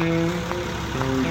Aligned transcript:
Warhorse 0.00 1.29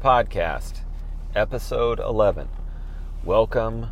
Podcast, 0.00 0.80
Episode 1.34 2.00
11. 2.00 2.48
Welcome, 3.22 3.88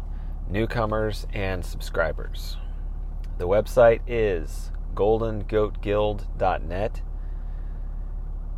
newcomers 0.49 1.27
and 1.35 1.63
subscribers. 1.63 2.57
The 3.37 3.47
website 3.47 4.01
is 4.07 4.71
goldengoatguild.net, 4.95 7.03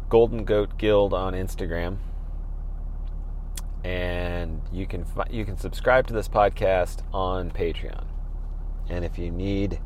Golden 0.09 0.45
Goat 0.45 0.79
Guild 0.79 1.13
on 1.13 1.33
Instagram, 1.33 1.97
and 3.83 4.63
you 4.73 4.87
can 4.87 5.05
you 5.29 5.45
can 5.45 5.57
subscribe 5.57 6.07
to 6.07 6.15
this 6.15 6.29
podcast 6.29 7.03
on 7.13 7.51
Patreon. 7.51 8.05
And 8.89 9.05
if 9.05 9.19
you 9.19 9.33
need 9.33 9.81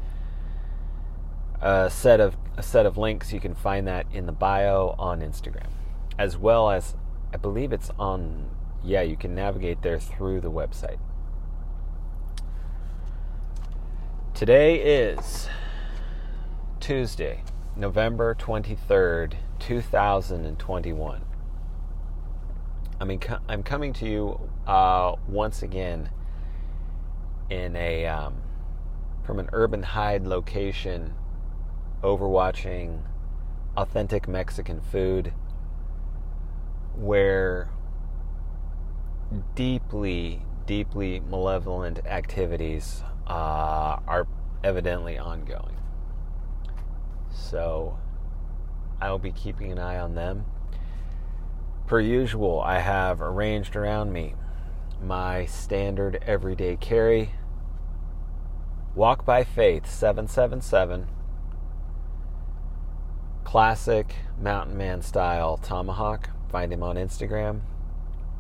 a 1.63 1.89
set 1.89 2.21
of 2.21 2.37
a 2.59 2.63
set 2.63 2.85
of 2.85 2.99
links, 2.99 3.33
you 3.33 3.41
can 3.41 3.55
find 3.55 3.89
that 3.89 4.05
in 4.13 4.27
the 4.27 4.33
bio 4.33 4.95
on 4.99 5.23
Instagram 5.23 5.71
as 6.19 6.37
well 6.37 6.71
as 6.71 6.95
I 7.35 7.37
believe 7.37 7.73
it's 7.73 7.91
on, 7.99 8.49
yeah, 8.85 9.03
you 9.03 9.17
can 9.17 9.35
navigate 9.35 9.83
there 9.83 9.99
through 9.99 10.41
the 10.41 10.53
website. 10.53 10.99
Today 14.35 14.77
is 14.77 15.49
Tuesday, 16.79 17.43
November 17.75 18.37
23rd, 18.37 19.35
2021. 19.59 21.23
I 23.01 23.05
mean, 23.05 23.21
I'm 23.49 23.65
coming 23.65 23.93
to 23.95 24.09
you 24.09 24.41
uh, 24.69 25.17
once 25.27 25.61
again 25.61 26.11
in 27.51 27.75
a 27.75 28.07
um, 28.07 28.37
from 29.25 29.41
an 29.41 29.51
urban 29.53 29.83
hide 29.83 30.25
location, 30.25 31.15
overwatching 32.01 33.01
authentic 33.77 34.29
Mexican 34.29 34.81
food 34.81 35.33
where 36.97 37.71
deeply, 39.55 40.43
deeply 40.67 41.21
malevolent 41.21 42.01
activities 42.07 43.03
uh, 43.27 43.99
are 44.07 44.27
evidently 44.63 45.19
ongoing. 45.19 45.77
So 47.31 47.99
I 49.01 49.11
will 49.11 49.19
be 49.19 49.33
keeping 49.33 49.73
an 49.73 49.79
eye 49.79 49.99
on 49.99 50.15
them. 50.15 50.47
Per 51.87 52.01
usual, 52.01 52.61
I 52.61 52.79
have 52.79 53.21
arranged 53.21 53.77
around 53.77 54.13
me 54.13 54.35
my 55.03 55.45
standard 55.45 56.23
everyday 56.27 56.77
carry 56.77 57.33
Walk 58.95 59.27
by 59.27 59.43
Faith 59.43 59.91
777 59.91 61.09
classic 63.43 64.15
mountain 64.41 64.77
man 64.77 65.03
style 65.03 65.57
tomahawk 65.57 66.31
Find 66.55 66.73
him 66.73 66.85
on 66.85 66.95
Instagram. 66.95 67.63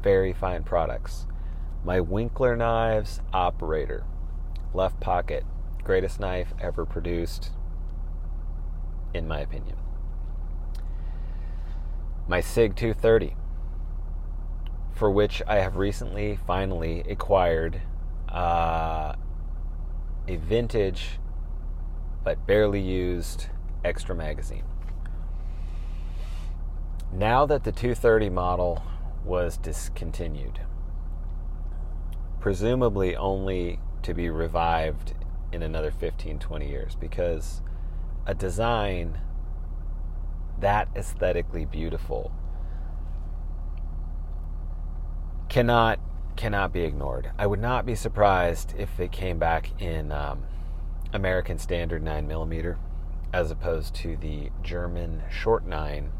Very 0.00 0.32
fine 0.32 0.62
products. 0.62 1.26
My 1.84 1.98
Winkler 1.98 2.54
Knives 2.54 3.20
Operator. 3.32 4.04
Left 4.72 5.00
pocket. 5.00 5.42
Greatest 5.82 6.20
knife 6.20 6.54
ever 6.60 6.86
produced, 6.86 7.50
in 9.12 9.26
my 9.26 9.40
opinion. 9.40 9.76
My 12.28 12.40
SIG 12.40 12.76
230, 12.76 13.34
for 14.92 15.10
which 15.10 15.42
I 15.48 15.56
have 15.56 15.74
recently 15.74 16.38
finally 16.46 17.00
acquired 17.10 17.82
uh, 18.28 19.16
a 20.28 20.36
vintage 20.36 21.18
but 22.22 22.46
barely 22.46 22.80
used 22.80 23.46
extra 23.84 24.14
magazine. 24.14 24.62
Now 27.14 27.46
that 27.46 27.62
the 27.62 27.70
230 27.70 28.28
model 28.28 28.82
was 29.24 29.56
discontinued, 29.56 30.58
presumably 32.40 33.14
only 33.14 33.78
to 34.02 34.14
be 34.14 34.28
revived 34.30 35.14
in 35.52 35.62
another 35.62 35.92
15, 35.92 36.40
20 36.40 36.68
years, 36.68 36.96
because 36.96 37.62
a 38.26 38.34
design 38.34 39.20
that 40.58 40.88
aesthetically 40.96 41.64
beautiful 41.64 42.32
cannot 45.48 46.00
cannot 46.34 46.72
be 46.72 46.80
ignored. 46.80 47.30
I 47.38 47.46
would 47.46 47.60
not 47.60 47.86
be 47.86 47.94
surprised 47.94 48.74
if 48.76 48.98
it 48.98 49.12
came 49.12 49.38
back 49.38 49.80
in 49.80 50.10
um, 50.10 50.42
American 51.12 51.58
Standard 51.60 52.02
9 52.02 52.26
millimeter, 52.26 52.76
as 53.32 53.52
opposed 53.52 53.94
to 53.96 54.16
the 54.16 54.50
German 54.64 55.22
Short 55.30 55.64
9 55.64 56.10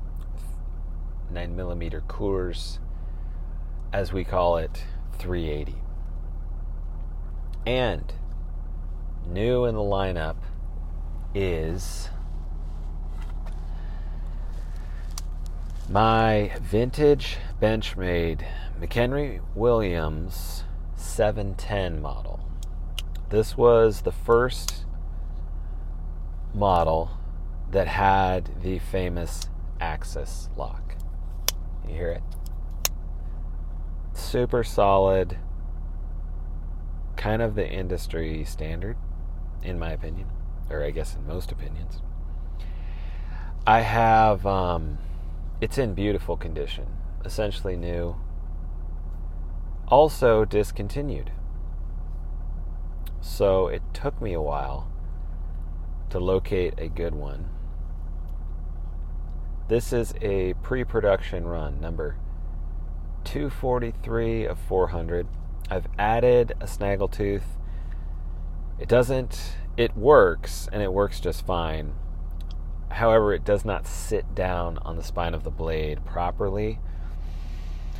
9 1.34 1.56
millimeter 1.56 2.02
Kurz, 2.06 2.78
as 3.92 4.12
we 4.12 4.24
call 4.24 4.56
it, 4.56 4.84
380. 5.18 5.74
And 7.66 8.12
new 9.26 9.64
in 9.64 9.74
the 9.74 9.80
lineup 9.80 10.36
is 11.34 12.08
my 15.88 16.52
vintage 16.62 17.38
Benchmade 17.60 18.46
McHenry 18.80 19.40
Williams 19.56 20.64
710 20.96 22.00
model. 22.00 22.48
This 23.30 23.56
was 23.56 24.02
the 24.02 24.12
first 24.12 24.84
model 26.54 27.10
that 27.72 27.88
had 27.88 28.62
the 28.62 28.78
famous 28.78 29.48
Axis 29.80 30.48
lock. 30.56 30.83
You 31.86 31.94
hear 31.94 32.10
it? 32.10 32.22
Super 34.12 34.62
solid, 34.62 35.38
kind 37.16 37.42
of 37.42 37.54
the 37.54 37.68
industry 37.68 38.44
standard, 38.44 38.96
in 39.62 39.78
my 39.78 39.92
opinion, 39.92 40.28
or 40.70 40.82
I 40.82 40.90
guess 40.90 41.14
in 41.14 41.26
most 41.26 41.52
opinions. 41.52 42.00
I 43.66 43.80
have, 43.80 44.46
um, 44.46 44.98
it's 45.60 45.78
in 45.78 45.94
beautiful 45.94 46.36
condition, 46.36 46.86
essentially 47.24 47.76
new, 47.76 48.16
also 49.88 50.44
discontinued. 50.44 51.30
So 53.20 53.68
it 53.68 53.82
took 53.94 54.20
me 54.20 54.34
a 54.34 54.42
while 54.42 54.90
to 56.10 56.18
locate 56.18 56.74
a 56.78 56.88
good 56.88 57.14
one 57.14 57.48
this 59.68 59.92
is 59.92 60.14
a 60.20 60.54
pre 60.62 60.84
production 60.84 61.46
run, 61.46 61.80
number 61.80 62.16
243 63.24 64.44
of 64.44 64.58
400. 64.58 65.26
I've 65.70 65.86
added 65.98 66.52
a 66.60 66.66
snaggletooth. 66.66 67.44
It 68.78 68.88
doesn't, 68.88 69.56
it 69.76 69.96
works, 69.96 70.68
and 70.72 70.82
it 70.82 70.92
works 70.92 71.20
just 71.20 71.46
fine. 71.46 71.94
However, 72.90 73.32
it 73.32 73.44
does 73.44 73.64
not 73.64 73.86
sit 73.86 74.34
down 74.34 74.78
on 74.78 74.96
the 74.96 75.02
spine 75.02 75.34
of 75.34 75.42
the 75.42 75.50
blade 75.50 76.04
properly. 76.04 76.78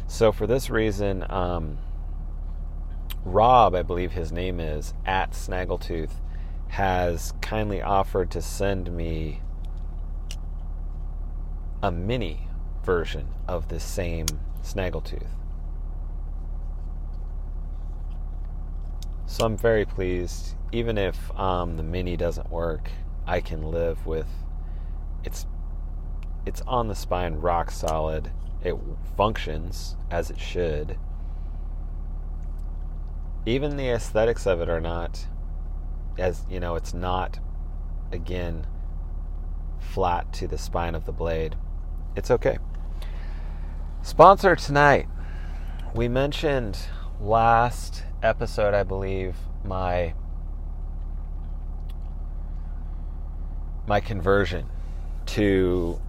So, 0.07 0.31
for 0.31 0.47
this 0.47 0.69
reason, 0.69 1.25
um, 1.31 1.79
Rob, 3.25 3.75
I 3.75 3.83
believe 3.83 4.13
his 4.13 4.31
name 4.31 4.61
is, 4.61 4.93
at 5.07 5.33
Snaggletooth, 5.33 6.21
has 6.69 7.33
kindly 7.41 7.81
offered 7.81 8.31
to 8.33 8.43
send 8.43 8.95
me 8.95 9.41
a 11.85 11.91
mini 11.91 12.49
version 12.83 13.29
of 13.47 13.69
the 13.69 13.79
same 13.79 14.25
snaggletooth. 14.63 15.29
So 19.27 19.45
I'm 19.45 19.59
very 19.59 19.85
pleased. 19.85 20.55
Even 20.73 20.97
if 20.97 21.31
um, 21.39 21.77
the 21.77 21.83
mini 21.83 22.17
doesn't 22.17 22.49
work, 22.49 22.91
I 23.27 23.43
can 23.43 23.71
live 23.71 24.07
with 24.07 24.29
it's 25.25 25.45
it's 26.47 26.63
on 26.63 26.89
the 26.89 26.95
spine 26.95 27.35
rock 27.35 27.71
solid. 27.71 28.31
It 28.63 28.77
functions 29.15 29.97
as 30.11 30.31
it 30.31 30.41
should. 30.41 30.97
Even 33.45 33.77
the 33.77 33.91
aesthetics 33.91 34.47
of 34.47 34.63
it 34.63 34.71
are 34.71 34.81
not 34.81 35.27
as 36.17 36.47
you 36.49 36.61
know, 36.61 36.77
it's 36.77 36.95
not 36.95 37.41
again 38.11 38.67
flat 39.79 40.33
to 40.33 40.47
the 40.47 40.57
spine 40.57 40.95
of 40.95 41.05
the 41.05 41.13
blade, 41.13 41.57
it's 42.17 42.31
okay. 42.31 42.59
Sponsor 44.03 44.55
tonight. 44.57 45.09
We 45.95 46.09
mentioned 46.09 46.79
last 47.21 48.05
episode, 48.23 48.75
I 48.75 48.83
believe, 48.83 49.37
my 49.65 50.15
my 53.87 54.01
conversion 54.01 54.67
to 55.27 56.01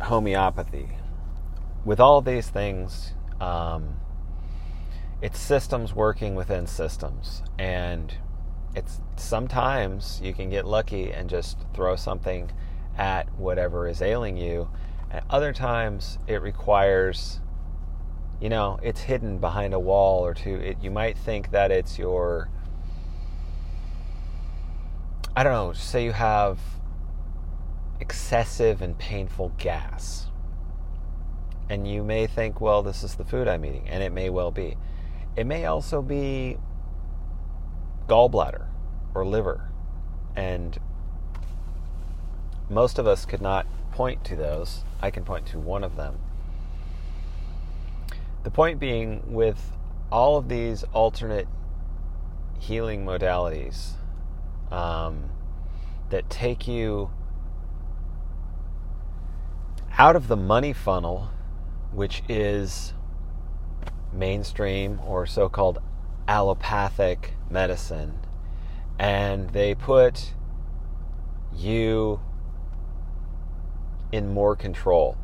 homeopathy. 0.00 0.88
With 1.84 2.00
all 2.00 2.20
these 2.20 2.48
things, 2.48 3.12
um, 3.40 3.96
it's 5.20 5.38
systems 5.38 5.94
working 5.94 6.34
within 6.34 6.66
systems, 6.66 7.42
and 7.58 8.14
it's 8.74 9.00
sometimes 9.16 10.20
you 10.22 10.32
can 10.32 10.48
get 10.50 10.66
lucky 10.66 11.10
and 11.10 11.28
just 11.28 11.58
throw 11.74 11.96
something 11.96 12.50
at 12.96 13.32
whatever 13.34 13.88
is 13.88 14.02
ailing 14.02 14.36
you, 14.36 14.68
and 15.12 15.24
other 15.30 15.52
times 15.52 16.18
it 16.26 16.42
requires 16.42 17.40
you 18.42 18.48
know, 18.48 18.80
it's 18.82 19.02
hidden 19.02 19.38
behind 19.38 19.72
a 19.72 19.78
wall 19.78 20.26
or 20.26 20.34
two. 20.34 20.56
It, 20.56 20.78
you 20.82 20.90
might 20.90 21.16
think 21.16 21.52
that 21.52 21.70
it's 21.70 21.96
your, 21.96 22.48
I 25.36 25.44
don't 25.44 25.52
know, 25.52 25.72
say 25.74 26.04
you 26.04 26.10
have 26.10 26.58
excessive 28.00 28.82
and 28.82 28.98
painful 28.98 29.52
gas. 29.58 30.26
And 31.70 31.86
you 31.86 32.02
may 32.02 32.26
think, 32.26 32.60
well, 32.60 32.82
this 32.82 33.04
is 33.04 33.14
the 33.14 33.24
food 33.24 33.46
I'm 33.46 33.64
eating, 33.64 33.88
and 33.88 34.02
it 34.02 34.10
may 34.10 34.28
well 34.28 34.50
be. 34.50 34.76
It 35.36 35.46
may 35.46 35.66
also 35.66 36.02
be 36.02 36.58
gallbladder 38.08 38.66
or 39.14 39.24
liver. 39.24 39.70
And 40.34 40.76
most 42.68 42.98
of 42.98 43.06
us 43.06 43.24
could 43.24 43.40
not 43.40 43.68
point 43.92 44.24
to 44.24 44.36
those. 44.36 44.84
I 45.00 45.10
can 45.10 45.24
point 45.24 45.46
to 45.46 45.58
one 45.58 45.84
of 45.84 45.96
them 45.96 46.18
the 48.42 48.50
point 48.50 48.80
being, 48.80 49.22
with 49.32 49.72
all 50.10 50.36
of 50.36 50.48
these 50.48 50.84
alternate 50.92 51.46
healing 52.58 53.04
modalities 53.04 53.92
um, 54.70 55.30
that 56.10 56.28
take 56.28 56.66
you 56.66 57.10
out 59.98 60.16
of 60.16 60.28
the 60.28 60.36
money 60.36 60.72
funnel, 60.72 61.30
which 61.92 62.22
is 62.28 62.94
mainstream 64.12 65.00
or 65.06 65.26
so 65.26 65.48
called 65.48 65.78
allopathic 66.26 67.34
medicine, 67.48 68.18
and 68.98 69.50
they 69.50 69.74
put 69.74 70.32
you 71.54 72.20
in 74.12 74.32
more 74.32 74.54
control. 74.54 75.16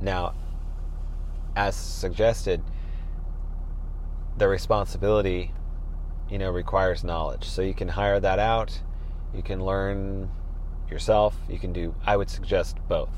Now, 0.00 0.34
as 1.56 1.76
suggested, 1.76 2.60
the 4.36 4.48
responsibility, 4.48 5.52
you 6.28 6.38
know, 6.38 6.50
requires 6.50 7.04
knowledge. 7.04 7.44
So 7.44 7.62
you 7.62 7.74
can 7.74 7.88
hire 7.88 8.18
that 8.20 8.40
out. 8.40 8.80
You 9.32 9.42
can 9.42 9.64
learn 9.64 10.30
yourself. 10.90 11.36
You 11.48 11.58
can 11.58 11.72
do, 11.72 11.94
I 12.04 12.16
would 12.16 12.28
suggest 12.28 12.76
both. 12.88 13.10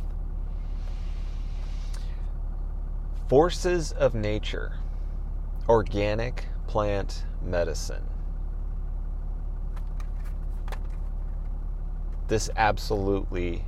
Forces 3.29 3.93
of 3.93 4.15
nature, 4.15 4.79
organic 5.69 6.47
plant 6.67 7.25
medicine. 7.43 8.05
This 12.29 12.51
absolutely 12.57 13.65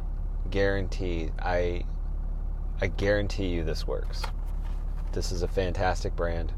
guarantee 0.50 1.30
I 1.38 1.84
I 2.80 2.86
guarantee 2.86 3.48
you 3.48 3.64
this 3.64 3.86
works. 3.86 4.22
This 5.12 5.32
is 5.32 5.42
a 5.42 5.48
fantastic 5.48 6.14
brand. 6.14 6.52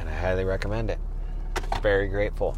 And 0.00 0.08
I 0.08 0.14
highly 0.14 0.44
recommend 0.44 0.90
it. 0.90 0.98
Very 1.80 2.08
grateful. 2.08 2.56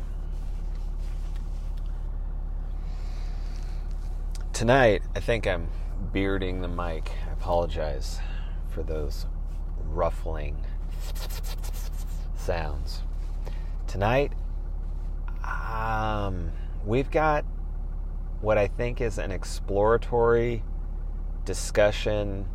Tonight, 4.52 5.02
I 5.14 5.20
think 5.20 5.46
I'm 5.46 5.68
bearding 6.12 6.62
the 6.62 6.68
mic. 6.68 7.12
I 7.28 7.32
apologize 7.32 8.18
for 8.70 8.82
those 8.82 9.26
ruffling 9.90 10.56
sounds. 12.38 13.02
Tonight, 13.86 14.32
um, 15.46 16.50
we've 16.84 17.10
got 17.10 17.44
what 18.40 18.58
I 18.58 18.66
think 18.66 19.00
is 19.00 19.18
an 19.18 19.30
exploratory 19.30 20.62
discussion 21.44 22.46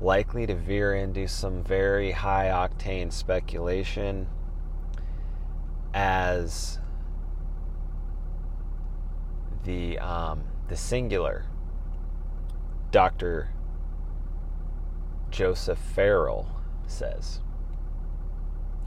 likely 0.00 0.46
to 0.46 0.54
veer 0.54 0.94
into 0.94 1.28
some 1.28 1.62
very 1.62 2.12
high 2.12 2.46
octane 2.46 3.12
speculation 3.12 4.26
as 5.92 6.78
the 9.64 9.98
um, 9.98 10.44
the 10.68 10.76
singular 10.76 11.44
Dr. 12.90 13.50
Joseph 15.30 15.78
Farrell 15.78 16.48
says. 16.86 17.40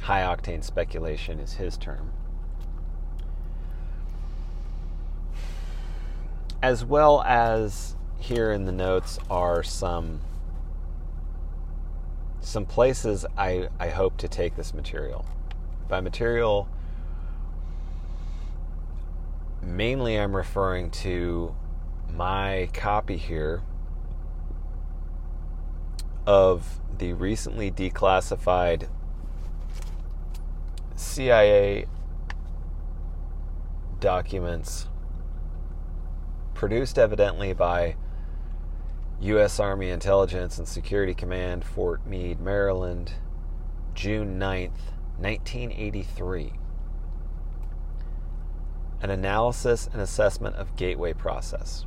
High 0.02 0.22
octane 0.22 0.64
speculation 0.64 1.40
is 1.40 1.54
his 1.54 1.78
term. 1.78 2.12
As 6.64 6.86
well 6.86 7.22
as 7.24 7.98
here 8.20 8.54
in 8.54 8.64
the 8.64 8.72
notes 8.72 9.20
are 9.30 9.64
some 9.64 10.22
some 12.40 12.66
places 12.66 13.26
I, 13.38 13.68
I 13.82 13.90
hope 13.90 14.16
to 14.20 14.30
take 14.30 14.56
this 14.56 14.74
material. 14.74 15.26
By 15.90 16.00
material, 16.00 16.70
mainly 19.62 20.18
I'm 20.18 20.34
referring 20.34 20.90
to 20.92 21.54
my 22.10 22.70
copy 22.72 23.18
here 23.18 23.62
of 26.26 26.80
the 26.98 27.12
recently 27.12 27.72
declassified 27.72 28.88
CIA 30.96 31.88
documents 34.00 34.88
produced 36.64 36.98
evidently 36.98 37.52
by 37.52 37.94
U.S. 39.20 39.60
Army 39.60 39.90
Intelligence 39.90 40.58
and 40.58 40.66
Security 40.66 41.14
Command, 41.14 41.66
Fort 41.66 42.08
Meade, 42.08 42.40
Maryland, 42.40 43.12
June 43.94 44.40
9th, 44.40 44.80
1983. 45.18 46.54
An 49.02 49.10
analysis 49.10 49.90
and 49.92 50.02
assessment 50.02 50.56
of 50.56 50.78
gateway 50.78 51.12
process. 51.12 51.86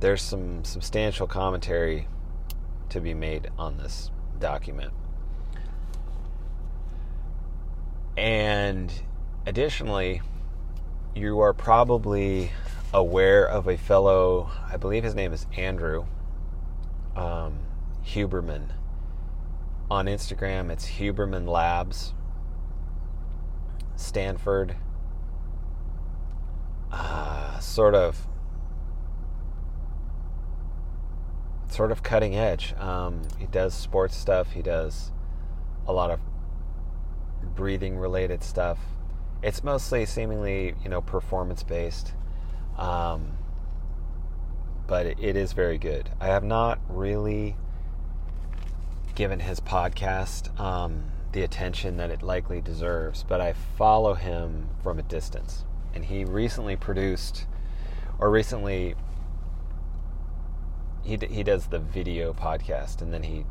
There's 0.00 0.20
some 0.20 0.62
substantial 0.62 1.26
commentary 1.26 2.06
to 2.90 3.00
be 3.00 3.14
made 3.14 3.48
on 3.58 3.78
this 3.78 4.10
document. 4.38 4.92
And 8.18 8.92
additionally, 9.46 10.20
you 11.18 11.40
are 11.40 11.52
probably 11.52 12.52
aware 12.94 13.44
of 13.44 13.66
a 13.66 13.76
fellow, 13.76 14.50
I 14.70 14.76
believe 14.76 15.02
his 15.02 15.16
name 15.16 15.32
is 15.32 15.46
Andrew 15.56 16.06
um, 17.16 17.58
Huberman. 18.06 18.70
On 19.90 20.06
Instagram, 20.06 20.70
it's 20.70 20.86
Huberman 20.86 21.48
Labs, 21.48 22.14
Stanford, 23.96 24.76
uh, 26.92 27.58
sort 27.58 27.94
of, 27.94 28.28
sort 31.68 31.90
of 31.90 32.02
cutting 32.02 32.36
edge. 32.36 32.74
Um, 32.78 33.22
he 33.38 33.46
does 33.46 33.74
sports 33.74 34.16
stuff. 34.16 34.52
He 34.52 34.62
does 34.62 35.10
a 35.86 35.92
lot 35.92 36.10
of 36.10 36.20
breathing 37.56 37.96
related 37.96 38.44
stuff. 38.44 38.78
It's 39.42 39.62
mostly 39.62 40.04
seemingly, 40.04 40.74
you 40.82 40.90
know, 40.90 41.00
performance 41.00 41.62
based. 41.62 42.12
Um, 42.76 43.38
but 44.86 45.06
it 45.06 45.36
is 45.36 45.52
very 45.52 45.78
good. 45.78 46.10
I 46.20 46.26
have 46.26 46.42
not 46.42 46.80
really 46.88 47.56
given 49.14 49.40
his 49.40 49.60
podcast 49.60 50.58
um, 50.58 51.04
the 51.32 51.42
attention 51.42 51.98
that 51.98 52.10
it 52.10 52.22
likely 52.22 52.60
deserves, 52.60 53.24
but 53.28 53.40
I 53.40 53.52
follow 53.52 54.14
him 54.14 54.68
from 54.82 54.98
a 54.98 55.02
distance. 55.02 55.64
And 55.94 56.04
he 56.04 56.24
recently 56.24 56.76
produced, 56.76 57.46
or 58.18 58.30
recently, 58.30 58.94
he, 61.02 61.18
he 61.30 61.42
does 61.42 61.66
the 61.66 61.78
video 61.78 62.32
podcast 62.32 63.02
and 63.02 63.12
then 63.12 63.24
he 63.24 63.44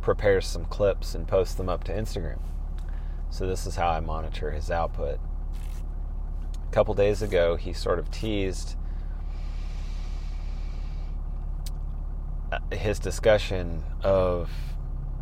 prepares 0.00 0.46
some 0.46 0.64
clips 0.66 1.14
and 1.14 1.26
posts 1.26 1.54
them 1.54 1.68
up 1.68 1.82
to 1.84 1.92
Instagram. 1.92 2.38
So 3.30 3.46
this 3.46 3.66
is 3.66 3.76
how 3.76 3.88
I 3.88 4.00
monitor 4.00 4.50
his 4.50 4.70
output. 4.70 5.18
A 6.68 6.72
couple 6.72 6.94
days 6.94 7.22
ago, 7.22 7.56
he 7.56 7.72
sort 7.72 7.98
of 7.98 8.10
teased 8.10 8.76
uh, 12.50 12.58
his 12.72 12.98
discussion 12.98 13.82
of 14.02 14.50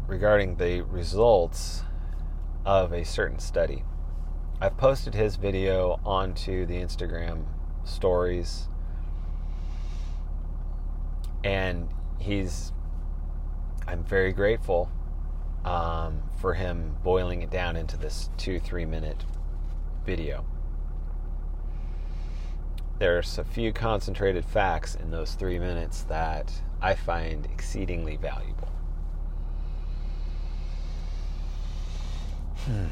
regarding 0.06 0.56
the 0.56 0.82
results 0.82 1.82
of 2.64 2.92
a 2.92 3.04
certain 3.04 3.38
study. 3.38 3.84
I've 4.60 4.76
posted 4.76 5.14
his 5.14 5.36
video 5.36 6.00
onto 6.04 6.64
the 6.66 6.76
Instagram 6.76 7.44
stories 7.84 8.68
and 11.44 11.88
he's 12.18 12.72
I'm 13.86 14.02
very 14.02 14.32
grateful 14.32 14.90
um, 15.64 16.22
for 16.40 16.54
him 16.54 16.96
boiling 17.02 17.42
it 17.42 17.50
down 17.50 17.76
into 17.76 17.96
this 17.96 18.30
two 18.36 18.58
three 18.58 18.84
minute 18.84 19.24
video. 20.04 20.44
There's 22.98 23.38
a 23.38 23.44
few 23.44 23.72
concentrated 23.72 24.44
facts 24.44 24.94
in 24.94 25.10
those 25.10 25.34
three 25.34 25.58
minutes 25.58 26.02
that 26.04 26.52
I 26.80 26.94
find 26.94 27.46
exceedingly 27.46 28.16
valuable. 28.16 28.68
Hmm. 32.66 32.86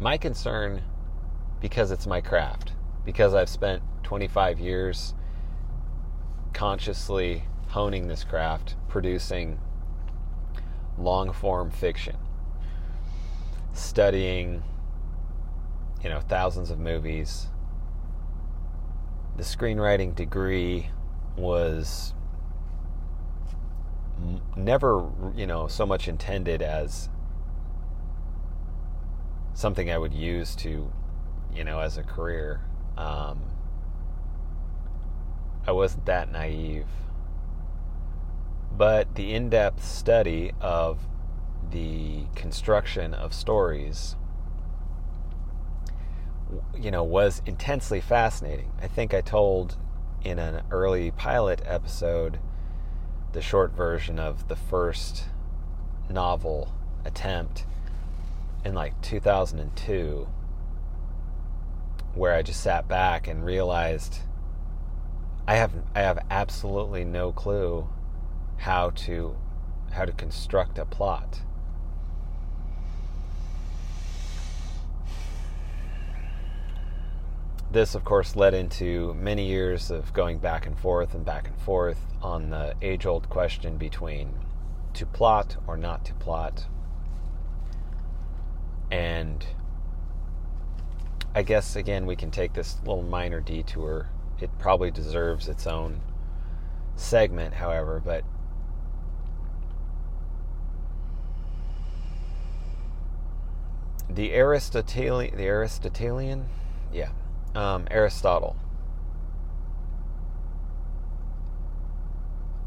My 0.00 0.16
concern, 0.16 0.82
because 1.60 1.90
it's 1.90 2.06
my 2.06 2.20
craft, 2.20 2.72
because 3.04 3.34
I've 3.34 3.48
spent 3.48 3.82
25 4.04 4.60
years 4.60 5.14
consciously 6.52 7.42
honing 7.68 8.08
this 8.08 8.24
craft, 8.24 8.76
producing 8.88 9.58
long 10.98 11.32
form 11.32 11.70
fiction, 11.70 12.16
studying, 13.72 14.62
you 16.02 16.08
know, 16.08 16.20
thousands 16.20 16.70
of 16.70 16.78
movies. 16.78 17.48
The 19.36 19.44
screenwriting 19.44 20.14
degree 20.16 20.90
was 21.36 22.14
never, 24.56 25.08
you 25.36 25.46
know, 25.46 25.68
so 25.68 25.86
much 25.86 26.08
intended 26.08 26.62
as 26.62 27.08
something 29.54 29.90
I 29.90 29.98
would 29.98 30.12
use 30.12 30.56
to, 30.56 30.90
you 31.54 31.64
know, 31.64 31.80
as 31.80 31.98
a 31.98 32.02
career. 32.02 32.60
Um, 32.96 33.40
I 35.66 35.72
wasn't 35.72 36.06
that 36.06 36.32
naive. 36.32 36.86
But 38.76 39.14
the 39.14 39.34
in 39.34 39.50
depth 39.50 39.84
study 39.84 40.52
of 40.60 41.00
the 41.70 42.24
construction 42.34 43.12
of 43.14 43.34
stories, 43.34 44.16
you 46.76 46.90
know, 46.90 47.02
was 47.02 47.42
intensely 47.44 48.00
fascinating. 48.00 48.72
I 48.80 48.86
think 48.86 49.12
I 49.12 49.20
told 49.20 49.76
in 50.24 50.38
an 50.38 50.62
early 50.70 51.10
pilot 51.10 51.62
episode 51.64 52.38
the 53.32 53.42
short 53.42 53.72
version 53.72 54.18
of 54.18 54.48
the 54.48 54.56
first 54.56 55.24
novel 56.08 56.72
attempt 57.04 57.66
in 58.64 58.74
like 58.74 59.00
2002 59.02 60.28
where 62.14 62.34
I 62.34 62.42
just 62.42 62.60
sat 62.60 62.88
back 62.88 63.28
and 63.28 63.44
realized 63.44 64.18
I 65.46 65.56
have 65.56 65.72
I 65.94 66.00
have 66.00 66.18
absolutely 66.30 67.04
no 67.04 67.32
clue 67.32 67.88
how 68.58 68.90
to 68.90 69.36
how 69.92 70.04
to 70.04 70.12
construct 70.12 70.78
a 70.78 70.84
plot. 70.84 71.40
This, 77.70 77.94
of 77.94 78.04
course, 78.04 78.36
led 78.36 78.54
into 78.54 79.14
many 79.14 79.46
years 79.46 79.90
of 79.90 80.12
going 80.12 80.38
back 80.38 80.66
and 80.66 80.78
forth 80.78 81.14
and 81.14 81.24
back 81.24 81.48
and 81.48 81.58
forth 81.60 81.98
on 82.22 82.50
the 82.50 82.74
age 82.82 83.06
old 83.06 83.28
question 83.28 83.76
between 83.76 84.32
to 84.94 85.06
plot 85.06 85.56
or 85.66 85.76
not 85.76 86.04
to 86.06 86.14
plot, 86.14 86.66
and 88.90 89.46
I 91.34 91.42
guess 91.42 91.76
again 91.76 92.06
we 92.06 92.16
can 92.16 92.30
take 92.30 92.54
this 92.54 92.78
little 92.80 93.02
minor 93.02 93.40
detour. 93.40 94.08
It 94.40 94.50
probably 94.58 94.90
deserves 94.90 95.46
its 95.48 95.66
own 95.66 96.00
segment, 96.96 97.54
however, 97.54 98.00
but 98.04 98.24
the 104.10 104.32
Aristotelian, 104.34 105.36
the 105.36 105.46
Aristotelian, 105.46 106.48
yeah, 106.92 107.10
um, 107.54 107.86
Aristotle, 107.90 108.56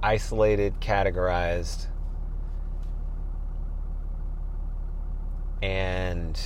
isolated, 0.03 0.79
categorized, 0.79 1.87
and 5.61 6.39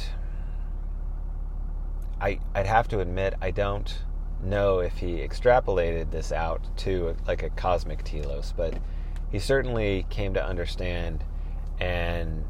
I 2.20 2.40
I'd 2.54 2.66
have 2.66 2.88
to 2.90 3.00
admit 3.00 3.36
I 3.42 3.52
don't 3.52 4.02
know 4.42 4.80
if 4.80 4.98
he 4.98 5.18
extrapolated 5.18 6.12
this 6.12 6.32
out 6.32 6.62
to 6.78 7.16
like 7.28 7.44
a 7.44 7.50
cosmic 7.50 8.04
telos, 8.04 8.54
but 8.56 8.74
he 9.32 9.40
certainly 9.40 10.06
came 10.10 10.34
to 10.36 10.46
understand, 10.46 11.24
and 11.80 12.46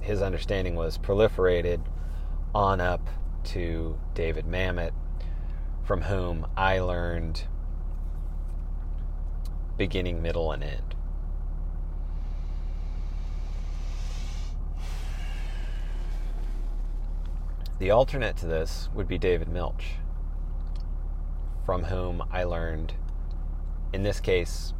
his 0.00 0.22
understanding 0.22 0.74
was 0.74 0.98
proliferated 0.98 1.80
on 2.54 2.80
up 2.80 3.08
to 3.44 3.98
David 4.14 4.46
Mamet, 4.46 4.92
from 5.84 6.02
whom 6.02 6.46
I 6.56 6.80
learned 6.80 7.44
beginning, 9.76 10.20
middle, 10.20 10.50
and 10.52 10.64
end. 10.64 10.94
The 17.78 17.90
alternate 17.92 18.36
to 18.38 18.46
this 18.46 18.88
would 18.92 19.06
be 19.06 19.18
David 19.18 19.48
Milch, 19.48 19.94
from 21.64 21.84
whom 21.84 22.24
I 22.32 22.42
learned, 22.42 22.94
in 23.92 24.02
this 24.02 24.18
case, 24.18 24.74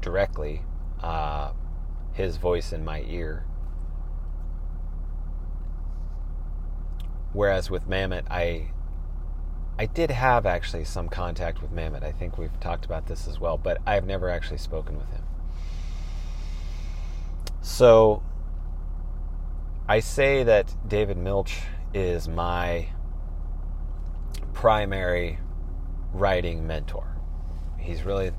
directly, 0.00 0.62
uh, 1.00 1.50
his 2.12 2.36
voice 2.36 2.72
in 2.72 2.84
my 2.84 3.02
ear. 3.02 3.44
Whereas 7.34 7.68
with 7.68 7.88
Mamet, 7.88 8.24
I 8.30 8.70
I 9.76 9.86
did 9.86 10.10
have 10.12 10.46
actually 10.46 10.84
some 10.84 11.08
contact 11.08 11.60
with 11.60 11.74
Mamet. 11.74 12.04
I 12.04 12.12
think 12.12 12.38
we've 12.38 12.58
talked 12.60 12.84
about 12.84 13.06
this 13.06 13.26
as 13.26 13.40
well, 13.40 13.58
but 13.58 13.78
I've 13.84 14.06
never 14.06 14.30
actually 14.30 14.58
spoken 14.58 14.96
with 14.96 15.10
him. 15.10 15.24
So 17.60 18.22
I 19.88 19.98
say 19.98 20.44
that 20.44 20.74
David 20.86 21.16
Milch 21.16 21.58
is 21.92 22.28
my 22.28 22.88
primary 24.52 25.40
writing 26.12 26.68
mentor. 26.68 27.16
He's 27.78 28.04
really, 28.04 28.30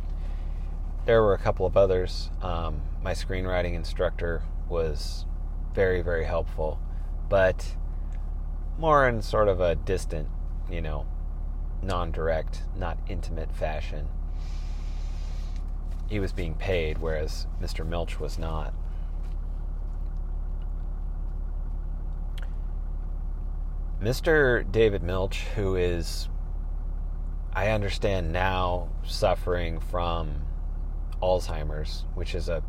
there 1.06 1.22
were 1.22 1.34
a 1.34 1.38
couple 1.38 1.66
of 1.66 1.76
others. 1.76 2.30
Um, 2.42 2.82
my 3.04 3.12
screenwriting 3.12 3.74
instructor 3.74 4.42
was 4.70 5.26
very, 5.74 6.02
very 6.02 6.24
helpful, 6.24 6.80
but 7.28 7.76
more 8.78 9.08
in 9.08 9.22
sort 9.22 9.48
of 9.48 9.60
a 9.62 9.76
distant, 9.76 10.28
you 10.70 10.82
know, 10.82 11.06
non 11.82 12.12
direct, 12.12 12.64
not 12.76 12.98
intimate 13.08 13.52
fashion. 13.54 14.08
He 16.10 16.20
was 16.20 16.32
being 16.32 16.56
paid, 16.56 16.98
whereas 17.00 17.48
Mr. 17.62 17.86
Milch 17.86 18.20
was 18.20 18.38
not. 18.38 18.74
Mr. 24.02 24.70
David 24.72 25.02
Milch, 25.02 25.46
who 25.56 25.76
is, 25.76 26.28
I 27.54 27.70
understand 27.70 28.32
now, 28.32 28.90
suffering 29.04 29.80
from 29.80 30.44
Alzheimer's, 31.24 32.06
which 32.14 32.36
is 32.36 32.50
a 32.50 32.62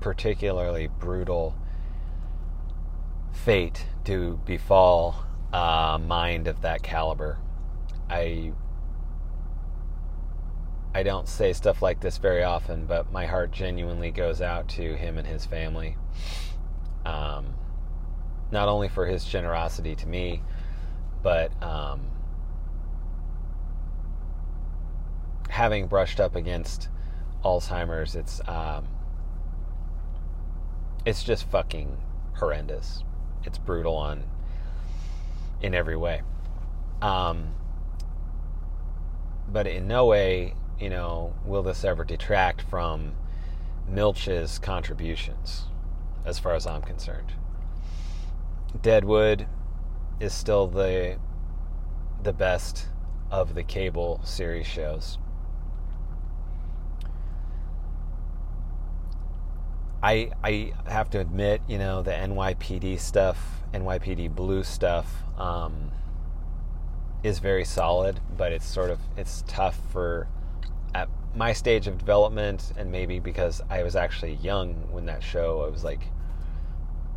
particularly 0.00 0.88
brutal 0.88 1.54
fate 3.32 3.86
to 4.04 4.38
befall 4.44 5.24
a 5.52 5.98
mind 5.98 6.48
of 6.48 6.62
that 6.62 6.82
caliber. 6.82 7.38
I 8.08 8.52
I 10.94 11.02
don't 11.02 11.26
say 11.26 11.52
stuff 11.54 11.80
like 11.80 12.00
this 12.00 12.18
very 12.18 12.42
often, 12.42 12.84
but 12.84 13.10
my 13.12 13.26
heart 13.26 13.50
genuinely 13.50 14.10
goes 14.10 14.42
out 14.42 14.68
to 14.70 14.94
him 14.94 15.16
and 15.16 15.26
his 15.26 15.46
family. 15.46 15.96
Um, 17.06 17.54
not 18.50 18.68
only 18.68 18.88
for 18.88 19.06
his 19.06 19.24
generosity 19.24 19.94
to 19.96 20.06
me, 20.06 20.42
but 21.22 21.50
um, 21.62 22.02
having 25.48 25.86
brushed 25.86 26.20
up 26.20 26.36
against 26.36 26.88
Alzheimer's, 27.42 28.14
it's 28.14 28.42
um, 28.46 28.86
it's 31.06 31.24
just 31.24 31.48
fucking 31.50 31.96
horrendous. 32.34 33.02
It's 33.44 33.58
brutal 33.58 33.94
on 33.96 34.24
in 35.62 35.74
every 35.74 35.96
way. 35.96 36.22
Um, 37.00 37.54
but 39.48 39.66
in 39.66 39.86
no 39.86 40.06
way, 40.06 40.54
you 40.80 40.90
know, 40.90 41.34
will 41.44 41.62
this 41.62 41.84
ever 41.84 42.04
detract 42.04 42.62
from 42.62 43.14
Milch's 43.88 44.58
contributions, 44.58 45.64
as 46.24 46.38
far 46.38 46.54
as 46.54 46.66
I'm 46.66 46.82
concerned. 46.82 47.32
Deadwood 48.80 49.46
is 50.20 50.32
still 50.32 50.66
the 50.66 51.18
the 52.22 52.32
best 52.32 52.88
of 53.30 53.54
the 53.54 53.62
cable 53.64 54.20
series 54.24 54.66
shows. 54.66 55.18
I 60.02 60.30
I 60.42 60.72
have 60.86 61.10
to 61.10 61.20
admit, 61.20 61.62
you 61.68 61.78
know, 61.78 62.02
the 62.02 62.12
NYPD 62.12 62.98
stuff, 62.98 63.62
NYPD 63.72 64.34
Blue 64.34 64.64
stuff, 64.64 65.22
um, 65.42 65.90
is 67.24 67.40
very 67.40 67.64
solid, 67.64 68.20
but 68.36 68.52
it's 68.52 68.66
sort 68.66 68.90
of 68.90 69.00
it's 69.16 69.42
tough 69.48 69.78
for 69.90 70.28
at 70.94 71.08
my 71.34 71.52
stage 71.52 71.86
of 71.88 71.98
development, 71.98 72.72
and 72.76 72.92
maybe 72.92 73.18
because 73.18 73.60
I 73.68 73.82
was 73.82 73.96
actually 73.96 74.34
young 74.34 74.74
when 74.90 75.06
that 75.06 75.22
show, 75.22 75.64
I 75.66 75.68
was 75.68 75.82
like 75.82 76.02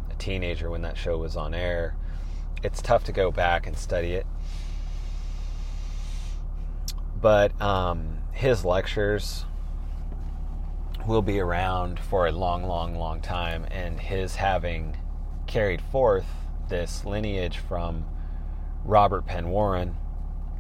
a 0.10 0.15
teenager 0.15 0.70
when 0.70 0.82
that 0.82 0.98
show 0.98 1.17
was 1.17 1.38
on 1.38 1.53
air. 1.53 1.96
It's 2.63 2.82
tough 2.82 3.03
to 3.05 3.12
go 3.12 3.32
back 3.32 3.67
and 3.67 3.77
study 3.77 4.13
it, 4.13 4.25
but 7.22 7.60
um, 7.62 8.17
his 8.32 8.65
lectures 8.65 9.46
will 11.05 11.22
be 11.22 11.39
around 11.39 12.00
for 12.00 12.25
a 12.25 12.32
long, 12.32 12.63
long, 12.63 12.96
long 12.96 13.22
time, 13.22 13.67
and 13.70 14.00
his 14.00 14.36
having 14.36 14.98
carried 15.46 15.82
forth 15.82 16.25
this 16.70 17.05
lineage 17.05 17.60
from 17.60 18.05
Robert 18.86 19.25
Penn 19.25 19.50
Warren, 19.50 19.98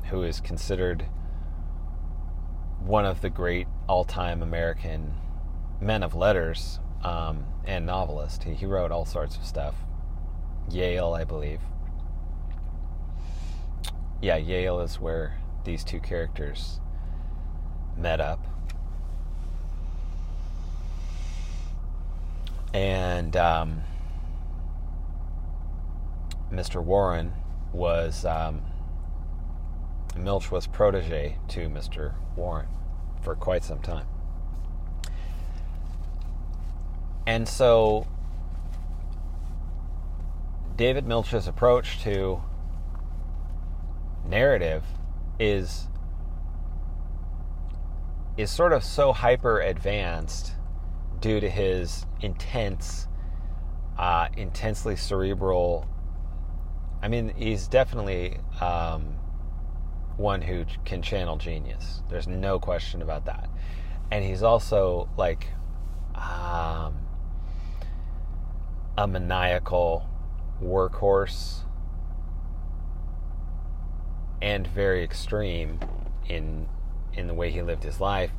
who 0.09 0.23
is 0.23 0.41
considered 0.41 1.05
one 2.79 3.05
of 3.05 3.21
the 3.21 3.29
great 3.29 3.67
all-time 3.87 4.41
American 4.41 5.13
men 5.79 6.03
of 6.03 6.13
letters 6.13 6.79
um, 7.03 7.45
and 7.65 7.85
novelist. 7.85 8.43
He, 8.43 8.53
he 8.53 8.65
wrote 8.65 8.91
all 8.91 9.05
sorts 9.05 9.37
of 9.37 9.45
stuff. 9.45 9.75
Yale, 10.69 11.13
I 11.13 11.23
believe. 11.23 11.61
Yeah, 14.21 14.37
Yale 14.37 14.81
is 14.81 14.99
where 14.99 15.37
these 15.63 15.83
two 15.83 15.99
characters 15.99 16.79
met 17.97 18.19
up. 18.19 18.45
and 22.75 23.37
um, 23.37 23.81
Mr. 26.51 26.83
Warren 26.83 27.31
was 27.75 28.25
um, 28.25 28.61
Milch 30.17 30.51
was 30.51 30.67
protege 30.67 31.37
to 31.49 31.67
Mr. 31.69 32.13
Warren 32.35 32.67
for 33.21 33.35
quite 33.35 33.63
some 33.63 33.79
time, 33.79 34.07
and 37.27 37.47
so 37.47 38.07
David 40.75 41.07
Milch's 41.07 41.47
approach 41.47 42.01
to 42.03 42.41
narrative 44.27 44.83
is 45.39 45.87
is 48.37 48.51
sort 48.51 48.73
of 48.73 48.83
so 48.83 49.13
hyper 49.13 49.61
advanced 49.61 50.53
due 51.21 51.39
to 51.39 51.49
his 51.49 52.05
intense, 52.21 53.07
uh, 53.97 54.27
intensely 54.35 54.95
cerebral. 54.95 55.87
I 57.05 57.07
mean, 57.07 57.33
he's 57.37 57.67
definitely 57.67 58.39
um, 58.59 59.03
one 60.17 60.41
who 60.41 60.65
can 60.85 61.03
channel 61.03 61.37
genius. 61.37 62.01
There's 62.09 62.27
no 62.27 62.57
question 62.57 63.03
about 63.03 63.25
that. 63.25 63.47
And 64.09 64.25
he's 64.25 64.41
also 64.41 65.07
like 65.15 65.45
um, 66.15 66.95
a 68.97 69.07
maniacal 69.07 70.09
workhorse 70.59 71.59
and 74.41 74.65
very 74.65 75.03
extreme 75.03 75.79
in 76.27 76.67
in 77.13 77.27
the 77.27 77.35
way 77.35 77.51
he 77.51 77.61
lived 77.61 77.83
his 77.83 78.01
life 78.01 78.31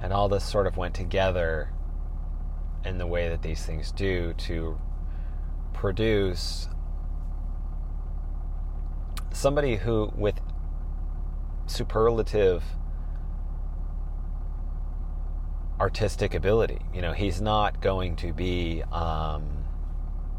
and 0.00 0.14
all 0.14 0.30
this 0.30 0.44
sort 0.44 0.66
of 0.66 0.78
went 0.78 0.94
together 0.94 1.74
in 2.86 2.96
the 2.96 3.06
way 3.06 3.28
that 3.28 3.42
these 3.42 3.66
things 3.66 3.92
do 3.92 4.32
to 4.38 4.80
produce 5.74 6.68
somebody 9.38 9.76
who 9.76 10.12
with 10.16 10.40
superlative 11.66 12.64
artistic 15.78 16.34
ability 16.34 16.80
you 16.92 17.00
know 17.00 17.12
he's 17.12 17.40
not 17.40 17.80
going 17.80 18.16
to 18.16 18.32
be 18.32 18.82
um, 18.90 19.64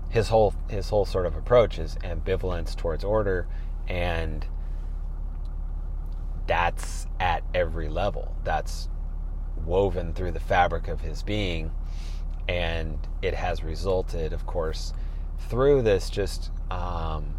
his 0.09 0.27
whole 0.27 0.53
his 0.69 0.89
whole 0.89 1.05
sort 1.05 1.25
of 1.25 1.37
approach 1.37 1.79
is 1.79 1.95
ambivalence 2.03 2.75
towards 2.75 3.05
order 3.05 3.47
and 3.87 4.45
that's 6.45 7.07
at 7.21 7.41
every 7.53 7.87
level 7.87 8.35
that's 8.43 8.89
woven 9.65 10.13
through 10.13 10.31
the 10.31 10.41
fabric 10.41 10.89
of 10.89 10.99
his 10.99 11.23
being 11.23 11.71
and 12.49 12.97
it 13.21 13.35
has 13.35 13.63
resulted, 13.63 14.33
of 14.33 14.47
course, 14.47 14.91
through 15.49 15.83
this 15.83 16.09
just. 16.09 16.49
Um, 16.71 17.35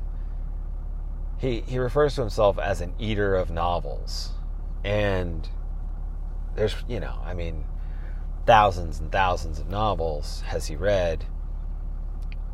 he, 1.40 1.62
he 1.62 1.78
refers 1.78 2.14
to 2.16 2.20
himself 2.20 2.58
as 2.58 2.82
an 2.82 2.92
eater 2.98 3.34
of 3.34 3.50
novels. 3.50 4.32
And 4.84 5.48
there's, 6.54 6.76
you 6.86 7.00
know, 7.00 7.18
I 7.24 7.32
mean, 7.32 7.64
thousands 8.46 9.00
and 9.00 9.10
thousands 9.10 9.58
of 9.58 9.68
novels 9.68 10.42
has 10.46 10.66
he 10.66 10.76
read, 10.76 11.24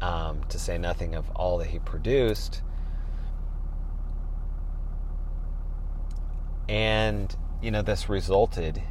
um, 0.01 0.44
to 0.51 0.59
say 0.59 0.79
nothing 0.79 1.16
of 1.16 1.29
all 1.31 1.59
that 1.59 1.68
he 1.68 1.81
produced. 1.81 2.62
And, 6.68 7.35
you 7.61 7.72
know, 7.72 7.83
this 7.83 8.09
resulted 8.09 8.83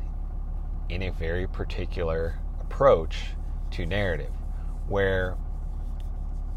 in 0.90 1.02
a 1.02 1.10
very 1.10 1.48
particular 1.48 2.40
approach 2.60 3.28
to 3.72 3.86
narrative, 3.86 4.34
where, 4.90 5.38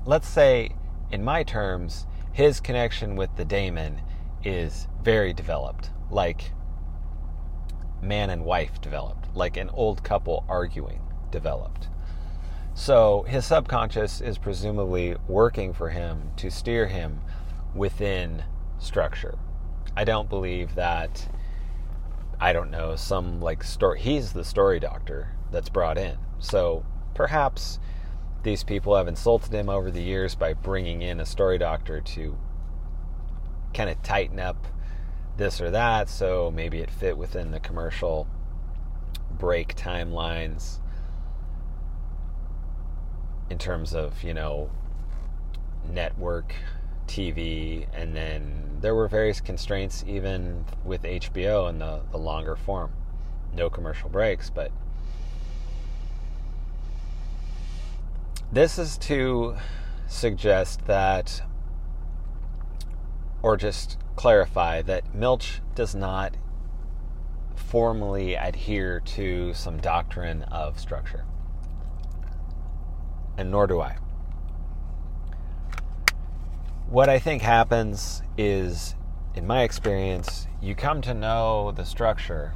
let's 0.05 0.29
say, 0.29 0.71
in 1.13 1.23
my 1.23 1.45
terms, 1.45 2.07
his 2.39 2.61
connection 2.61 3.17
with 3.17 3.35
the 3.35 3.45
daemon 3.45 4.01
is 4.45 4.87
very 5.03 5.33
developed, 5.33 5.91
like 6.09 6.53
man 8.01 8.31
and 8.31 8.45
wife 8.45 8.81
developed, 8.81 9.27
like 9.35 9.57
an 9.57 9.69
old 9.71 10.05
couple 10.05 10.45
arguing 10.49 11.03
developed. 11.33 11.89
So 12.75 13.25
his 13.27 13.45
subconscious 13.45 14.21
is 14.21 14.39
presumably 14.39 15.17
working 15.27 15.73
for 15.73 15.89
him 15.89 16.31
to 16.37 16.49
steer 16.49 16.87
him 16.87 17.23
within 17.75 18.45
structure. 18.79 19.37
I 19.97 20.05
don't 20.05 20.31
believe 20.31 20.77
that 20.77 21.29
I 22.39 22.53
don't 22.53 22.71
know 22.71 22.95
some 22.95 23.41
like 23.41 23.65
story 23.65 23.99
he's 23.99 24.33
the 24.33 24.45
story 24.45 24.79
doctor 24.79 25.35
that's 25.51 25.71
brought 25.71 25.99
in. 25.99 26.17
So 26.39 26.87
perhaps 27.15 27.81
these 28.49 28.65
people 28.65 28.97
have 28.97 29.09
insulted 29.09 29.53
him 29.53 29.69
over 29.69 29.91
the 29.91 30.03
years 30.03 30.35
by 30.35 30.55
bringing 30.55 31.03
in 31.03 31.21
a 31.21 31.27
story 31.27 31.59
doctor 31.59 32.01
to 32.01 32.35
kind 33.75 33.91
of 33.91 34.03
tighten 34.03 34.41
up 34.41 34.67
this 35.37 35.61
or 35.61 35.71
that 35.71 36.09
so 36.09 36.51
maybe 36.51 36.79
it 36.79 36.91
fit 36.91 37.19
within 37.19 37.51
the 37.51 37.61
commercial 37.61 38.27
break 39.39 39.77
timelines 39.77 40.79
in 43.51 43.59
terms 43.59 43.95
of 43.95 44.23
you 44.23 44.33
know 44.33 44.71
network 45.91 46.55
TV 47.07 47.87
and 47.93 48.17
then 48.17 48.79
there 48.81 48.95
were 48.95 49.09
various 49.09 49.43
constraints 49.43 50.05
even 50.07 50.65
with 50.87 51.03
HBO 51.03 51.69
and 51.69 51.81
the, 51.81 52.01
the 52.13 52.19
longer 52.19 52.57
form. 52.57 52.93
No 53.55 53.69
commercial 53.69 54.09
breaks 54.09 54.49
but 54.49 54.73
This 58.51 58.79
is 58.79 58.97
to 58.99 59.57
suggest 60.07 60.87
that, 60.87 61.43
or 63.43 63.59
just 63.59 63.99
clarify 64.17 64.81
that 64.83 65.15
Milch 65.15 65.61
does 65.75 65.95
not 65.95 66.35
formally 67.55 68.35
adhere 68.35 69.01
to 69.01 69.53
some 69.53 69.79
doctrine 69.79 70.45
of 70.45 70.81
structure. 70.81 71.27
And 73.37 73.51
nor 73.51 73.67
do 73.67 73.83
I. 73.83 73.99
What 76.89 77.11
I 77.11 77.19
think 77.19 77.43
happens 77.43 78.23
is, 78.39 78.95
in 79.35 79.47
my 79.47 79.63
experience, 79.63 80.47
you 80.63 80.75
come 80.75 81.03
to 81.03 81.13
know 81.13 81.71
the 81.71 81.85
structure 81.85 82.55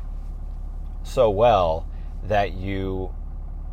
so 1.03 1.29
well 1.29 1.87
that 2.25 2.55
you 2.55 3.15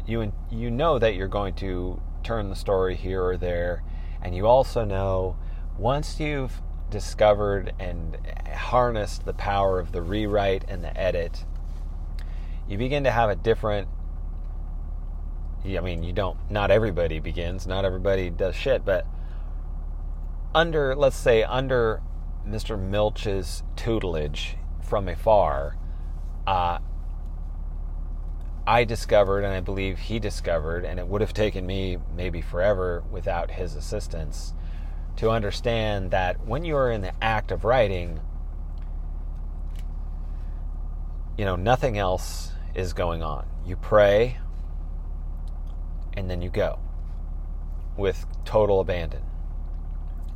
you 0.06 0.34
you 0.50 0.70
know 0.70 1.00
that 1.00 1.16
you're 1.16 1.28
going 1.28 1.54
to 1.54 2.02
turn 2.24 2.50
the 2.50 2.56
story 2.56 2.96
here 2.96 3.24
or 3.24 3.38
there. 3.38 3.84
And 4.22 4.36
you 4.36 4.48
also 4.48 4.84
know 4.84 5.38
once 5.78 6.20
you've 6.20 6.62
discovered 6.90 7.74
and 7.80 8.18
harnessed 8.54 9.26
the 9.26 9.34
power 9.34 9.80
of 9.80 9.92
the 9.92 10.02
rewrite 10.02 10.66
and 10.68 10.84
the 10.84 10.96
edit, 11.00 11.46
you 12.68 12.78
begin 12.78 13.04
to 13.04 13.12
have 13.12 13.30
a 13.30 13.36
different. 13.36 13.88
I 15.66 15.80
mean, 15.82 16.04
you 16.04 16.14
don't, 16.14 16.38
not 16.50 16.72
everybody 16.72 17.20
begins, 17.20 17.68
not 17.68 17.84
everybody 17.84 18.30
does 18.30 18.56
shit, 18.56 18.86
but 18.86 19.06
under, 20.56 20.96
let's 20.96 21.18
say, 21.18 21.44
under 21.44 22.02
Mr. 22.48 22.80
Milch's 22.80 23.64
tutelage 23.76 24.56
from 24.82 25.10
afar, 25.10 25.78
uh, 26.48 26.80
I 28.70 28.84
discovered, 28.84 29.44
and 29.44 29.52
I 29.52 29.62
believe 29.62 29.98
he 29.98 30.20
discovered, 30.20 30.86
and 30.86 31.00
it 31.00 31.08
would 31.08 31.22
have 31.22 31.34
taken 31.34 31.66
me 31.66 31.98
maybe 32.16 32.40
forever 32.40 33.04
without 33.10 33.50
his 33.50 33.74
assistance 33.74 34.54
to 35.16 35.32
understand 35.32 36.12
that 36.12 36.46
when 36.46 36.64
you 36.64 36.76
are 36.76 36.92
in 36.92 37.02
the 37.02 37.12
act 37.20 37.50
of 37.52 37.64
writing, 37.64 38.20
you 41.36 41.46
know, 41.46 41.56
nothing 41.56 41.98
else 41.98 42.52
is 42.76 42.94
going 42.94 43.24
on. 43.24 43.48
You 43.66 43.76
pray 43.76 44.38
and 46.14 46.30
then 46.30 46.44
you 46.44 46.52
go 46.52 46.78
with 47.98 48.24
total 48.46 48.82
abandon. 48.82 49.24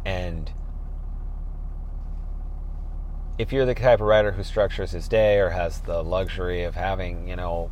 And 0.06 0.52
if 3.38 3.54
you're 3.54 3.68
the 3.68 3.76
type 3.76 4.02
of 4.02 4.08
writer 4.08 4.32
who 4.32 4.44
structures 4.44 4.90
his 4.90 5.08
day 5.08 5.38
or 5.38 5.52
has 5.52 5.82
the 5.82 6.04
luxury 6.04 6.64
of 6.64 6.74
having, 6.74 7.28
you 7.28 7.36
know, 7.36 7.70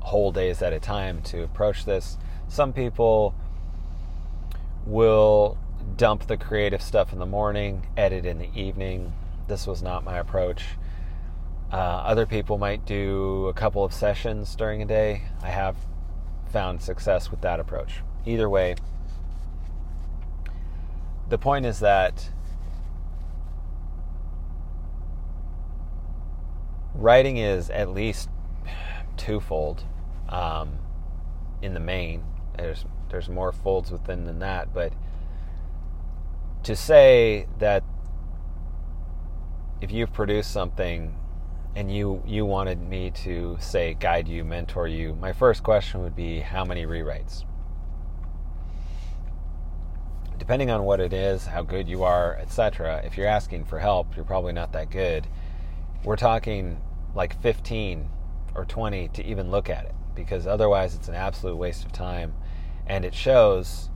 whole 0.00 0.32
days 0.32 0.62
at 0.62 0.72
a 0.72 0.80
time 0.80 1.22
to 1.22 1.42
approach 1.42 1.84
this, 1.84 2.16
some 2.48 2.72
people 2.72 3.34
will 4.86 5.56
dump 5.96 6.26
the 6.26 6.36
creative 6.36 6.82
stuff 6.82 7.12
in 7.12 7.18
the 7.18 7.26
morning, 7.26 7.86
edit 7.96 8.26
in 8.26 8.38
the 8.38 8.50
evening. 8.54 9.12
This 9.48 9.66
was 9.66 9.82
not 9.82 10.04
my 10.04 10.18
approach. 10.18 10.64
Uh, 11.72 11.76
other 11.76 12.26
people 12.26 12.58
might 12.58 12.84
do 12.84 13.46
a 13.46 13.52
couple 13.52 13.84
of 13.84 13.92
sessions 13.92 14.56
during 14.56 14.82
a 14.82 14.86
day. 14.86 15.22
I 15.42 15.50
have 15.50 15.76
found 16.50 16.82
success 16.82 17.30
with 17.30 17.40
that 17.42 17.60
approach. 17.60 18.02
Either 18.26 18.48
way, 18.48 18.74
the 21.28 21.38
point 21.38 21.64
is 21.64 21.78
that 21.78 22.30
writing 26.94 27.36
is 27.36 27.70
at 27.70 27.88
least 27.90 28.28
twofold 29.16 29.84
um, 30.30 30.78
in 31.60 31.74
the 31.74 31.80
main. 31.80 32.24
There's 32.56 32.84
there's 33.10 33.28
more 33.28 33.52
folds 33.52 33.90
within 33.90 34.24
than 34.24 34.38
that, 34.38 34.72
but 34.72 34.92
to 36.62 36.76
say 36.76 37.46
that 37.58 37.82
if 39.80 39.90
you've 39.90 40.12
produced 40.12 40.52
something 40.52 41.16
and 41.74 41.94
you 41.94 42.22
you 42.26 42.44
wanted 42.44 42.80
me 42.80 43.10
to 43.10 43.56
say 43.60 43.94
guide 43.94 44.28
you, 44.28 44.44
mentor 44.44 44.86
you, 44.88 45.14
my 45.14 45.32
first 45.32 45.62
question 45.62 46.02
would 46.02 46.16
be 46.16 46.40
how 46.40 46.64
many 46.64 46.86
rewrites? 46.86 47.44
Depending 50.38 50.70
on 50.70 50.84
what 50.84 51.00
it 51.00 51.12
is, 51.12 51.46
how 51.46 51.62
good 51.62 51.88
you 51.88 52.02
are, 52.02 52.36
etc. 52.36 53.02
If 53.04 53.16
you're 53.16 53.26
asking 53.26 53.66
for 53.66 53.78
help, 53.78 54.16
you're 54.16 54.24
probably 54.24 54.52
not 54.52 54.72
that 54.72 54.90
good. 54.90 55.26
We're 56.02 56.16
talking 56.16 56.80
like 57.14 57.40
15 57.42 58.08
or 58.54 58.64
20 58.64 59.08
to 59.08 59.24
even 59.24 59.50
look 59.50 59.68
at 59.68 59.84
it 59.84 59.94
because 60.20 60.46
otherwise 60.46 60.94
it's 60.94 61.08
an 61.08 61.14
absolute 61.14 61.56
waste 61.56 61.84
of 61.84 61.92
time 61.92 62.34
and 62.86 63.04
it 63.04 63.14
shows 63.14 63.88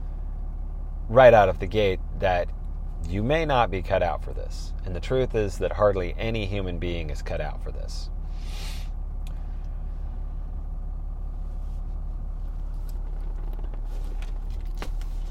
right 1.07 1.33
out 1.33 1.49
of 1.49 1.59
the 1.59 1.67
gate 1.67 1.99
that 2.19 2.49
you 3.07 3.21
may 3.21 3.45
not 3.45 3.69
be 3.69 3.81
cut 3.81 4.01
out 4.01 4.23
for 4.23 4.33
this. 4.33 4.73
And 4.83 4.95
the 4.95 4.99
truth 4.99 5.35
is 5.35 5.59
that 5.59 5.73
hardly 5.73 6.15
any 6.17 6.45
human 6.47 6.79
being 6.79 7.09
is 7.09 7.21
cut 7.21 7.39
out 7.39 7.63
for 7.63 7.71
this. 7.71 8.09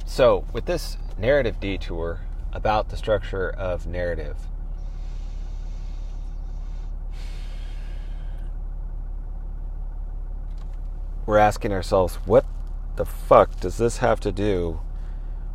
So, 0.07 0.45
with 0.53 0.67
this 0.67 0.97
narrative 1.19 1.59
detour 1.59 2.21
about 2.53 2.91
the 2.91 2.97
structure 2.97 3.51
of 3.51 3.89
narrative, 3.89 4.37
we're 11.27 11.39
asking 11.39 11.73
ourselves, 11.73 12.17
what 12.27 12.45
the 12.97 13.05
fuck 13.05 13.59
does 13.61 13.79
this 13.79 13.99
have 13.99 14.21
to 14.21 14.33
do 14.33 14.81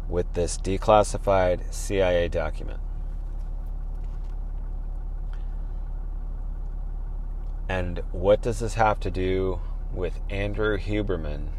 with 0.07 0.33
this 0.33 0.57
declassified 0.57 1.73
CIA 1.73 2.27
document? 2.27 2.79
And 7.69 8.01
what 8.11 8.41
does 8.41 8.59
this 8.59 8.73
have 8.73 8.99
to 9.01 9.11
do 9.11 9.61
with 9.93 10.19
Andrew 10.29 10.77
Huberman 10.77 11.49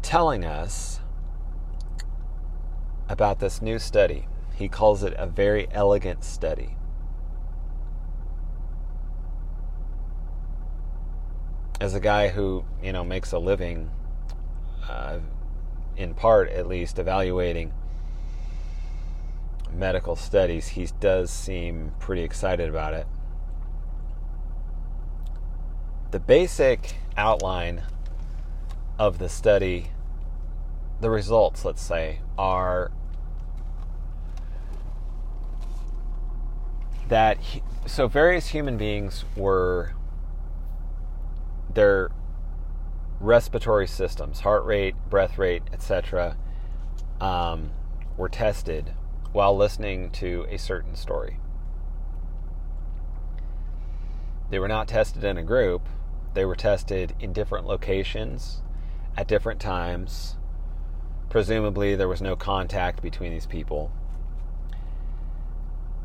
telling 0.00 0.46
us 0.46 1.00
about 3.08 3.38
this 3.38 3.60
new 3.60 3.78
study? 3.78 4.26
He 4.54 4.68
calls 4.68 5.02
it 5.02 5.12
a 5.18 5.26
very 5.26 5.68
elegant 5.70 6.24
study. 6.24 6.76
As 11.80 11.94
a 11.94 12.00
guy 12.00 12.28
who 12.28 12.64
you 12.82 12.92
know 12.92 13.04
makes 13.04 13.32
a 13.32 13.38
living, 13.38 13.90
uh, 14.88 15.18
in 15.96 16.14
part 16.14 16.50
at 16.50 16.66
least, 16.66 16.98
evaluating 16.98 17.72
medical 19.72 20.16
studies, 20.16 20.68
he 20.68 20.88
does 21.00 21.30
seem 21.30 21.92
pretty 22.00 22.22
excited 22.22 22.68
about 22.68 22.94
it. 22.94 23.06
The 26.10 26.18
basic 26.18 26.94
outline 27.16 27.82
of 28.98 29.18
the 29.18 29.28
study, 29.28 29.88
the 31.00 31.10
results, 31.10 31.64
let's 31.64 31.82
say, 31.82 32.20
are 32.36 32.90
that 37.08 37.38
so 37.86 38.08
various 38.08 38.48
human 38.48 38.76
beings 38.76 39.24
were 39.36 39.92
their 41.72 42.10
respiratory 43.20 43.86
systems, 43.86 44.40
heart 44.40 44.64
rate, 44.64 44.94
breath 45.10 45.38
rate, 45.38 45.62
etc., 45.72 46.36
um, 47.20 47.70
were 48.16 48.28
tested 48.28 48.92
while 49.32 49.56
listening 49.56 50.10
to 50.10 50.46
a 50.48 50.56
certain 50.56 50.94
story. 50.94 51.38
They 54.50 54.58
were 54.58 54.68
not 54.68 54.88
tested 54.88 55.24
in 55.24 55.36
a 55.36 55.42
group, 55.42 55.88
they 56.34 56.44
were 56.44 56.56
tested 56.56 57.14
in 57.20 57.32
different 57.32 57.66
locations 57.66 58.62
at 59.16 59.26
different 59.26 59.60
times. 59.60 60.36
Presumably, 61.28 61.94
there 61.94 62.08
was 62.08 62.22
no 62.22 62.36
contact 62.36 63.02
between 63.02 63.32
these 63.32 63.46
people. 63.46 63.90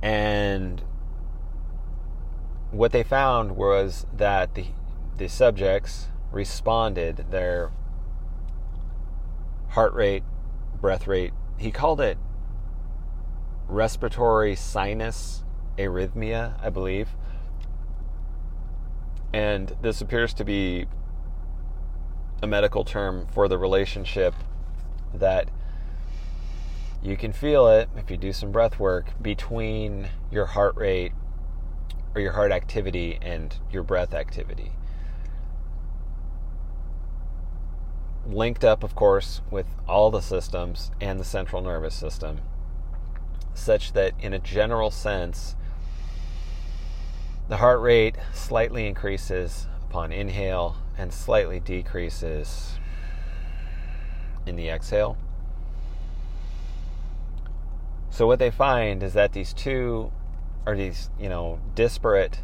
And 0.02 0.82
what 2.72 2.92
they 2.92 3.04
found 3.04 3.56
was 3.56 4.06
that 4.14 4.56
the 4.56 4.66
the 5.18 5.28
subjects 5.30 6.08
responded, 6.32 7.26
their 7.30 7.72
heart 9.70 9.94
rate, 9.94 10.24
breath 10.80 11.08
rate, 11.08 11.34
he 11.58 11.72
called 11.72 12.02
it 12.02 12.18
respiratory 13.68 14.56
sinus 14.56 15.44
arrhythmia, 15.78 16.62
I 16.62 16.70
believe. 16.70 17.10
And 19.34 19.76
this 19.82 20.02
appears 20.02 20.34
to 20.36 20.44
be 20.44 20.86
a 22.42 22.48
medical 22.48 22.84
term 22.84 23.28
for 23.28 23.48
the 23.48 23.58
relationship 23.58 24.36
that 25.14 25.50
you 27.02 27.18
can 27.18 27.34
feel 27.34 27.68
it 27.68 27.90
if 27.98 28.12
you 28.12 28.18
do 28.18 28.32
some 28.32 28.52
breath 28.52 28.80
work 28.80 29.22
between 29.22 30.08
your 30.32 30.46
heart 30.46 30.76
rate 30.76 31.14
or 32.16 32.22
your 32.22 32.34
heart 32.34 32.52
activity 32.52 33.18
and 33.22 33.56
your 33.72 33.84
breath 33.84 34.14
activity. 34.14 34.72
Linked 38.26 38.64
up, 38.64 38.84
of 38.84 38.96
course, 38.96 39.42
with 39.52 39.66
all 39.88 40.12
the 40.12 40.22
systems 40.22 40.92
and 41.02 41.20
the 41.20 41.26
central 41.26 41.62
nervous 41.62 41.96
system, 41.96 42.40
such 43.54 43.94
that 43.94 44.14
in 44.20 44.34
a 44.34 44.40
general 44.40 44.92
sense, 44.92 45.56
the 47.50 47.58
heart 47.58 47.82
rate 47.82 48.16
slightly 48.34 48.88
increases 48.88 49.68
upon 49.90 50.12
inhale 50.12 50.78
and 50.98 51.14
slightly 51.14 51.60
decreases 51.60 52.80
in 54.46 54.56
the 54.56 54.70
exhale. 54.70 55.18
So 58.10 58.28
what 58.28 58.40
they 58.40 58.52
find 58.52 59.02
is 59.04 59.14
that 59.14 59.34
these 59.34 59.54
two 59.54 60.12
are 60.66 60.76
these, 60.78 61.10
you 61.20 61.30
know, 61.30 61.60
disparate 61.76 62.40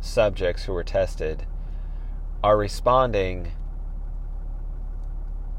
subjects 0.00 0.64
who 0.64 0.72
were 0.72 0.84
tested 0.84 1.46
are 2.42 2.58
responding 2.58 3.52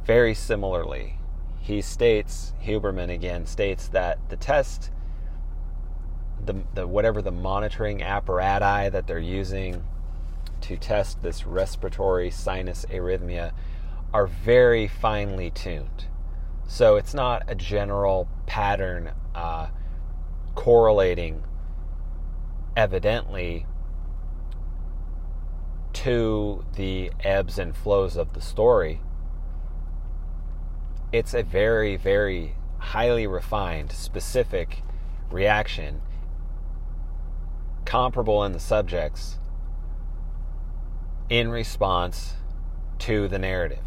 very 0.06 0.34
similarly. 0.34 1.18
He 1.60 1.82
states, 1.82 2.54
Huberman 2.64 3.10
again 3.10 3.46
states 3.46 3.88
that 3.90 4.20
the 4.30 4.36
test, 4.36 4.92
the, 6.46 6.64
the 6.76 6.86
whatever 6.88 7.22
the 7.22 7.32
monitoring 7.32 8.04
apparatus 8.04 8.92
that 8.92 9.08
they're 9.08 9.18
using 9.18 9.84
to 10.62 10.78
test 10.78 11.22
this 11.22 11.46
respiratory 11.46 12.30
sinus 12.30 12.86
arrhythmia 12.92 13.52
are 14.14 14.28
very 14.28 14.88
finely 14.88 15.50
tuned. 15.50 16.06
So 16.68 16.96
it's 16.96 17.14
not 17.14 17.44
a 17.48 17.56
general 17.56 18.28
pattern 18.46 19.12
uh, 19.34 19.68
correlating 20.54 21.44
evidently 22.78 23.66
to 25.94 26.66
the 26.76 27.12
ebbs 27.24 27.58
and 27.58 27.76
flows 27.76 28.18
of 28.18 28.34
the 28.34 28.42
story. 28.42 29.02
It's 31.16 31.34
a 31.34 31.44
very, 31.44 31.96
very 31.96 32.56
highly 32.78 33.26
refined, 33.26 33.94
specific 33.94 34.84
reaction, 35.32 36.02
comparable 37.86 38.44
in 38.44 38.52
the 38.52 38.60
subjects, 38.60 39.38
in 41.30 41.48
response 41.48 42.34
to 43.00 43.30
the 43.30 43.40
narrative. 43.40 43.80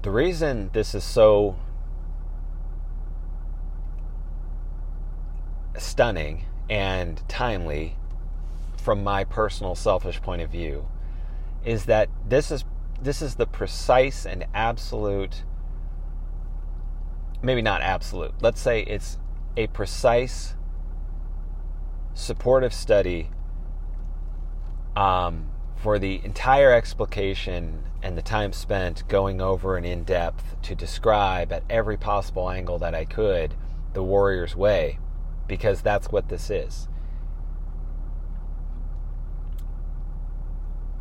The 0.00 0.10
reason 0.10 0.70
this 0.72 0.94
is 0.94 1.04
so 1.04 1.56
stunning 5.76 6.46
and 6.70 7.20
timely 7.28 7.96
from 8.78 9.04
my 9.04 9.24
personal 9.24 9.74
selfish 9.74 10.22
point 10.22 10.40
of 10.40 10.48
view 10.48 10.86
is 11.64 11.84
that 11.86 12.08
this 12.28 12.50
is 12.50 12.64
this 13.00 13.20
is 13.20 13.34
the 13.36 13.46
precise 13.46 14.24
and 14.24 14.46
absolute 14.54 15.44
maybe 17.42 17.62
not 17.62 17.82
absolute 17.82 18.32
let's 18.40 18.60
say 18.60 18.82
it's 18.82 19.18
a 19.56 19.66
precise 19.68 20.54
supportive 22.14 22.72
study 22.72 23.30
um, 24.96 25.48
for 25.76 25.98
the 25.98 26.20
entire 26.24 26.72
explication 26.72 27.82
and 28.02 28.18
the 28.18 28.22
time 28.22 28.52
spent 28.52 29.06
going 29.08 29.40
over 29.40 29.76
and 29.76 29.86
in 29.86 30.04
depth 30.04 30.60
to 30.62 30.74
describe 30.74 31.52
at 31.52 31.62
every 31.70 31.96
possible 31.96 32.50
angle 32.50 32.78
that 32.78 32.94
I 32.94 33.04
could 33.04 33.54
the 33.92 34.02
warrior's 34.02 34.56
way, 34.56 34.98
because 35.46 35.82
that's 35.82 36.08
what 36.08 36.28
this 36.28 36.50
is. 36.50 36.88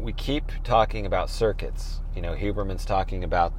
We 0.01 0.13
keep 0.13 0.51
talking 0.63 1.05
about 1.05 1.29
circuits. 1.29 2.01
You 2.15 2.23
know, 2.23 2.33
Huberman's 2.33 2.85
talking 2.85 3.23
about 3.23 3.53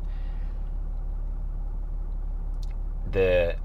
the 3.10 3.56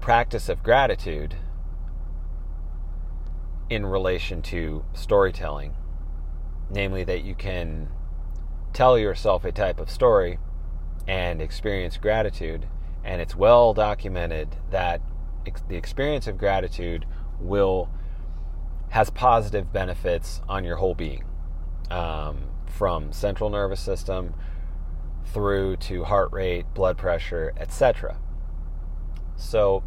practice 0.00 0.48
of 0.48 0.62
gratitude 0.62 1.34
in 3.68 3.84
relation 3.84 4.42
to 4.42 4.84
storytelling, 4.94 5.74
namely 6.70 7.02
that 7.04 7.24
you 7.24 7.34
can 7.34 7.88
tell 8.72 8.96
yourself 8.96 9.44
a 9.44 9.50
type 9.50 9.80
of 9.80 9.90
story 9.90 10.38
and 11.06 11.42
experience 11.42 11.96
gratitude, 11.96 12.66
and 13.04 13.20
it's 13.20 13.34
well 13.34 13.74
documented 13.74 14.56
that 14.70 15.00
ex- 15.46 15.62
the 15.68 15.76
experience 15.76 16.26
of 16.26 16.38
gratitude 16.38 17.06
will 17.40 17.88
has 18.90 19.10
positive 19.10 19.72
benefits 19.72 20.40
on 20.48 20.64
your 20.64 20.76
whole 20.76 20.94
being, 20.94 21.24
um, 21.90 22.38
from 22.66 23.12
central 23.12 23.50
nervous 23.50 23.80
system 23.80 24.34
through 25.26 25.76
to 25.76 26.04
heart 26.04 26.32
rate, 26.32 26.66
blood 26.74 26.96
pressure, 26.96 27.52
etc. 27.56 28.18
So 29.36 29.82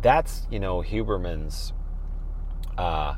that's 0.00 0.46
you 0.50 0.58
know 0.58 0.82
Huberman's 0.82 1.72
uh, 2.76 3.14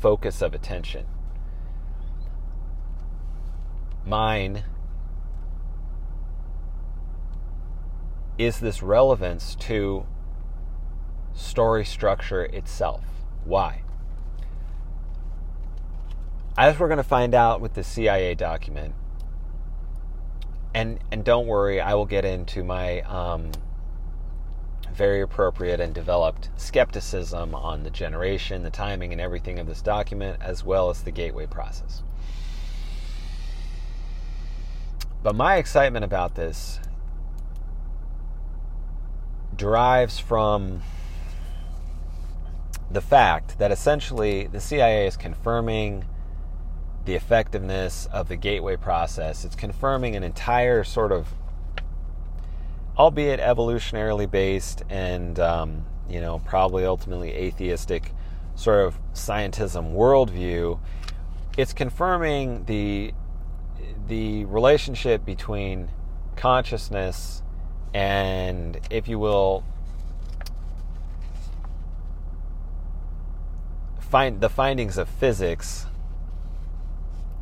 focus 0.00 0.42
of 0.42 0.54
attention. 0.54 1.06
Mine 4.04 4.64
is 8.36 8.58
this 8.58 8.82
relevance 8.82 9.54
to 9.54 10.06
story 11.34 11.84
structure 11.84 12.44
itself. 12.44 13.04
Why? 13.44 13.82
As 16.56 16.78
we're 16.78 16.88
going 16.88 16.98
to 16.98 17.02
find 17.02 17.34
out 17.34 17.60
with 17.62 17.74
the 17.74 17.82
CIA 17.82 18.34
document, 18.34 18.94
and 20.74 20.98
and 21.10 21.24
don't 21.24 21.46
worry, 21.46 21.80
I 21.80 21.94
will 21.94 22.04
get 22.04 22.24
into 22.26 22.62
my 22.62 23.00
um, 23.02 23.52
very 24.92 25.22
appropriate 25.22 25.80
and 25.80 25.94
developed 25.94 26.50
skepticism 26.56 27.54
on 27.54 27.84
the 27.84 27.90
generation, 27.90 28.62
the 28.62 28.70
timing, 28.70 29.12
and 29.12 29.20
everything 29.20 29.58
of 29.58 29.66
this 29.66 29.80
document, 29.80 30.42
as 30.42 30.62
well 30.62 30.90
as 30.90 31.02
the 31.02 31.10
gateway 31.10 31.46
process. 31.46 32.02
But 35.22 35.34
my 35.34 35.56
excitement 35.56 36.04
about 36.04 36.34
this 36.34 36.80
derives 39.56 40.18
from 40.18 40.82
the 42.90 43.00
fact 43.00 43.58
that 43.58 43.72
essentially 43.72 44.48
the 44.48 44.60
CIA 44.60 45.06
is 45.06 45.16
confirming 45.16 46.04
the 47.04 47.14
effectiveness 47.14 48.06
of 48.12 48.28
the 48.28 48.36
gateway 48.36 48.76
process. 48.76 49.44
It's 49.44 49.56
confirming 49.56 50.16
an 50.16 50.22
entire 50.22 50.84
sort 50.84 51.12
of 51.12 51.28
albeit 52.96 53.40
evolutionarily 53.40 54.30
based 54.30 54.82
and 54.90 55.40
um, 55.40 55.84
you 56.08 56.20
know 56.20 56.38
probably 56.40 56.84
ultimately 56.84 57.32
atheistic 57.32 58.12
sort 58.54 58.84
of 58.84 58.98
scientism 59.14 59.94
worldview, 59.94 60.78
it's 61.56 61.72
confirming 61.72 62.64
the 62.66 63.12
the 64.08 64.44
relationship 64.46 65.24
between 65.24 65.88
consciousness 66.36 67.42
and, 67.94 68.80
if 68.90 69.06
you 69.06 69.18
will, 69.18 69.64
find 74.00 74.40
the 74.40 74.48
findings 74.48 74.98
of 74.98 75.08
physics 75.08 75.86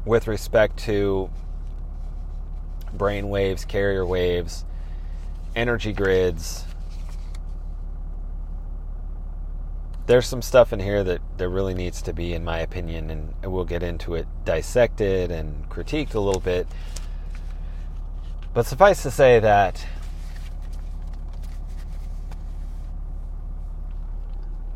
with 0.04 0.26
respect 0.26 0.78
to 0.78 1.30
brain 2.92 3.28
waves, 3.28 3.64
carrier 3.64 4.04
waves, 4.04 4.64
energy 5.54 5.92
grids. 5.92 6.64
There's 10.06 10.26
some 10.26 10.42
stuff 10.42 10.72
in 10.72 10.80
here 10.80 11.04
that 11.04 11.20
there 11.36 11.48
really 11.48 11.74
needs 11.74 12.02
to 12.02 12.12
be, 12.12 12.32
in 12.32 12.44
my 12.44 12.58
opinion, 12.58 13.10
and 13.10 13.34
we'll 13.44 13.64
get 13.64 13.82
into 13.82 14.14
it 14.14 14.26
dissected 14.44 15.30
and 15.30 15.68
critiqued 15.68 16.14
a 16.14 16.20
little 16.20 16.40
bit. 16.40 16.66
But 18.52 18.66
suffice 18.66 19.04
to 19.04 19.10
say 19.12 19.38
that 19.38 19.86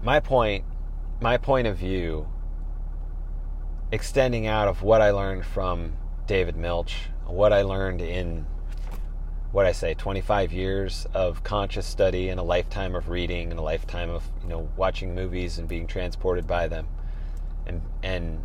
my 0.05 0.21
point, 0.21 0.65
my 1.21 1.37
point 1.37 1.67
of 1.67 1.79
view, 1.79 2.29
extending 3.93 4.47
out 4.47 4.69
of 4.69 4.83
what 4.83 5.01
I 5.01 5.11
learned 5.11 5.45
from 5.45 5.95
David 6.27 6.57
Milch, 6.57 6.97
what 7.27 7.53
I 7.53 7.63
learned 7.63 8.01
in 8.01 8.47
what 9.53 9.67
I 9.67 9.73
say, 9.73 9.95
25 9.95 10.53
years 10.53 11.07
of 11.15 11.45
conscious 11.45 11.87
study 11.87 12.29
and 12.29 12.41
a 12.41 12.43
lifetime 12.43 12.97
of 12.97 13.09
reading 13.09 13.53
and 13.53 13.61
a 13.61 13.63
lifetime 13.63 14.11
of 14.11 14.29
you 14.43 14.49
know 14.49 14.69
watching 14.77 15.15
movies 15.15 15.59
and 15.59 15.69
being 15.69 15.87
transported 15.87 16.47
by 16.47 16.67
them, 16.67 16.89
and 17.67 17.81
and 18.03 18.45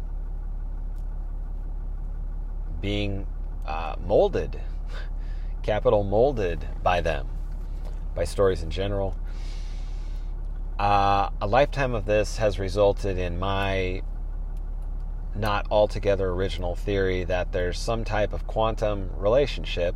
being 2.80 3.26
uh, 3.66 3.96
molded, 4.06 4.62
capital 5.64 6.04
molded 6.04 6.68
by 6.84 7.02
them, 7.02 7.28
by 8.14 8.24
stories 8.24 8.62
in 8.62 8.70
general. 8.70 9.18
Uh, 10.78 11.30
a 11.42 11.48
lifetime 11.48 11.94
of 11.96 12.06
this 12.06 12.38
has 12.38 12.60
resulted 12.60 13.18
in 13.18 13.38
my 13.40 14.02
not 15.36 15.68
altogether 15.70 16.30
original 16.30 16.76
theory 16.76 17.24
that 17.24 17.52
there's 17.52 17.80
some 17.80 18.04
type 18.04 18.34
of 18.34 18.48
quantum 18.48 19.10
relationship 19.18 19.96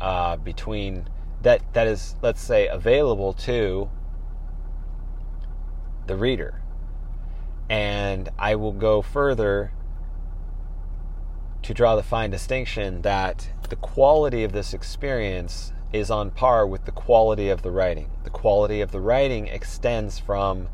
uh, 0.00 0.36
between 0.36 1.08
that 1.42 1.60
that 1.74 1.86
is 1.86 2.16
let's 2.22 2.40
say 2.40 2.66
available 2.68 3.32
to 3.32 3.88
the 6.06 6.16
reader. 6.16 6.62
And 7.68 8.28
i 8.38 8.54
will 8.54 8.72
go 8.72 9.02
further 9.02 9.72
to 11.62 11.74
draw 11.74 11.96
the 11.96 12.02
fine 12.02 12.30
distinction 12.30 13.02
that 13.02 13.48
the 13.68 13.76
quality 13.76 14.44
of 14.44 14.52
this 14.52 14.72
experience 14.72 15.72
is 15.92 16.10
on 16.10 16.30
par 16.30 16.66
with 16.66 16.84
the 16.84 16.92
quality 16.92 17.48
of 17.48 17.62
the 17.62 17.70
writing. 17.70 18.10
The 18.22 18.30
quality 18.30 18.80
of 18.80 18.92
the 18.92 19.00
writing 19.00 19.48
extends 19.48 20.18
from 20.18 20.68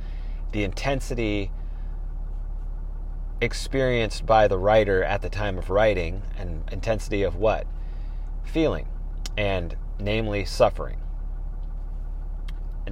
the 0.53 0.65
intensity 0.65 1.51
experienced 3.43 4.25
by 4.25 4.49
the 4.49 4.57
writer 4.57 5.03
at 5.03 5.21
the 5.21 5.29
time 5.29 5.59
of 5.59 5.69
writing 5.69 6.23
and 6.39 6.63
intensity 6.73 7.23
of 7.23 7.37
what? 7.37 7.67
Feeling, 8.45 8.89
and 9.37 9.77
namely 9.99 10.45
suffering. 10.45 10.99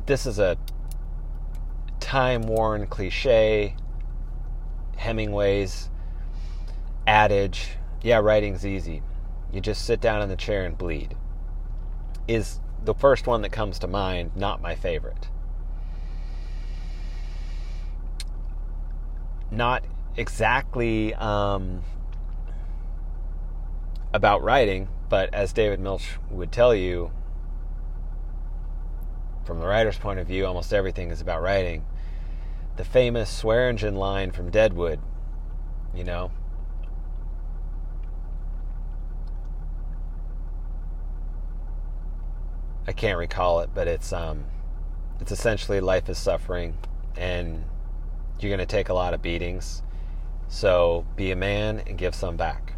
This 0.06 0.26
is 0.26 0.38
a 0.38 0.58
time 2.00 2.42
worn 2.42 2.86
cliche, 2.86 3.76
Hemingway's 4.96 5.88
adage 7.06 7.70
yeah, 8.02 8.18
writing's 8.18 8.64
easy. 8.64 9.02
You 9.52 9.60
just 9.60 9.84
sit 9.84 10.00
down 10.00 10.22
in 10.22 10.28
the 10.28 10.36
chair 10.36 10.64
and 10.64 10.76
bleed. 10.76 11.16
Is 12.26 12.60
the 12.82 12.94
first 12.94 13.26
one 13.26 13.42
that 13.42 13.52
comes 13.52 13.78
to 13.80 13.86
mind, 13.86 14.32
not 14.34 14.62
my 14.62 14.74
favorite. 14.74 15.28
Not 19.50 19.84
exactly 20.16 21.14
um, 21.14 21.82
about 24.12 24.42
writing, 24.42 24.88
but 25.08 25.32
as 25.34 25.52
David 25.52 25.80
Milch 25.80 26.18
would 26.30 26.52
tell 26.52 26.74
you, 26.74 27.12
from 29.44 29.60
the 29.60 29.66
writer's 29.66 29.98
point 29.98 30.20
of 30.20 30.26
view, 30.26 30.46
almost 30.46 30.72
everything 30.72 31.10
is 31.10 31.20
about 31.20 31.42
writing. 31.42 31.84
The 32.76 32.84
famous 32.84 33.42
Swearengen 33.42 33.96
line 33.96 34.30
from 34.30 34.50
Deadwood, 34.50 35.00
you 35.94 36.04
know, 36.04 36.30
I 42.86 42.92
can't 42.92 43.18
recall 43.18 43.60
it, 43.60 43.70
but 43.72 43.86
it's 43.86 44.12
um, 44.12 44.44
it's 45.20 45.30
essentially 45.30 45.80
life 45.80 46.08
is 46.08 46.18
suffering, 46.18 46.76
and 47.16 47.64
you're 48.40 48.50
going 48.50 48.58
to 48.58 48.66
take 48.66 48.88
a 48.88 48.94
lot 48.94 49.14
of 49.14 49.22
beatings. 49.22 49.82
So 50.52 51.06
be 51.14 51.30
a 51.30 51.36
man 51.36 51.80
and 51.86 51.96
give 51.96 52.12
some 52.12 52.36
back. 52.36 52.74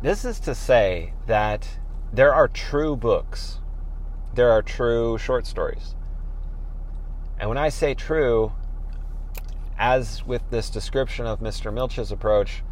This 0.00 0.24
is 0.24 0.40
to 0.40 0.54
say 0.54 1.12
that 1.26 1.68
there 2.12 2.32
are 2.32 2.48
true 2.48 2.96
books, 2.96 3.58
there 4.34 4.50
are 4.50 4.62
true 4.62 5.18
short 5.18 5.46
stories. 5.46 5.94
And 7.38 7.50
when 7.50 7.58
I 7.58 7.68
say 7.68 7.92
true, 7.92 8.52
as 9.78 10.24
with 10.24 10.48
this 10.50 10.70
description 10.70 11.26
of 11.26 11.40
Mr. 11.40 11.72
Milch's 11.72 12.10
approach, 12.10 12.62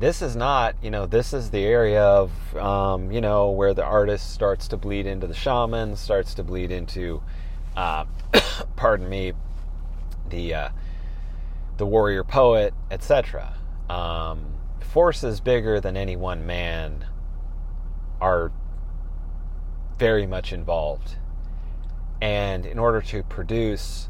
this 0.00 0.22
is 0.22 0.34
not, 0.34 0.74
you 0.82 0.90
know, 0.90 1.04
this 1.04 1.34
is 1.34 1.50
the 1.50 1.62
area 1.62 2.02
of, 2.02 2.56
um, 2.56 3.12
you 3.12 3.20
know, 3.20 3.50
where 3.50 3.74
the 3.74 3.84
artist 3.84 4.32
starts 4.32 4.66
to 4.68 4.78
bleed 4.78 5.06
into 5.06 5.26
the 5.26 5.34
shaman, 5.34 5.94
starts 5.94 6.32
to 6.34 6.42
bleed 6.42 6.70
into, 6.70 7.22
uh, 7.76 8.06
pardon 8.76 9.10
me, 9.10 9.34
the 10.30 10.54
uh, 10.54 10.68
the 11.76 11.84
warrior 11.84 12.24
poet, 12.24 12.72
etc. 12.90 13.52
Um, 13.90 14.54
forces 14.80 15.38
bigger 15.40 15.80
than 15.80 15.98
any 15.98 16.16
one 16.16 16.46
man 16.46 17.04
are 18.22 18.50
very 19.98 20.26
much 20.26 20.50
involved, 20.50 21.16
and 22.22 22.64
in 22.64 22.78
order 22.78 23.02
to 23.02 23.22
produce, 23.24 24.08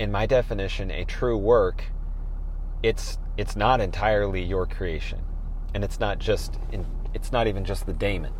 in 0.00 0.10
my 0.10 0.26
definition, 0.26 0.90
a 0.90 1.04
true 1.04 1.38
work, 1.38 1.84
it's 2.82 3.18
it's 3.40 3.56
not 3.56 3.80
entirely 3.80 4.42
your 4.42 4.66
creation, 4.66 5.18
and 5.72 5.82
it's 5.82 5.98
not 5.98 6.18
just 6.18 6.58
in, 6.70 6.84
it's 7.14 7.32
not 7.32 7.46
even 7.46 7.64
just 7.64 7.86
the 7.86 7.92
daemon. 7.94 8.34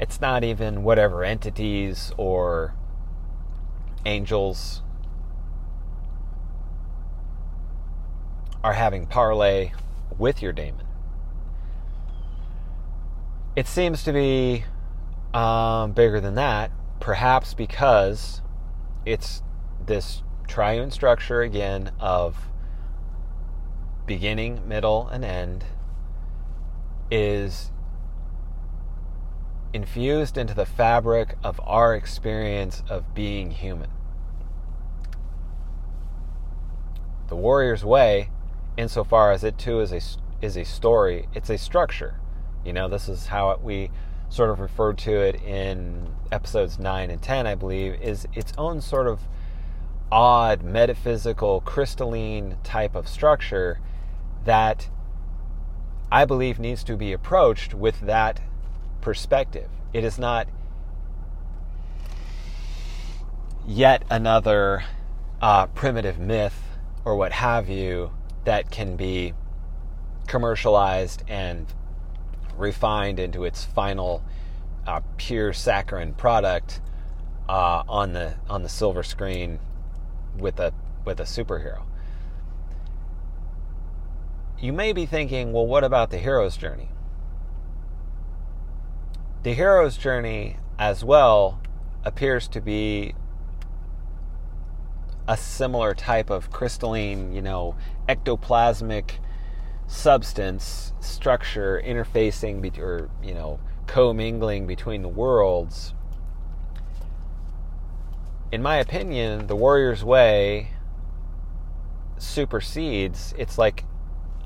It's 0.00 0.20
not 0.20 0.42
even 0.42 0.82
whatever 0.82 1.22
entities 1.22 2.12
or 2.16 2.74
angels 4.04 4.82
are 8.64 8.72
having 8.72 9.06
parley 9.06 9.72
with 10.18 10.42
your 10.42 10.52
daemon. 10.52 10.84
It 13.54 13.68
seems 13.68 14.02
to 14.02 14.12
be 14.12 14.64
um, 15.32 15.92
bigger 15.92 16.20
than 16.20 16.34
that, 16.34 16.72
perhaps 16.98 17.54
because 17.54 18.42
it's 19.04 19.40
this 19.86 20.24
triune 20.48 20.90
structure 20.90 21.42
again 21.42 21.92
of 22.00 22.36
beginning, 24.06 24.66
middle, 24.66 25.08
and 25.08 25.24
end 25.24 25.64
is 27.10 27.70
infused 29.72 30.38
into 30.38 30.54
the 30.54 30.66
fabric 30.66 31.36
of 31.42 31.60
our 31.64 31.94
experience 31.94 32.82
of 32.88 33.14
being 33.14 33.50
human. 33.50 33.90
The 37.28 37.36
warrior's 37.36 37.84
way, 37.84 38.30
insofar 38.76 39.32
as 39.32 39.44
it 39.44 39.58
too 39.58 39.80
is 39.80 39.92
a, 39.92 40.00
is 40.40 40.56
a 40.56 40.64
story, 40.64 41.28
it's 41.34 41.50
a 41.50 41.58
structure. 41.58 42.20
You 42.64 42.72
know, 42.72 42.88
this 42.88 43.08
is 43.08 43.26
how 43.26 43.50
it, 43.50 43.60
we 43.60 43.90
sort 44.28 44.50
of 44.50 44.60
referred 44.60 44.98
to 44.98 45.12
it 45.12 45.36
in 45.42 46.08
episodes 46.32 46.78
9 46.78 47.10
and 47.10 47.22
10, 47.22 47.46
I 47.46 47.54
believe, 47.54 48.00
is 48.00 48.26
its 48.34 48.52
own 48.56 48.80
sort 48.80 49.06
of 49.06 49.20
odd, 50.10 50.62
metaphysical, 50.62 51.60
crystalline 51.60 52.56
type 52.62 52.94
of 52.94 53.08
structure 53.08 53.80
that 54.46 54.88
I 56.10 56.24
believe 56.24 56.58
needs 56.58 56.82
to 56.84 56.96
be 56.96 57.12
approached 57.12 57.74
with 57.74 58.00
that 58.00 58.40
perspective. 59.00 59.68
It 59.92 60.04
is 60.04 60.18
not 60.18 60.48
yet 63.66 64.04
another 64.08 64.84
uh, 65.42 65.66
primitive 65.66 66.18
myth 66.18 66.62
or 67.04 67.16
what 67.16 67.32
have 67.32 67.68
you 67.68 68.12
that 68.44 68.70
can 68.70 68.96
be 68.96 69.34
commercialized 70.28 71.22
and 71.28 71.66
refined 72.56 73.18
into 73.18 73.44
its 73.44 73.64
final 73.64 74.22
uh, 74.86 75.00
pure 75.16 75.52
saccharine 75.52 76.14
product 76.14 76.80
uh, 77.48 77.82
on 77.88 78.12
the 78.12 78.34
on 78.48 78.62
the 78.62 78.68
silver 78.68 79.02
screen 79.02 79.58
with 80.38 80.58
a 80.58 80.72
with 81.04 81.20
a 81.20 81.24
superhero 81.24 81.82
you 84.58 84.72
may 84.72 84.92
be 84.92 85.06
thinking, 85.06 85.52
well, 85.52 85.66
what 85.66 85.84
about 85.84 86.10
the 86.10 86.18
hero's 86.18 86.56
journey? 86.56 86.90
The 89.42 89.52
hero's 89.52 89.96
journey, 89.96 90.56
as 90.78 91.04
well, 91.04 91.60
appears 92.04 92.48
to 92.48 92.60
be 92.60 93.14
a 95.28 95.36
similar 95.36 95.94
type 95.94 96.30
of 96.30 96.50
crystalline, 96.50 97.32
you 97.32 97.42
know, 97.42 97.76
ectoplasmic 98.08 99.18
substance 99.86 100.92
structure 101.00 101.80
interfacing 101.84 102.60
be- 102.60 102.80
or 102.80 103.08
you 103.22 103.32
know 103.32 103.60
commingling 103.86 104.66
between 104.66 105.02
the 105.02 105.08
worlds 105.08 105.94
in 108.50 108.60
my 108.60 108.76
opinion 108.78 109.46
the 109.46 109.54
warrior's 109.54 110.02
way 110.02 110.70
supersedes 112.18 113.32
it's 113.38 113.58
like 113.58 113.84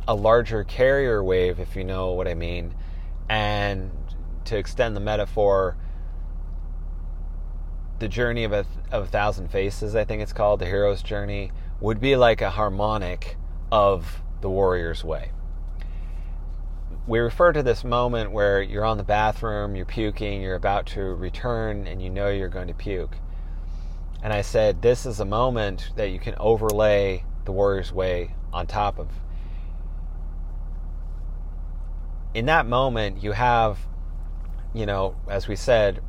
a 0.08 0.14
larger 0.14 0.64
carrier 0.64 1.22
wave, 1.22 1.60
if 1.60 1.76
you 1.76 1.84
know 1.84 2.12
what 2.12 2.26
I 2.26 2.34
mean. 2.34 2.74
And 3.28 3.90
to 4.46 4.56
extend 4.56 4.96
the 4.96 5.00
metaphor, 5.00 5.76
the 7.98 8.08
journey 8.08 8.44
of 8.44 8.52
a, 8.52 8.64
of 8.90 9.04
a 9.04 9.06
thousand 9.06 9.48
faces, 9.48 9.94
I 9.94 10.04
think 10.04 10.22
it's 10.22 10.32
called, 10.32 10.60
the 10.60 10.66
hero's 10.66 11.02
journey, 11.02 11.52
would 11.80 12.00
be 12.00 12.16
like 12.16 12.40
a 12.40 12.50
harmonic 12.50 13.36
of 13.70 14.22
the 14.40 14.50
warrior's 14.50 15.04
way. 15.04 15.30
We 17.06 17.18
refer 17.18 17.52
to 17.52 17.62
this 17.62 17.84
moment 17.84 18.32
where 18.32 18.62
you're 18.62 18.84
on 18.84 18.96
the 18.96 19.04
bathroom, 19.04 19.74
you're 19.74 19.86
puking, 19.86 20.42
you're 20.42 20.54
about 20.54 20.86
to 20.86 21.02
return, 21.02 21.86
and 21.86 22.02
you 22.02 22.10
know 22.10 22.28
you're 22.28 22.48
going 22.48 22.68
to 22.68 22.74
puke. 22.74 23.16
And 24.22 24.32
I 24.32 24.42
said, 24.42 24.82
this 24.82 25.06
is 25.06 25.20
a 25.20 25.24
moment 25.24 25.90
that 25.96 26.10
you 26.10 26.18
can 26.18 26.34
overlay 26.38 27.24
the 27.44 27.52
warrior's 27.52 27.92
way 27.92 28.34
on 28.52 28.66
top 28.66 28.98
of 28.98 29.08
in 32.34 32.46
that 32.46 32.66
moment, 32.66 33.22
you 33.22 33.32
have, 33.32 33.78
you 34.72 34.86
know, 34.86 35.16
as 35.28 35.48
we 35.48 35.56
said, 35.56 36.02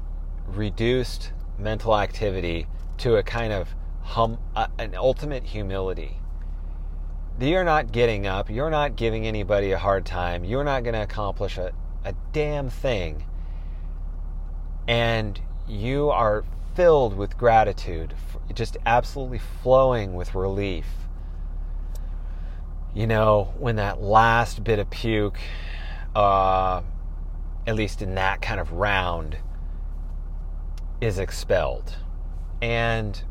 reduced 0.48 1.32
mental 1.58 1.98
activity 1.98 2.68
to 2.98 3.16
a 3.16 3.24
kind 3.24 3.52
of 3.54 3.70
hum, 4.02 4.38
uh, 4.56 4.68
an 4.78 4.96
ultimate 4.96 5.44
humility. 5.44 6.18
You're 7.40 7.64
not 7.64 7.92
getting 7.92 8.28
up. 8.28 8.52
You're 8.52 8.70
not 8.70 8.96
giving 8.96 9.26
anybody 9.26 9.72
a 9.72 9.78
hard 9.78 10.06
time. 10.06 10.44
You're 10.44 10.64
not 10.64 10.84
going 10.84 10.94
to 10.94 11.02
accomplish 11.02 11.58
a, 11.58 11.72
a 12.06 12.14
damn 12.34 12.70
thing. 12.70 13.26
And 14.88 15.40
you 15.68 16.10
are 16.10 16.44
filled 16.76 17.16
with 17.16 17.38
gratitude, 17.38 18.14
just 18.54 18.78
absolutely 18.86 19.40
flowing 19.40 20.14
with 20.14 20.36
relief. 20.36 20.86
You 22.94 23.08
know, 23.08 23.54
when 23.58 23.78
that 23.78 24.02
last 24.02 24.64
bit 24.64 24.78
of 24.78 24.90
puke 24.90 25.40
uh, 26.16 26.82
at 27.68 27.76
least 27.76 28.02
in 28.02 28.16
that 28.16 28.42
kind 28.42 28.60
of 28.60 28.72
round, 28.72 29.38
is 31.00 31.18
expelled. 31.18 31.96
And 32.62 33.22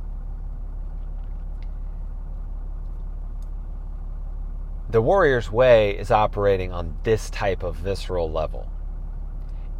the 4.88 5.00
Warrior's 5.00 5.50
Way 5.50 5.96
is 5.96 6.10
operating 6.10 6.72
on 6.72 6.96
this 7.04 7.30
type 7.30 7.62
of 7.62 7.76
visceral 7.76 8.30
level. 8.30 8.70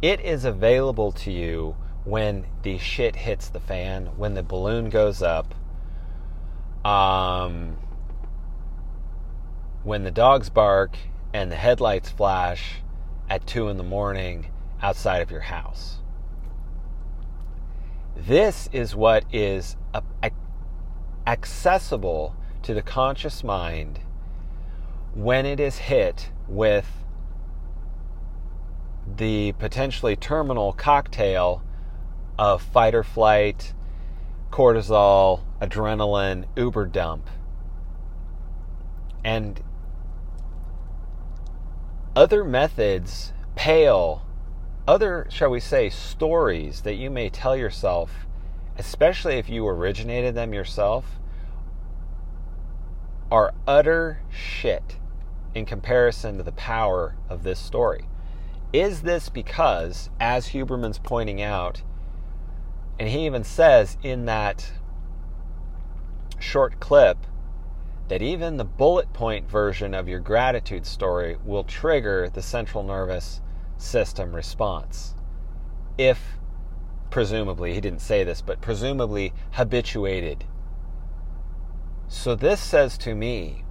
It 0.01 0.21
is 0.21 0.45
available 0.45 1.11
to 1.13 1.31
you 1.31 1.75
when 2.05 2.45
the 2.63 2.77
shit 2.77 3.15
hits 3.15 3.49
the 3.49 3.59
fan, 3.59 4.07
when 4.17 4.33
the 4.33 4.41
balloon 4.41 4.89
goes 4.89 5.21
up, 5.21 5.53
um, 6.83 7.77
when 9.83 10.03
the 10.03 10.11
dogs 10.11 10.49
bark 10.49 10.97
and 11.33 11.51
the 11.51 11.55
headlights 11.55 12.09
flash 12.09 12.80
at 13.31 13.47
2 13.47 13.69
in 13.69 13.77
the 13.77 13.83
morning 13.83 14.47
outside 14.81 15.21
of 15.21 15.31
your 15.31 15.39
house. 15.39 15.99
This 18.13 18.67
is 18.73 18.93
what 18.93 19.23
is 19.31 19.77
accessible 21.25 22.35
to 22.61 22.73
the 22.73 22.81
conscious 22.81 23.41
mind 23.41 24.01
when 25.15 25.45
it 25.45 25.61
is 25.61 25.77
hit 25.77 26.29
with 26.49 26.85
the 29.15 29.53
potentially 29.53 30.17
terminal 30.17 30.73
cocktail 30.73 31.63
of 32.37 32.61
fight 32.61 32.93
or 32.93 33.03
flight, 33.03 33.73
cortisol, 34.51 35.39
adrenaline, 35.61 36.43
uber 36.57 36.85
dump. 36.85 37.29
And 39.23 39.63
other 42.15 42.43
methods 42.43 43.33
pale, 43.55 44.25
other, 44.87 45.27
shall 45.29 45.49
we 45.49 45.59
say, 45.59 45.89
stories 45.89 46.81
that 46.81 46.95
you 46.95 47.09
may 47.09 47.29
tell 47.29 47.55
yourself, 47.55 48.25
especially 48.77 49.35
if 49.35 49.49
you 49.49 49.67
originated 49.67 50.35
them 50.35 50.53
yourself, 50.53 51.19
are 53.31 53.53
utter 53.65 54.21
shit 54.29 54.97
in 55.55 55.65
comparison 55.65 56.37
to 56.37 56.43
the 56.43 56.51
power 56.51 57.15
of 57.29 57.43
this 57.43 57.59
story. 57.59 58.05
Is 58.73 59.01
this 59.01 59.29
because, 59.29 60.09
as 60.19 60.49
Huberman's 60.49 60.99
pointing 60.99 61.41
out, 61.41 61.81
and 62.99 63.09
he 63.09 63.25
even 63.25 63.43
says 63.43 63.97
in 64.03 64.25
that 64.25 64.73
short 66.39 66.79
clip 66.79 67.17
that 68.07 68.21
even 68.21 68.57
the 68.57 68.65
bullet 68.65 69.13
point 69.13 69.49
version 69.49 69.93
of 69.93 70.07
your 70.07 70.19
gratitude 70.19 70.85
story 70.85 71.37
will 71.43 71.63
trigger 71.63 72.29
the 72.29 72.41
central 72.41 72.83
nervous 72.83 73.41
system 73.77 74.35
response. 74.35 75.15
If, 75.97 76.19
presumably, 77.09 77.73
he 77.73 77.81
didn't 77.81 78.01
say 78.01 78.23
this, 78.23 78.41
but 78.41 78.61
presumably 78.61 79.33
habituated. 79.51 80.45
So 82.07 82.35
this 82.35 82.59
says 82.59 82.97
to 82.99 83.15
me 83.15 83.63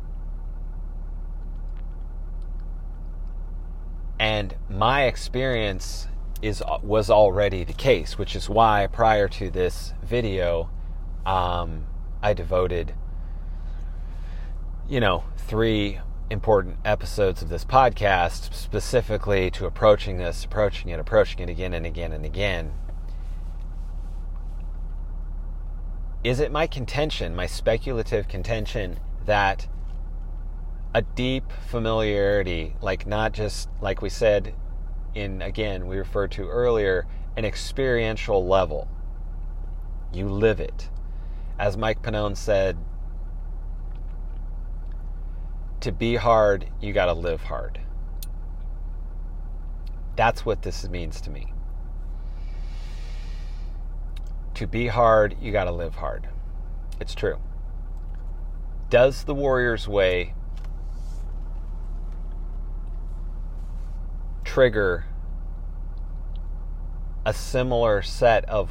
and 4.21 4.55
my 4.69 5.05
experience 5.05 6.07
is 6.43 6.63
was 6.83 7.09
already 7.09 7.65
the 7.65 7.73
case, 7.73 8.19
which 8.19 8.37
is 8.37 8.51
why 8.51 8.87
prior 8.93 9.29
to 9.29 9.51
this 9.51 9.95
video, 10.03 10.71
um, 11.25 11.87
I 12.23 12.35
devoted, 12.35 12.95
you 14.91 14.99
know, 14.99 15.23
three 15.37 16.01
important 16.31 16.77
episodes 16.85 17.43
of 17.43 17.49
this 17.49 17.65
podcast 17.65 18.53
specifically 18.53 19.49
to 19.53 19.65
approaching 19.65 20.17
this, 20.17 20.45
approaching 20.45 20.91
it, 20.91 20.99
approaching 20.99 21.39
it 21.41 21.49
again 21.49 21.73
and 21.73 21.87
again 21.87 22.13
and 22.13 22.27
again. 22.27 22.73
Is 26.25 26.41
it 26.41 26.51
my 26.51 26.67
contention, 26.67 27.37
my 27.37 27.47
speculative 27.47 28.27
contention, 28.27 28.99
that 29.27 29.69
a 30.93 31.03
deep 31.03 31.45
familiarity, 31.69 32.75
like 32.83 33.07
not 33.07 33.31
just 33.31 33.69
like 33.81 34.03
we 34.03 34.09
said 34.09 34.55
in 35.15 35.41
again 35.41 35.87
we 35.87 35.99
referred 35.99 36.33
to 36.33 36.49
earlier, 36.49 37.07
an 37.37 37.45
experiential 37.45 38.45
level. 38.45 38.89
You 40.13 40.29
live 40.29 40.59
it. 40.59 40.91
As 41.61 41.77
Mike 41.77 42.03
Pannone 42.03 42.37
said, 42.37 42.77
to 45.81 45.93
be 45.93 46.17
hard, 46.17 46.67
you 46.81 46.93
got 46.93 47.07
to 47.07 47.15
live 47.15 47.43
hard. 47.43 47.81
That's 50.17 50.45
what 50.45 50.63
this 50.63 50.89
means 50.89 51.21
to 51.23 51.31
me. 51.31 51.53
To 54.55 54.67
be 54.67 54.89
hard, 54.89 55.37
you 55.41 55.53
got 55.53 55.65
to 55.65 55.73
live 55.73 55.95
hard. 55.95 56.29
It's 57.01 57.15
true. 57.15 57.39
Does 58.91 59.25
the 59.25 59.35
Warrior's 59.35 59.89
Way 59.89 60.35
trigger 64.45 65.07
a 67.25 67.33
similar 67.33 68.03
set 68.03 68.45
of 68.47 68.71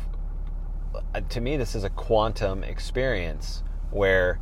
uh, 1.16 1.22
to 1.22 1.40
me 1.40 1.56
this 1.56 1.74
is 1.74 1.86
a 1.86 1.90
quantum 1.90 2.64
experience 2.64 3.64
where 3.92 4.40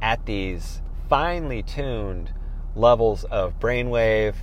at 0.00 0.24
these 0.24 0.80
finely 1.08 1.62
tuned 1.62 2.32
levels 2.74 3.24
of 3.24 3.58
brainwave. 3.58 4.34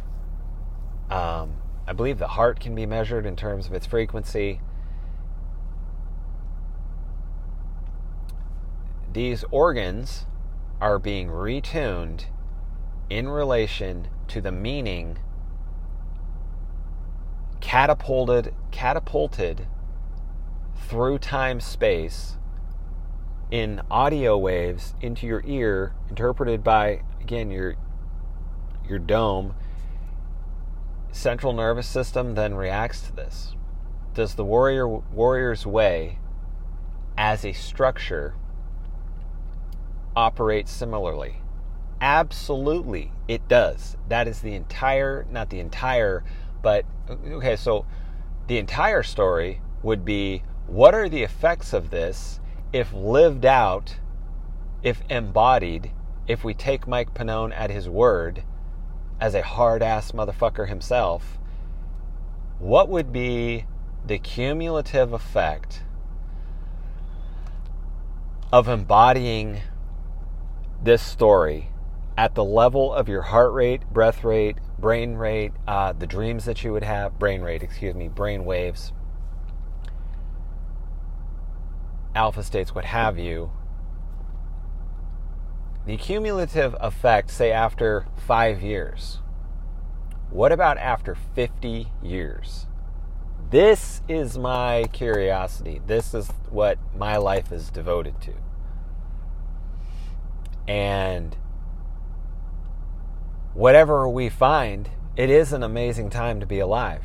Um, 1.09 1.57
i 1.87 1.93
believe 1.93 2.17
the 2.17 2.29
heart 2.29 2.59
can 2.59 2.73
be 2.73 2.85
measured 2.85 3.25
in 3.25 3.35
terms 3.35 3.67
of 3.67 3.73
its 3.73 3.85
frequency. 3.85 4.59
These 9.13 9.45
organs 9.51 10.25
are 10.81 10.99
being 10.99 11.29
retuned 11.29 12.25
in 13.09 13.29
relation 13.29 14.09
to 14.27 14.41
the 14.41 14.51
meaning 14.51 15.19
catapulted 17.61 18.53
catapulted 18.71 19.67
through 20.87 21.17
time 21.17 21.59
space 21.59 22.37
in 23.51 23.81
audio 23.91 24.37
waves 24.37 24.95
into 25.01 25.27
your 25.27 25.43
ear 25.45 25.93
interpreted 26.09 26.63
by 26.63 27.01
again 27.21 27.51
your 27.51 27.75
your 28.87 28.99
dome. 28.99 29.55
Central 31.11 31.53
nervous 31.53 31.87
system 31.87 32.35
then 32.35 32.55
reacts 32.55 33.01
to 33.01 33.15
this. 33.15 33.55
Does 34.13 34.35
the 34.35 34.45
warrior 34.45 34.87
warrior's 34.87 35.65
way 35.65 36.19
as 37.17 37.45
a 37.45 37.53
structure 37.53 38.35
operate 40.15 40.67
similarly? 40.67 41.37
Absolutely 42.01 43.11
it 43.27 43.47
does. 43.47 43.95
That 44.09 44.27
is 44.27 44.41
the 44.41 44.53
entire 44.53 45.25
not 45.29 45.49
the 45.49 45.59
entire 45.59 46.23
but 46.61 46.85
okay, 47.09 47.55
so 47.55 47.85
the 48.47 48.57
entire 48.57 49.03
story 49.03 49.61
would 49.83 50.03
be 50.03 50.43
what 50.67 50.95
are 50.95 51.07
the 51.07 51.21
effects 51.23 51.73
of 51.73 51.91
this 51.91 52.39
if 52.73 52.93
lived 52.93 53.45
out, 53.45 53.97
if 54.83 55.01
embodied, 55.09 55.91
if 56.27 56.43
we 56.43 56.53
take 56.53 56.87
Mike 56.87 57.13
Pannone 57.13 57.53
at 57.55 57.69
his 57.69 57.87
word 57.87 58.43
as 59.19 59.33
a 59.33 59.41
hard 59.41 59.81
ass 59.81 60.11
motherfucker 60.11 60.67
himself? 60.67 61.37
What 62.59 62.89
would 62.89 63.11
be 63.11 63.65
the 64.05 64.17
cumulative 64.19 65.13
effect 65.13 65.83
of 68.51 68.67
embodying 68.67 69.61
this 70.83 71.01
story 71.01 71.69
at 72.17 72.35
the 72.35 72.43
level 72.43 72.93
of 72.93 73.09
your 73.09 73.23
heart 73.23 73.51
rate, 73.51 73.81
breath 73.91 74.23
rate, 74.23 74.57
brain 74.79 75.15
rate, 75.15 75.51
uh, 75.67 75.91
the 75.93 76.07
dreams 76.07 76.45
that 76.45 76.63
you 76.63 76.71
would 76.71 76.83
have, 76.83 77.19
brain 77.19 77.41
rate, 77.41 77.63
excuse 77.63 77.95
me, 77.95 78.07
brain 78.07 78.45
waves, 78.45 78.93
alpha 82.15 82.41
states, 82.41 82.73
what 82.73 82.85
have 82.85 83.19
you. 83.19 83.51
The 85.85 85.97
cumulative 85.97 86.75
effect, 86.79 87.29
say 87.29 87.51
after 87.51 88.07
five 88.15 88.61
years. 88.61 89.19
What 90.31 90.51
about 90.51 90.77
after 90.77 91.15
50 91.35 91.87
years? 92.01 92.65
This 93.51 94.01
is 94.09 94.37
my 94.37 94.85
curiosity. 94.91 95.79
This 95.85 96.13
is 96.13 96.31
what 96.49 96.79
my 96.97 97.17
life 97.17 97.51
is 97.51 97.69
devoted 97.69 98.19
to. 98.21 98.33
And 100.67 101.37
whatever 103.53 104.09
we 104.09 104.29
find, 104.29 104.89
it 105.15 105.29
is 105.29 105.53
an 105.53 105.61
amazing 105.61 106.09
time 106.09 106.39
to 106.39 106.45
be 106.47 106.59
alive. 106.59 107.03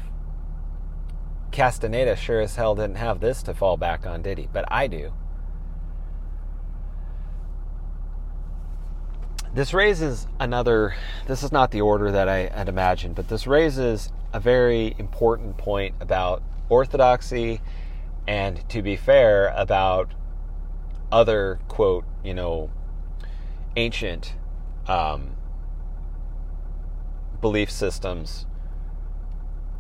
Castaneda 1.53 2.17
sure 2.17 2.41
as 2.41 2.57
hell 2.57 2.75
didn't 2.75 2.97
have 2.97 3.21
this 3.21 3.43
to 3.43 3.55
fall 3.55 3.77
back 3.77 4.07
on, 4.07 4.23
did 4.23 4.39
he? 4.39 4.49
But 4.53 4.65
I 4.69 4.87
do. 4.87 5.13
This 9.53 9.75
raises 9.75 10.29
another, 10.39 10.95
this 11.27 11.43
is 11.43 11.51
not 11.51 11.73
the 11.73 11.81
order 11.81 12.13
that 12.13 12.29
I 12.29 12.49
had 12.49 12.69
imagined, 12.69 13.17
but 13.17 13.29
this 13.29 13.49
raises 13.49 14.13
a 14.33 14.39
very 14.39 14.95
important 14.97 15.59
point 15.59 15.97
about 16.01 16.43
orthodoxy 16.69 17.61
and, 18.29 18.69
to 18.69 18.81
be 18.81 18.95
fair, 18.95 19.53
about 19.57 20.13
other, 21.11 21.59
quote, 21.67 22.05
you 22.23 22.33
know, 22.33 22.71
ancient 23.75 24.35
um, 24.87 25.33
belief 27.41 27.73
systems, 27.73 28.47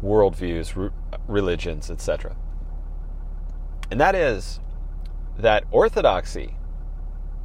worldviews, 0.02 0.76
re- 0.76 0.90
religions, 1.26 1.90
etc. 1.90 2.36
And 3.90 4.00
that 4.00 4.14
is 4.14 4.60
that 5.38 5.64
orthodoxy, 5.70 6.56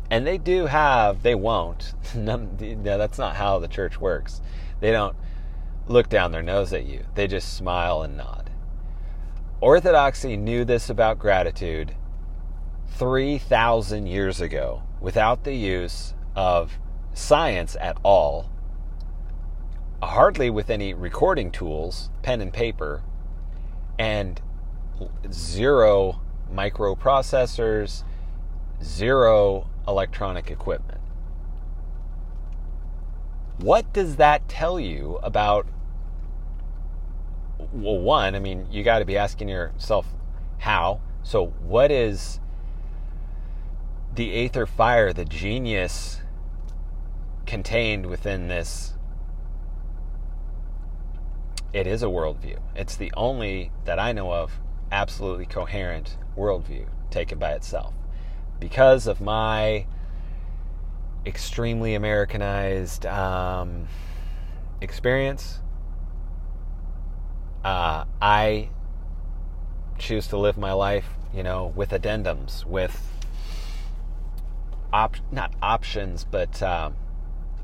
and 0.09 0.25
they 0.25 0.37
do 0.37 0.65
have, 0.65 1.23
they 1.23 1.35
won't, 1.35 1.93
no, 2.15 2.47
that's 2.83 3.17
not 3.17 3.35
how 3.35 3.59
the 3.59 3.67
church 3.67 3.99
works. 3.99 4.41
They 4.79 4.91
don't 4.91 5.15
look 5.87 6.09
down 6.09 6.31
their 6.31 6.43
nose 6.43 6.73
at 6.73 6.85
you, 6.85 7.05
they 7.15 7.27
just 7.27 7.55
smile 7.55 8.01
and 8.01 8.17
nod. 8.17 8.49
Orthodoxy 9.61 10.35
knew 10.37 10.65
this 10.65 10.89
about 10.89 11.17
gratitude 11.17 11.95
3,000 12.89 14.07
years 14.07 14.41
ago 14.41 14.83
without 14.99 15.43
the 15.43 15.53
use 15.53 16.13
of 16.35 16.77
science 17.13 17.75
at 17.79 17.97
all, 18.03 18.49
hardly 20.05 20.49
with 20.49 20.69
any 20.69 20.93
recording 20.93 21.51
tools, 21.51 22.09
pen 22.21 22.41
and 22.41 22.53
paper, 22.53 23.03
and 23.97 24.41
zero 25.31 26.21
microprocessors, 26.51 28.03
zero 28.83 29.67
electronic 29.87 30.51
equipment. 30.51 31.01
What 33.57 33.93
does 33.93 34.17
that 34.17 34.47
tell 34.49 34.79
you 34.79 35.19
about? 35.23 35.65
Well, 37.71 37.97
one, 37.99 38.35
I 38.35 38.39
mean, 38.39 38.67
you 38.69 38.83
got 38.83 38.99
to 38.99 39.05
be 39.05 39.17
asking 39.17 39.49
yourself 39.49 40.07
how. 40.59 41.01
So, 41.23 41.47
what 41.65 41.89
is 41.89 42.39
the 44.13 44.33
Aether 44.33 44.65
Fire, 44.65 45.13
the 45.13 45.25
genius 45.25 46.21
contained 47.45 48.07
within 48.07 48.47
this? 48.49 48.94
It 51.75 51.87
is 51.87 52.03
a 52.03 52.05
worldview. 52.05 52.59
It's 52.73 52.95
the 52.95 53.11
only 53.17 53.69
that 53.83 53.99
I 53.99 54.13
know 54.13 54.31
of 54.31 54.61
absolutely 54.93 55.45
coherent 55.45 56.17
worldview 56.37 56.87
taken 57.11 57.37
by 57.37 57.51
itself. 57.51 57.93
Because 58.61 59.07
of 59.07 59.19
my 59.19 59.85
extremely 61.25 61.93
Americanized 61.93 63.05
um, 63.05 63.89
experience, 64.79 65.59
uh, 67.65 68.05
I 68.21 68.69
choose 69.97 70.27
to 70.27 70.37
live 70.37 70.57
my 70.57 70.71
life, 70.71 71.09
you 71.33 71.43
know, 71.43 71.73
with 71.75 71.89
addendums, 71.89 72.63
with 72.63 73.05
op- 74.93 75.17
not 75.29 75.53
options, 75.61 76.23
but 76.23 76.61
uh, 76.63 76.91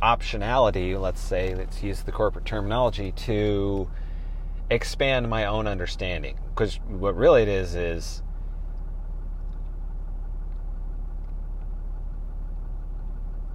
optionality. 0.02 1.00
Let's 1.00 1.22
say, 1.22 1.56
let's 1.56 1.84
use 1.84 2.02
the 2.02 2.12
corporate 2.12 2.46
terminology 2.46 3.12
to 3.12 3.90
expand 4.70 5.30
my 5.30 5.46
own 5.46 5.68
understanding. 5.68 6.38
Because 6.50 6.80
what 6.88 7.16
really 7.16 7.44
it 7.44 7.48
is 7.48 7.76
is 7.76 8.24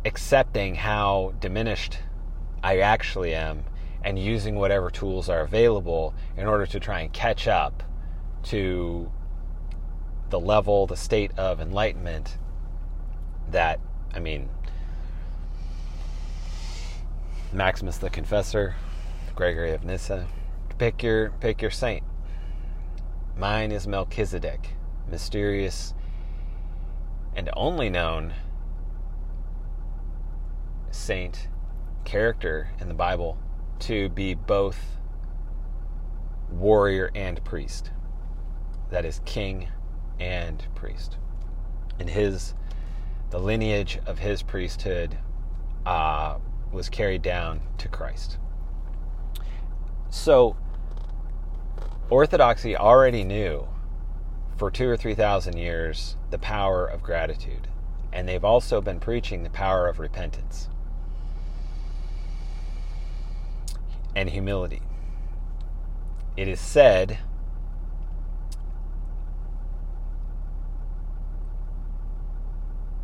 accepting 0.04 0.76
how 0.76 1.34
diminished 1.40 1.98
I 2.62 2.78
actually 2.78 3.34
am 3.34 3.64
and 4.04 4.18
using 4.18 4.54
whatever 4.54 4.88
tools 4.88 5.28
are 5.28 5.40
available 5.40 6.14
in 6.36 6.46
order 6.46 6.64
to 6.66 6.78
try 6.78 7.00
and 7.00 7.12
catch 7.12 7.48
up 7.48 7.82
to 8.44 9.10
the 10.30 10.38
level, 10.38 10.86
the 10.86 10.96
state 10.96 11.32
of 11.36 11.60
enlightenment 11.60 12.38
that, 13.50 13.80
I 14.14 14.20
mean, 14.20 14.48
Maximus 17.52 17.98
the 17.98 18.10
Confessor, 18.10 18.74
Gregory 19.34 19.72
of 19.72 19.84
Nyssa, 19.84 20.26
pick 20.78 21.02
your 21.02 21.30
pick 21.30 21.62
your 21.62 21.70
saint. 21.70 22.02
Mine 23.36 23.70
is 23.70 23.86
Melchizedek, 23.86 24.74
mysterious 25.08 25.94
and 27.34 27.48
only 27.54 27.88
known 27.88 28.34
saint 30.90 31.48
character 32.04 32.70
in 32.80 32.88
the 32.88 32.94
Bible 32.94 33.38
to 33.80 34.08
be 34.08 34.34
both 34.34 34.98
warrior 36.50 37.10
and 37.14 37.42
priest. 37.44 37.90
That 38.90 39.04
is 39.04 39.20
king 39.24 39.68
and 40.18 40.66
priest. 40.74 41.18
And 41.98 42.08
his 42.08 42.54
the 43.30 43.38
lineage 43.38 43.98
of 44.06 44.18
his 44.18 44.42
priesthood 44.42 45.16
uh, 45.84 46.38
was 46.72 46.88
carried 46.88 47.22
down 47.22 47.60
to 47.78 47.88
Christ. 47.88 48.38
So 50.10 50.56
Orthodoxy 52.08 52.76
already 52.76 53.24
knew 53.24 53.66
for 54.56 54.70
two 54.70 54.88
or 54.88 54.96
three 54.96 55.14
thousand 55.14 55.56
years 55.58 56.16
the 56.30 56.38
power 56.38 56.86
of 56.86 57.02
gratitude, 57.02 57.68
and 58.12 58.28
they've 58.28 58.44
also 58.44 58.80
been 58.80 59.00
preaching 59.00 59.42
the 59.42 59.50
power 59.50 59.88
of 59.88 59.98
repentance 59.98 60.68
and 64.14 64.30
humility. 64.30 64.82
It 66.36 66.48
is 66.48 66.60
said 66.60 67.18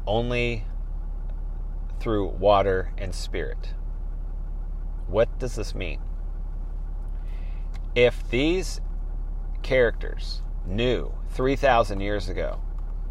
only 0.07 0.65
through 2.03 2.27
water 2.27 2.91
and 2.99 3.15
spirit. 3.15 3.75
What 5.07 5.39
does 5.39 5.55
this 5.55 5.73
mean? 5.73 6.01
If 7.95 8.29
these 8.29 8.81
characters 9.63 10.43
knew 10.67 11.13
3,000 11.31 12.01
years 12.01 12.29
ago 12.29 12.61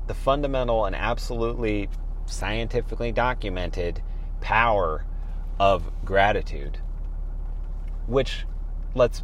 the 0.08 0.14
fundamental 0.14 0.84
and 0.84 0.94
absolutely 0.94 1.88
scientifically 2.26 3.14
documented 3.14 4.04
power 4.42 5.06
of 5.58 5.90
gratitude, 6.04 6.80
which, 8.08 8.46
let's 8.94 9.24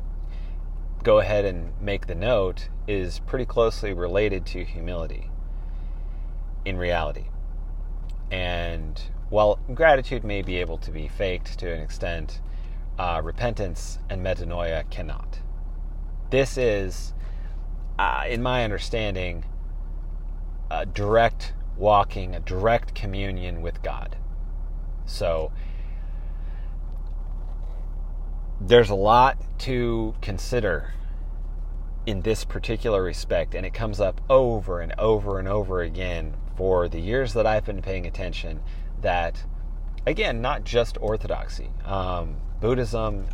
go 1.04 1.20
ahead 1.20 1.44
and 1.44 1.74
make 1.82 2.08
the 2.08 2.16
note, 2.16 2.70
is 2.88 3.20
pretty 3.20 3.46
closely 3.46 3.92
related 3.92 4.46
to 4.46 4.64
humility 4.64 5.30
in 6.64 6.78
reality. 6.78 7.26
And 8.32 9.02
while 9.30 9.60
gratitude 9.74 10.24
may 10.24 10.42
be 10.42 10.58
able 10.58 10.78
to 10.78 10.92
be 10.92 11.08
faked 11.08 11.60
to 11.60 11.72
an 11.72 11.82
extent, 11.82 12.42
uh, 12.98 13.22
repentance 13.24 14.00
and 14.10 14.26
metanoia 14.26 14.90
cannot. 14.90 15.40
This 16.30 16.58
is 16.58 17.14
uh, 18.00 18.24
in 18.28 18.42
my 18.42 18.64
understanding, 18.64 19.46
a 20.70 20.86
direct 20.86 21.54
walking, 21.78 22.36
a 22.36 22.40
direct 22.40 22.94
communion 22.96 23.62
with 23.62 23.82
God. 23.82 24.18
So 25.06 25.52
there's 28.60 28.90
a 28.90 28.96
lot 28.96 29.38
to 29.60 30.16
consider 30.22 30.94
in 32.06 32.22
this 32.22 32.46
particular 32.46 33.04
respect, 33.04 33.54
and 33.54 33.66
it 33.66 33.74
comes 33.74 34.00
up 34.00 34.22
over 34.30 34.80
and 34.80 34.94
over 34.98 35.40
and 35.40 35.48
over 35.48 35.82
again 35.82 36.34
for 36.56 36.88
the 36.88 37.00
years 37.00 37.34
that 37.34 37.46
I've 37.46 37.66
been 37.66 37.82
paying 37.82 38.06
attention. 38.06 38.62
That, 39.02 39.44
again, 40.06 40.42
not 40.42 40.64
just 40.64 40.98
Orthodoxy. 41.00 41.70
Um, 41.86 42.38
Buddhism, 42.60 43.28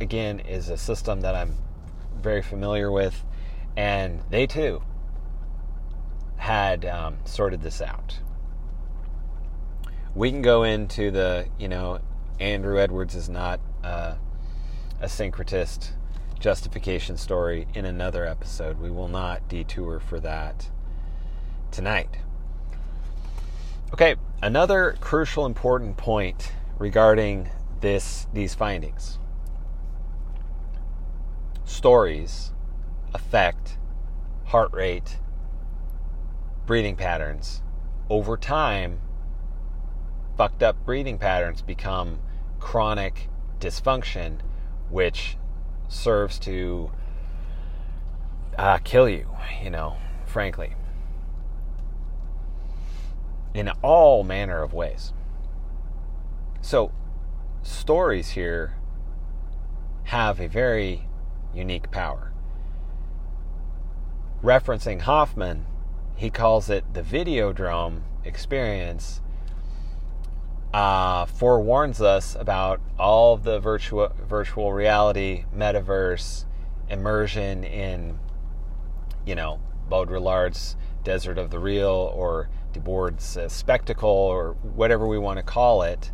again, 0.00 0.40
is 0.40 0.68
a 0.68 0.76
system 0.76 1.20
that 1.22 1.34
I'm 1.34 1.56
very 2.20 2.42
familiar 2.42 2.90
with 2.90 3.24
and 3.76 4.20
they 4.30 4.46
too 4.46 4.82
had 6.36 6.84
um, 6.84 7.16
sorted 7.24 7.62
this 7.62 7.80
out. 7.80 8.18
We 10.14 10.30
can 10.30 10.42
go 10.42 10.64
into 10.64 11.10
the, 11.10 11.46
you 11.58 11.68
know, 11.68 12.00
Andrew 12.40 12.78
Edwards 12.78 13.14
is 13.14 13.28
not 13.28 13.60
uh, 13.82 14.14
a 15.00 15.06
syncretist 15.06 15.92
justification 16.38 17.16
story 17.16 17.66
in 17.74 17.84
another 17.84 18.26
episode. 18.26 18.80
We 18.80 18.90
will 18.90 19.08
not 19.08 19.48
detour 19.48 20.00
for 20.00 20.20
that 20.20 20.68
tonight. 21.70 22.18
Okay, 23.92 24.16
another 24.40 24.96
crucial 25.00 25.44
important 25.44 25.98
point 25.98 26.52
regarding 26.78 27.50
this 27.82 28.26
these 28.32 28.54
findings. 28.54 29.18
Stories 31.66 32.52
affect 33.12 33.76
heart 34.46 34.72
rate, 34.72 35.18
breathing 36.64 36.96
patterns. 36.96 37.60
Over 38.08 38.38
time, 38.38 38.98
fucked 40.38 40.62
up 40.62 40.82
breathing 40.86 41.18
patterns 41.18 41.60
become 41.60 42.20
chronic 42.60 43.28
dysfunction, 43.60 44.38
which 44.88 45.36
serves 45.88 46.38
to 46.38 46.90
uh, 48.56 48.78
kill 48.78 49.06
you, 49.06 49.28
you 49.62 49.68
know, 49.68 49.96
frankly, 50.24 50.76
in 53.54 53.68
all 53.82 54.24
manner 54.24 54.62
of 54.62 54.72
ways. 54.72 55.12
So, 56.60 56.92
stories 57.62 58.30
here 58.30 58.76
have 60.04 60.40
a 60.40 60.48
very 60.48 61.08
unique 61.54 61.90
power. 61.90 62.32
Referencing 64.42 65.02
Hoffman, 65.02 65.66
he 66.16 66.30
calls 66.30 66.68
it 66.68 66.94
the 66.94 67.02
Videodrome 67.02 68.02
experience 68.24 69.20
uh, 70.72 71.26
forewarns 71.26 72.00
us 72.00 72.34
about 72.38 72.80
all 72.98 73.36
the 73.36 73.60
virtual 73.60 74.10
virtual 74.26 74.72
reality, 74.72 75.44
metaverse, 75.54 76.46
immersion 76.88 77.62
in, 77.64 78.18
you 79.26 79.34
know, 79.34 79.60
Baudrillard's 79.90 80.76
Desert 81.04 81.36
of 81.36 81.50
the 81.50 81.58
Real 81.58 82.12
or 82.14 82.48
Debord's 82.72 83.36
uh, 83.36 83.48
Spectacle 83.48 84.08
or 84.08 84.52
whatever 84.62 85.06
we 85.06 85.18
want 85.18 85.38
to 85.38 85.42
call 85.42 85.82
it. 85.82 86.12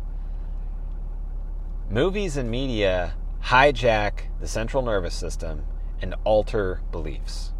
Movies 1.89 2.37
and 2.37 2.51
media 2.51 3.15
hijack 3.45 4.25
the 4.39 4.47
central 4.47 4.83
nervous 4.83 5.15
system 5.15 5.65
and 6.01 6.15
alter 6.23 6.81
beliefs. 6.91 7.51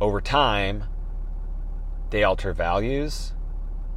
Over 0.00 0.20
time, 0.20 0.84
they 2.10 2.24
alter 2.24 2.52
values, 2.52 3.32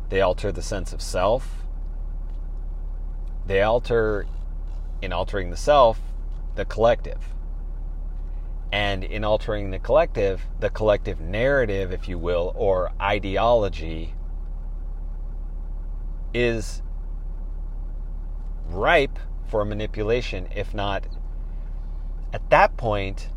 they 0.10 0.22
alter 0.22 0.52
the 0.52 0.62
sense 0.62 0.92
of 0.92 1.02
self, 1.02 1.64
they 3.46 3.62
alter, 3.62 4.28
in 5.02 5.14
altering 5.14 5.50
the 5.50 5.58
self, 5.58 6.00
the 6.56 6.66
collective. 6.66 7.20
And 8.72 9.04
in 9.04 9.24
altering 9.24 9.72
the 9.72 9.80
collective, 9.80 10.48
the 10.60 10.70
collective 10.70 11.20
narrative, 11.20 11.92
if 11.92 12.08
you 12.08 12.18
will, 12.18 12.54
or 12.56 12.92
ideology, 13.02 14.14
is 16.34 16.82
ripe 18.68 19.20
for 19.50 19.66
manipulation, 19.66 20.48
if 20.56 20.74
not 20.74 21.06
at 22.34 22.50
that 22.50 22.78
point, 22.78 23.28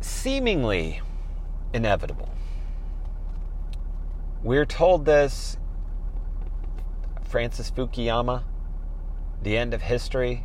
seemingly 0.00 1.00
inevitable. 1.72 2.28
We're 4.42 4.66
told 4.66 5.06
this 5.06 5.56
Francis 7.22 7.70
Fukuyama, 7.70 8.44
The 9.42 9.56
End 9.56 9.72
of 9.72 9.82
History. 9.82 10.44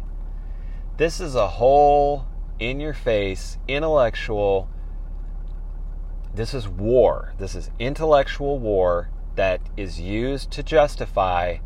This 0.97 1.19
is 1.19 1.35
a 1.35 1.47
whole 1.47 2.25
in 2.57 2.79
your 2.79 2.93
face, 2.93 3.57
intellectual. 3.67 4.69
This 6.33 6.53
is 6.53 6.69
war. 6.69 7.33
This 7.37 7.53
is 7.53 7.69
intellectual 7.79 8.59
war 8.59 9.09
that 9.35 9.59
is 9.75 9.99
used 9.99 10.51
to 10.51 10.63
justify 10.63 11.57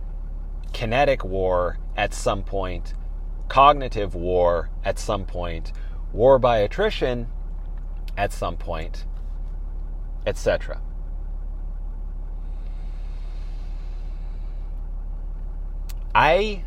kinetic 0.73 1.23
war 1.23 1.77
at 1.95 2.11
some 2.11 2.41
point, 2.41 2.95
cognitive 3.49 4.15
war 4.15 4.71
at 4.84 4.97
some 4.97 5.25
point, 5.25 5.73
war 6.11 6.39
by 6.39 6.57
attrition 6.57 7.27
at 8.17 8.34
some 8.34 8.57
point, 8.57 9.05
etc. 10.25 10.82
I 16.15 16.63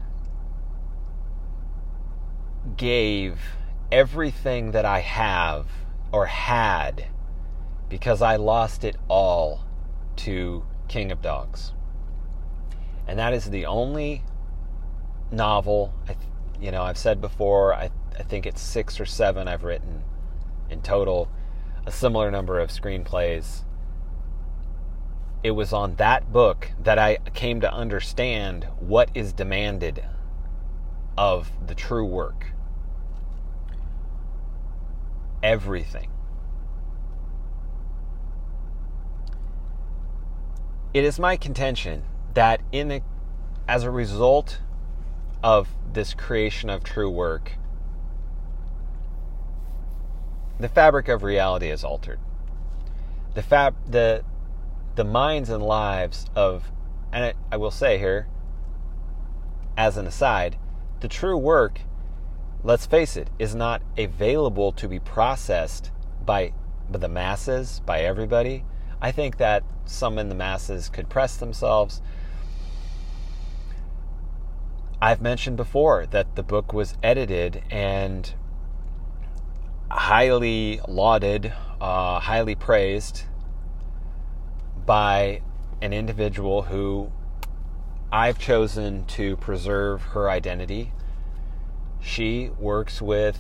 gave 2.76 3.38
everything 3.90 4.72
that 4.72 4.84
I 4.84 5.00
have 5.00 5.66
or 6.12 6.26
had 6.26 7.06
because 7.88 8.22
I 8.22 8.36
lost 8.36 8.84
it 8.84 8.96
all 9.08 9.64
to 10.16 10.64
King 10.88 11.12
of 11.12 11.20
Dogs. 11.22 11.72
And 13.06 13.18
that 13.18 13.34
is 13.34 13.50
the 13.50 13.66
only 13.66 14.22
novel, 15.30 15.94
I, 16.08 16.16
you 16.60 16.70
know, 16.70 16.82
I've 16.82 16.98
said 16.98 17.20
before, 17.20 17.74
I, 17.74 17.90
I 18.18 18.22
think 18.22 18.46
it's 18.46 18.60
six 18.60 19.00
or 19.00 19.06
seven 19.06 19.48
I've 19.48 19.64
written 19.64 20.02
in 20.70 20.82
total, 20.82 21.28
a 21.84 21.92
similar 21.92 22.30
number 22.30 22.60
of 22.60 22.70
screenplays 22.70 23.64
it 25.42 25.50
was 25.52 25.72
on 25.72 25.96
that 25.96 26.32
book 26.32 26.70
that 26.82 26.98
I 26.98 27.18
came 27.34 27.60
to 27.60 27.72
understand 27.72 28.66
what 28.78 29.10
is 29.14 29.32
demanded 29.32 30.04
of 31.18 31.50
the 31.66 31.74
true 31.74 32.04
work. 32.04 32.51
Everything. 35.42 36.08
It 40.94 41.04
is 41.04 41.18
my 41.18 41.36
contention 41.36 42.04
that 42.34 42.60
in 42.70 42.92
a, 42.92 43.02
as 43.66 43.82
a 43.84 43.90
result 43.90 44.60
of 45.42 45.68
this 45.92 46.14
creation 46.14 46.70
of 46.70 46.84
true 46.84 47.10
work, 47.10 47.52
the 50.60 50.68
fabric 50.68 51.08
of 51.08 51.22
reality 51.22 51.70
is 51.70 51.82
altered. 51.82 52.20
The 53.34 53.42
fab 53.42 53.74
the 53.90 54.24
the 54.94 55.04
minds 55.04 55.48
and 55.48 55.62
lives 55.62 56.26
of, 56.34 56.70
and 57.12 57.34
I 57.50 57.56
will 57.56 57.70
say 57.70 57.98
here, 57.98 58.28
as 59.76 59.96
an 59.96 60.06
aside, 60.06 60.58
the 61.00 61.08
true 61.08 61.36
work, 61.36 61.80
let's 62.64 62.86
face 62.86 63.16
it, 63.16 63.28
is 63.38 63.54
not 63.54 63.82
available 63.98 64.72
to 64.72 64.88
be 64.88 64.98
processed 64.98 65.90
by, 66.24 66.52
the 66.90 67.08
masses, 67.08 67.80
by 67.84 68.00
everybody. 68.00 68.64
I 69.00 69.10
think 69.10 69.38
that 69.38 69.64
some 69.84 70.18
in 70.18 70.28
the 70.28 70.34
masses 70.34 70.88
could 70.88 71.08
press 71.08 71.36
themselves. 71.36 72.00
I've 75.00 75.20
mentioned 75.20 75.56
before 75.56 76.06
that 76.06 76.36
the 76.36 76.44
book 76.44 76.72
was 76.72 76.96
edited 77.02 77.62
and 77.70 78.32
highly 79.90 80.80
lauded, 80.86 81.52
uh, 81.80 82.20
highly 82.20 82.54
praised 82.54 83.24
by 84.86 85.42
an 85.80 85.92
individual 85.92 86.62
who 86.62 87.10
I've 88.12 88.38
chosen 88.38 89.04
to 89.06 89.36
preserve 89.38 90.02
her 90.02 90.30
identity. 90.30 90.92
She 92.02 92.50
works 92.58 93.00
with 93.00 93.38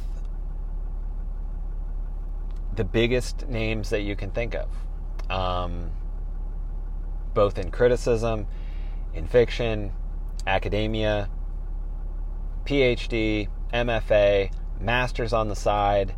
the 2.74 2.84
biggest 2.84 3.48
names 3.48 3.90
that 3.90 4.00
you 4.02 4.16
can 4.16 4.30
think 4.30 4.54
of, 4.54 4.68
um, 5.28 5.90
both 7.34 7.58
in 7.58 7.70
criticism, 7.70 8.46
in 9.12 9.26
fiction, 9.26 9.92
academia, 10.46 11.28
PhD, 12.64 13.48
MFA, 13.72 14.50
masters 14.80 15.32
on 15.32 15.48
the 15.48 15.56
side, 15.56 16.14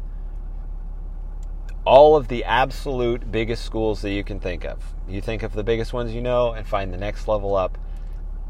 all 1.85 2.17
of 2.17 2.29
the 2.29 2.45
absolute 2.45 3.31
biggest 3.31 3.65
schools 3.65 4.03
that 4.03 4.11
you 4.11 4.23
can 4.23 4.39
think 4.39 4.65
of. 4.65 4.95
You 5.09 5.21
think 5.21 5.43
of 5.43 5.55
the 5.55 5.65
biggest 5.65 5.93
ones 5.93 6.15
you 6.15 6.23
know 6.23 6.53
and 6.53 6.67
find 6.67 6.93
the 6.93 6.99
next 6.99 7.27
level 7.27 7.57
up. 7.57 7.77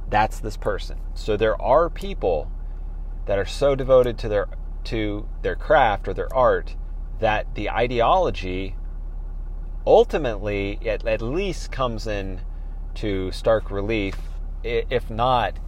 That's 0.09 0.39
this 0.41 0.57
person. 0.57 0.99
So 1.15 1.37
there 1.37 1.61
are 1.61 1.89
people 1.91 2.51
that 3.27 3.39
are 3.39 3.47
so 3.47 3.75
devoted 3.75 4.19
to 4.19 4.29
their 4.29 4.49
to 4.85 5.27
their 5.43 5.57
craft 5.57 6.07
or 6.07 6.15
their 6.15 6.33
art 6.35 6.77
that 7.21 7.55
the 7.55 7.71
ideology 7.71 8.77
ultimately 9.87 10.79
at, 10.87 11.07
at 11.07 11.23
least 11.23 11.73
comes 11.73 12.07
in 12.07 12.41
to 12.95 13.31
stark 13.33 13.71
relief 13.71 14.17
if 14.63 15.11
not 15.11 15.59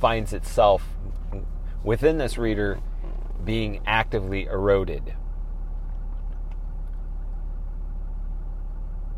finds 0.00 0.32
itself 0.32 0.88
within 1.82 2.18
this 2.18 2.38
reader 2.38 2.80
being 3.44 3.80
actively 3.86 4.44
eroded 4.44 5.14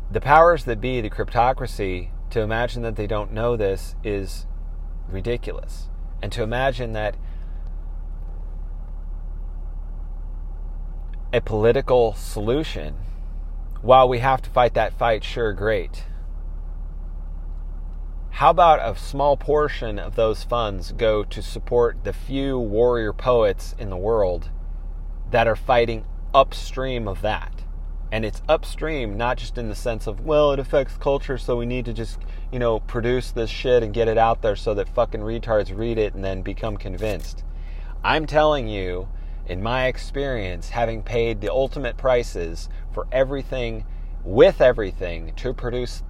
the 0.09 0.21
powers 0.21 0.63
that 0.63 0.79
be, 0.79 1.01
the 1.01 1.09
cryptocracy, 1.09 2.09
to 2.29 2.41
imagine 2.41 2.81
that 2.81 2.95
they 2.95 3.07
don't 3.07 3.31
know 3.31 3.57
this 3.57 3.95
is 4.03 4.45
ridiculous. 5.09 5.89
And 6.21 6.31
to 6.31 6.43
imagine 6.43 6.93
that 6.93 7.15
a 11.31 11.41
political 11.41 12.13
solution, 12.13 12.95
while 13.81 14.07
we 14.07 14.19
have 14.19 14.41
to 14.41 14.49
fight 14.49 14.73
that 14.73 14.97
fight, 14.97 15.23
sure, 15.23 15.53
great. 15.53 16.05
How 18.31 18.51
about 18.51 18.79
a 18.79 18.99
small 18.99 19.35
portion 19.35 19.99
of 19.99 20.15
those 20.15 20.43
funds 20.43 20.91
go 20.91 21.23
to 21.23 21.41
support 21.41 22.03
the 22.03 22.13
few 22.13 22.59
warrior 22.59 23.11
poets 23.11 23.75
in 23.79 23.89
the 23.89 23.97
world 23.97 24.49
that 25.31 25.47
are 25.47 25.55
fighting 25.55 26.05
upstream 26.33 27.07
of 27.07 27.21
that? 27.21 27.63
And 28.11 28.23
it's 28.23 28.41
upstream, 28.47 29.17
not 29.17 29.37
just 29.37 29.57
in 29.57 29.67
the 29.67 29.75
sense 29.75 30.07
of, 30.07 30.21
well, 30.21 30.53
it 30.53 30.59
affects 30.59 30.95
culture, 30.97 31.37
so 31.37 31.57
we 31.57 31.65
need 31.65 31.85
to 31.85 31.93
just, 31.93 32.19
you 32.51 32.59
know, 32.59 32.79
produce 32.79 33.31
this 33.31 33.49
shit 33.49 33.83
and 33.83 33.93
get 33.93 34.07
it 34.07 34.17
out 34.17 34.41
there 34.41 34.55
so 34.55 34.73
that 34.75 34.87
fucking 34.87 35.21
retards 35.21 35.77
read 35.77 35.97
it 35.97 36.13
and 36.13 36.23
then 36.23 36.41
become 36.41 36.77
convinced. 36.77 37.43
I'm 38.03 38.25
telling 38.25 38.69
you, 38.69 39.09
in 39.45 39.61
my 39.61 39.87
experience, 39.87 40.69
having 40.69 41.03
paid 41.03 41.41
the 41.41 41.51
ultimate 41.51 41.97
prices 41.97 42.69
for 42.93 43.07
everything, 43.11 43.85
with 44.23 44.61
everything, 44.61 45.33
to 45.35 45.53
produce 45.53 46.03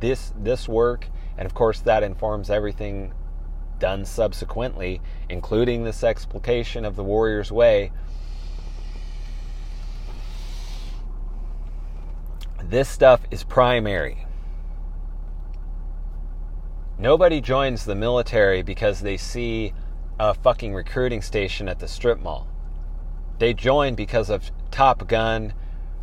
this 0.00 0.32
this 0.36 0.68
work, 0.68 1.08
and 1.36 1.46
of 1.46 1.54
course 1.54 1.80
that 1.80 2.02
informs 2.02 2.50
everything 2.50 3.12
done 3.78 4.04
subsequently, 4.04 5.00
including 5.28 5.84
this 5.84 6.04
explication 6.04 6.84
of 6.84 6.96
the 6.96 7.04
warrior's 7.04 7.50
way. 7.52 7.92
This 12.68 12.88
stuff 12.88 13.20
is 13.30 13.44
primary. 13.44 14.26
Nobody 16.98 17.42
joins 17.42 17.84
the 17.84 17.94
military 17.94 18.62
because 18.62 19.00
they 19.00 19.18
see 19.18 19.74
a 20.18 20.32
fucking 20.32 20.72
recruiting 20.72 21.20
station 21.20 21.68
at 21.68 21.78
the 21.78 21.86
strip 21.86 22.20
mall. 22.20 22.48
They 23.38 23.52
join 23.52 23.94
because 23.94 24.30
of 24.30 24.50
Top 24.70 25.06
Gun, 25.06 25.52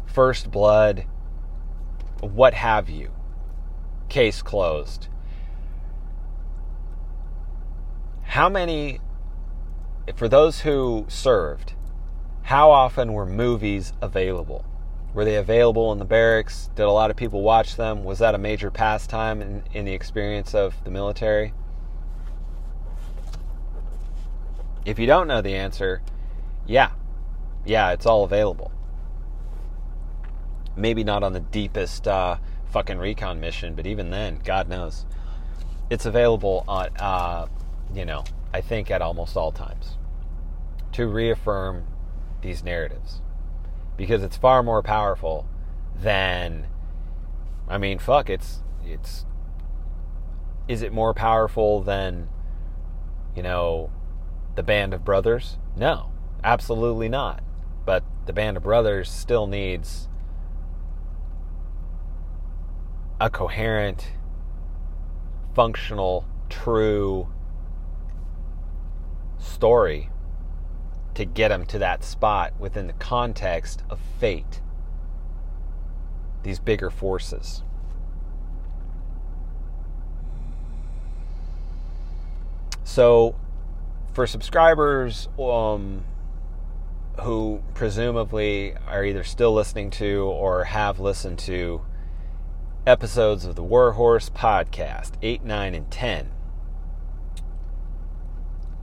First 0.06 0.52
Blood, 0.52 1.08
what 2.20 2.54
have 2.54 2.90
you. 2.90 3.12
Case 4.08 4.44
closed. 4.44 5.08
How 8.22 8.50
many, 8.50 9.00
for 10.16 10.30
those 10.30 10.62
who 10.62 11.08
served, 11.10 11.74
how 12.44 12.70
often 12.70 13.14
were 13.14 13.26
movies 13.26 13.94
available? 14.00 14.64
Were 15.14 15.26
they 15.26 15.36
available 15.36 15.92
in 15.92 16.00
the 16.00 16.06
barracks? 16.06 16.70
Did 16.76 16.84
a 16.84 16.92
lot 16.92 17.12
of 17.12 17.18
people 17.18 17.42
watch 17.42 17.76
them? 17.76 18.04
Was 18.04 18.20
that 18.20 18.34
a 18.34 18.38
major 18.38 18.72
pastime 18.72 19.42
in, 19.42 19.64
in 19.74 19.86
the 19.86 19.94
experience 19.94 20.56
of 20.56 20.82
the 20.86 20.92
military? 20.92 21.54
If 24.86 24.98
you 24.98 25.06
don't 25.06 25.28
know 25.28 25.42
the 25.42 25.56
answer, 25.56 26.02
yeah, 26.66 26.92
yeah, 27.66 27.92
it's 27.92 28.06
all 28.06 28.24
available. 28.24 28.72
Maybe 30.78 31.04
not 31.04 31.24
on 31.24 31.34
the 31.34 31.42
deepest 31.42 32.08
uh, 32.08 32.38
fucking 32.72 32.98
recon 32.98 33.42
mission, 33.42 33.76
but 33.76 33.86
even 33.86 34.10
then, 34.10 34.40
God 34.44 34.70
knows, 34.70 35.06
it's 35.90 36.06
available 36.06 36.64
on, 36.70 36.88
uh, 36.98 37.48
you 37.94 38.06
know, 38.06 38.24
I 38.54 38.62
think 38.62 38.90
at 38.90 39.02
almost 39.02 39.36
all 39.36 39.52
times 39.52 39.98
to 40.94 41.08
reaffirm 41.08 41.86
these 42.42 42.64
narratives 42.64 43.22
because 44.02 44.24
it's 44.24 44.36
far 44.36 44.64
more 44.64 44.82
powerful 44.82 45.48
than, 45.96 46.66
I 47.68 47.78
mean, 47.78 48.00
fuck, 48.00 48.32
it's 48.32 48.64
it's. 48.84 49.28
Is 50.68 50.82
it 50.82 50.92
more 50.92 51.14
powerful 51.14 51.84
than, 51.84 52.28
you 53.36 53.44
know, 53.44 53.92
the 54.56 54.64
Band 54.64 54.96
of 54.96 55.06
Brothers? 55.06 55.60
No, 55.78 56.12
absolutely 56.44 57.10
not. 57.10 57.44
But 57.86 58.04
the 58.26 58.34
Band 58.34 58.58
of 58.58 58.64
Brothers 58.64 59.08
still 59.08 59.46
needs 59.46 60.10
a 63.20 63.30
coherent, 63.30 64.14
functional, 65.54 66.26
true 66.50 67.32
story 69.38 70.10
to 71.16 71.26
get 71.26 71.50
them 71.50 71.66
to 71.68 71.80
that 71.80 72.04
spot 72.04 72.54
within 72.60 72.88
the 72.88 72.94
context 72.94 73.84
of 73.90 74.00
fate. 74.20 74.62
These 76.44 76.60
bigger 76.60 76.90
forces. 76.90 77.64
So 82.84 83.36
for 84.14 84.28
subscribers 84.28 85.30
um, 85.40 86.04
who 87.22 87.62
presumably 87.74 88.76
are 88.88 89.06
either 89.06 89.24
still 89.24 89.54
listening 89.54 89.90
to 89.92 90.24
or 90.24 90.66
have 90.66 91.00
listened 91.00 91.40
to 91.40 91.82
episodes 92.86 93.46
of 93.46 93.56
the 93.56 93.64
Warhorse 93.64 94.30
podcast, 94.30 95.12
8, 95.22 95.44
9, 95.44 95.76
and 95.76 95.90
10, 95.92 96.32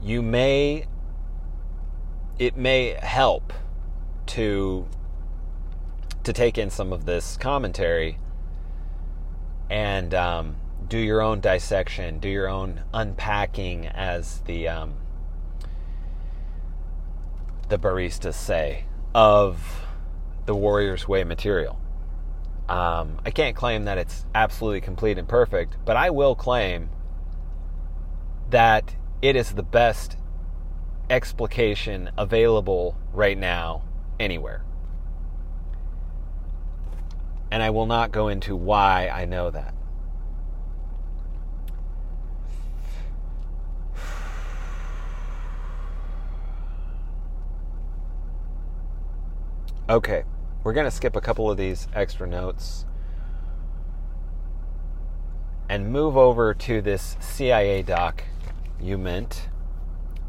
you 0.01 0.21
may, 0.21 0.85
it 2.39 2.55
may 2.55 2.97
help 3.01 3.53
to 4.25 4.87
to 6.23 6.33
take 6.33 6.57
in 6.57 6.69
some 6.69 6.93
of 6.93 7.05
this 7.05 7.37
commentary 7.37 8.17
and 9.69 10.13
um, 10.13 10.55
do 10.87 10.97
your 10.97 11.21
own 11.21 11.39
dissection, 11.39 12.19
do 12.19 12.27
your 12.29 12.47
own 12.47 12.81
unpacking, 12.93 13.85
as 13.87 14.39
the 14.41 14.67
um, 14.67 14.95
the 17.67 17.77
baristas 17.77 18.33
say, 18.33 18.85
of 19.13 19.85
the 20.45 20.55
Warrior's 20.55 21.07
Way 21.07 21.23
material. 21.23 21.79
Um, 22.67 23.19
I 23.25 23.31
can't 23.31 23.55
claim 23.55 23.85
that 23.85 23.97
it's 23.97 24.25
absolutely 24.33 24.81
complete 24.81 25.17
and 25.17 25.27
perfect, 25.27 25.77
but 25.85 25.97
I 25.97 26.09
will 26.09 26.35
claim 26.35 26.89
that 28.49 28.95
it 29.21 29.35
is 29.35 29.51
the 29.51 29.63
best 29.63 30.17
explication 31.09 32.09
available 32.17 32.97
right 33.13 33.37
now 33.37 33.83
anywhere. 34.19 34.63
And 37.51 37.63
I 37.63 37.71
will 37.71 37.87
not 37.87 38.11
go 38.11 38.27
into 38.27 38.55
why 38.55 39.07
I 39.07 39.25
know 39.25 39.49
that. 39.49 39.73
Okay, 49.89 50.23
we're 50.63 50.73
going 50.73 50.85
to 50.85 50.91
skip 50.91 51.15
a 51.15 51.21
couple 51.21 51.49
of 51.49 51.57
these 51.57 51.87
extra 51.95 52.27
notes 52.27 52.85
and 55.67 55.91
move 55.91 56.15
over 56.15 56.53
to 56.53 56.81
this 56.81 57.17
CIA 57.19 57.81
doc 57.81 58.23
you 58.79 58.97
meant 58.97 59.49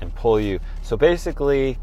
and 0.00 0.14
pull 0.14 0.40
you. 0.40 0.60
So 0.82 0.96
basically, 0.96 1.78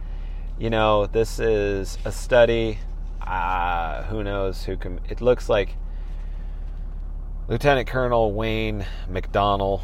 you 0.59 0.69
know, 0.69 1.07
this 1.07 1.39
is 1.39 1.97
a 2.05 2.11
study. 2.11 2.79
Uh, 3.21 4.03
who 4.03 4.23
knows 4.23 4.63
who 4.63 4.77
can? 4.77 4.99
It 5.09 5.21
looks 5.21 5.49
like 5.49 5.75
Lieutenant 7.47 7.87
Colonel 7.87 8.33
Wayne 8.33 8.85
McDonnell 9.09 9.81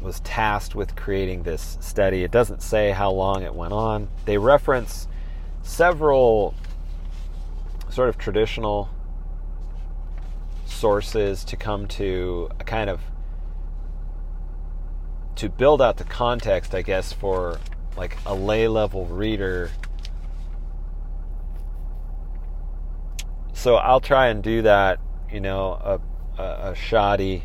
was 0.00 0.20
tasked 0.20 0.74
with 0.74 0.96
creating 0.96 1.42
this 1.42 1.76
study. 1.80 2.24
It 2.24 2.30
doesn't 2.30 2.62
say 2.62 2.90
how 2.90 3.10
long 3.10 3.42
it 3.42 3.54
went 3.54 3.72
on. 3.72 4.08
They 4.24 4.38
reference 4.38 5.06
several 5.62 6.54
sort 7.90 8.08
of 8.08 8.16
traditional 8.16 8.88
sources 10.64 11.44
to 11.44 11.56
come 11.56 11.86
to 11.86 12.48
a 12.58 12.64
kind 12.64 12.88
of 12.88 13.00
to 15.40 15.48
build 15.48 15.80
out 15.80 15.96
the 15.96 16.04
context, 16.04 16.74
I 16.74 16.82
guess, 16.82 17.14
for 17.14 17.58
like 17.96 18.18
a 18.26 18.34
lay 18.34 18.68
level 18.68 19.06
reader. 19.06 19.70
So 23.54 23.76
I'll 23.76 24.02
try 24.02 24.28
and 24.28 24.42
do 24.42 24.60
that, 24.60 25.00
you 25.32 25.40
know, 25.40 25.72
a, 26.36 26.42
a, 26.42 26.72
a 26.72 26.74
shoddy 26.74 27.44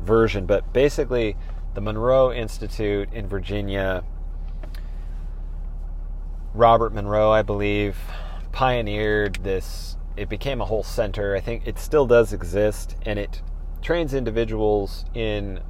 version, 0.00 0.46
but 0.46 0.72
basically, 0.72 1.36
the 1.74 1.82
Monroe 1.82 2.32
Institute 2.32 3.12
in 3.12 3.28
Virginia, 3.28 4.02
Robert 6.54 6.94
Monroe, 6.94 7.30
I 7.30 7.42
believe, 7.42 7.98
pioneered 8.52 9.40
this. 9.42 9.98
It 10.16 10.30
became 10.30 10.62
a 10.62 10.64
whole 10.64 10.82
center. 10.82 11.36
I 11.36 11.40
think 11.40 11.66
it 11.66 11.78
still 11.78 12.06
does 12.06 12.32
exist, 12.32 12.96
and 13.04 13.18
it 13.18 13.42
trains 13.82 14.14
individuals 14.14 15.04
in 15.12 15.60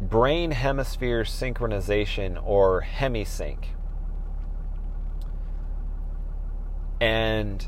brain 0.00 0.52
hemisphere 0.52 1.24
synchronization 1.24 2.40
or 2.42 2.82
hemisync. 2.82 3.64
And 7.00 7.66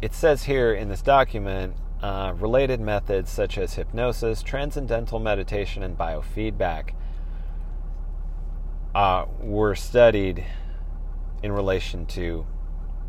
it 0.00 0.14
says 0.14 0.44
here 0.44 0.72
in 0.72 0.88
this 0.88 1.02
document 1.02 1.74
uh, 2.02 2.32
related 2.36 2.80
methods 2.80 3.30
such 3.30 3.58
as 3.58 3.74
hypnosis, 3.74 4.42
transcendental 4.42 5.18
meditation, 5.18 5.82
and 5.82 5.96
biofeedback 5.96 6.90
uh, 8.94 9.26
were 9.40 9.74
studied 9.74 10.44
in 11.42 11.52
relation 11.52 12.06
to 12.06 12.46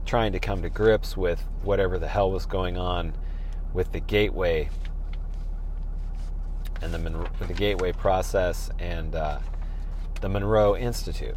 trying 0.06 0.32
to 0.32 0.40
come 0.40 0.62
to 0.62 0.70
grips 0.70 1.16
with 1.16 1.44
whatever 1.62 2.00
the 2.00 2.08
hell 2.08 2.32
was 2.32 2.46
going 2.46 2.78
on 2.78 3.14
with 3.74 3.92
the 3.92 4.00
gateway 4.00 4.70
and 6.82 6.94
the, 6.94 7.30
the 7.48 7.54
gateway 7.54 7.92
process 7.92 8.70
and 8.80 9.16
uh, 9.16 9.40
the 10.22 10.30
Monroe 10.30 10.76
Institute. 10.76 11.36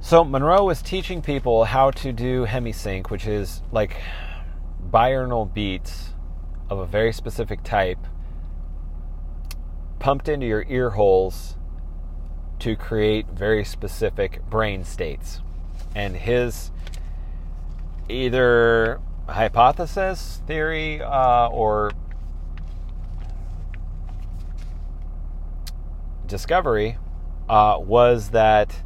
So 0.00 0.22
Monroe 0.22 0.64
was 0.64 0.82
teaching 0.82 1.22
people 1.22 1.64
how 1.64 1.90
to 1.92 2.12
do 2.12 2.44
hemisync, 2.44 3.10
which 3.10 3.26
is 3.26 3.62
like 3.72 3.96
binaural 4.90 5.52
beats 5.52 6.10
of 6.68 6.78
a 6.78 6.86
very 6.86 7.12
specific 7.12 7.62
type 7.62 7.98
pumped 9.98 10.28
into 10.28 10.46
your 10.46 10.66
ear 10.68 10.90
holes 10.90 11.56
to 12.58 12.76
create 12.76 13.26
very 13.28 13.64
specific 13.64 14.44
brain 14.50 14.84
states. 14.84 15.40
And 15.94 16.16
his 16.16 16.70
either 18.08 19.00
hypothesis, 19.26 20.42
theory, 20.46 21.00
uh, 21.00 21.48
or 21.48 21.90
discovery 26.34 26.98
uh, 27.48 27.78
was 27.78 28.30
that 28.30 28.82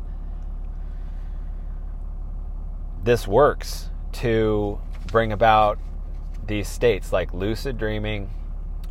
this 3.03 3.27
works 3.27 3.89
to 4.13 4.79
bring 5.07 5.33
about 5.33 5.79
these 6.47 6.69
states 6.69 7.11
like 7.11 7.33
lucid 7.33 7.79
dreaming, 7.79 8.29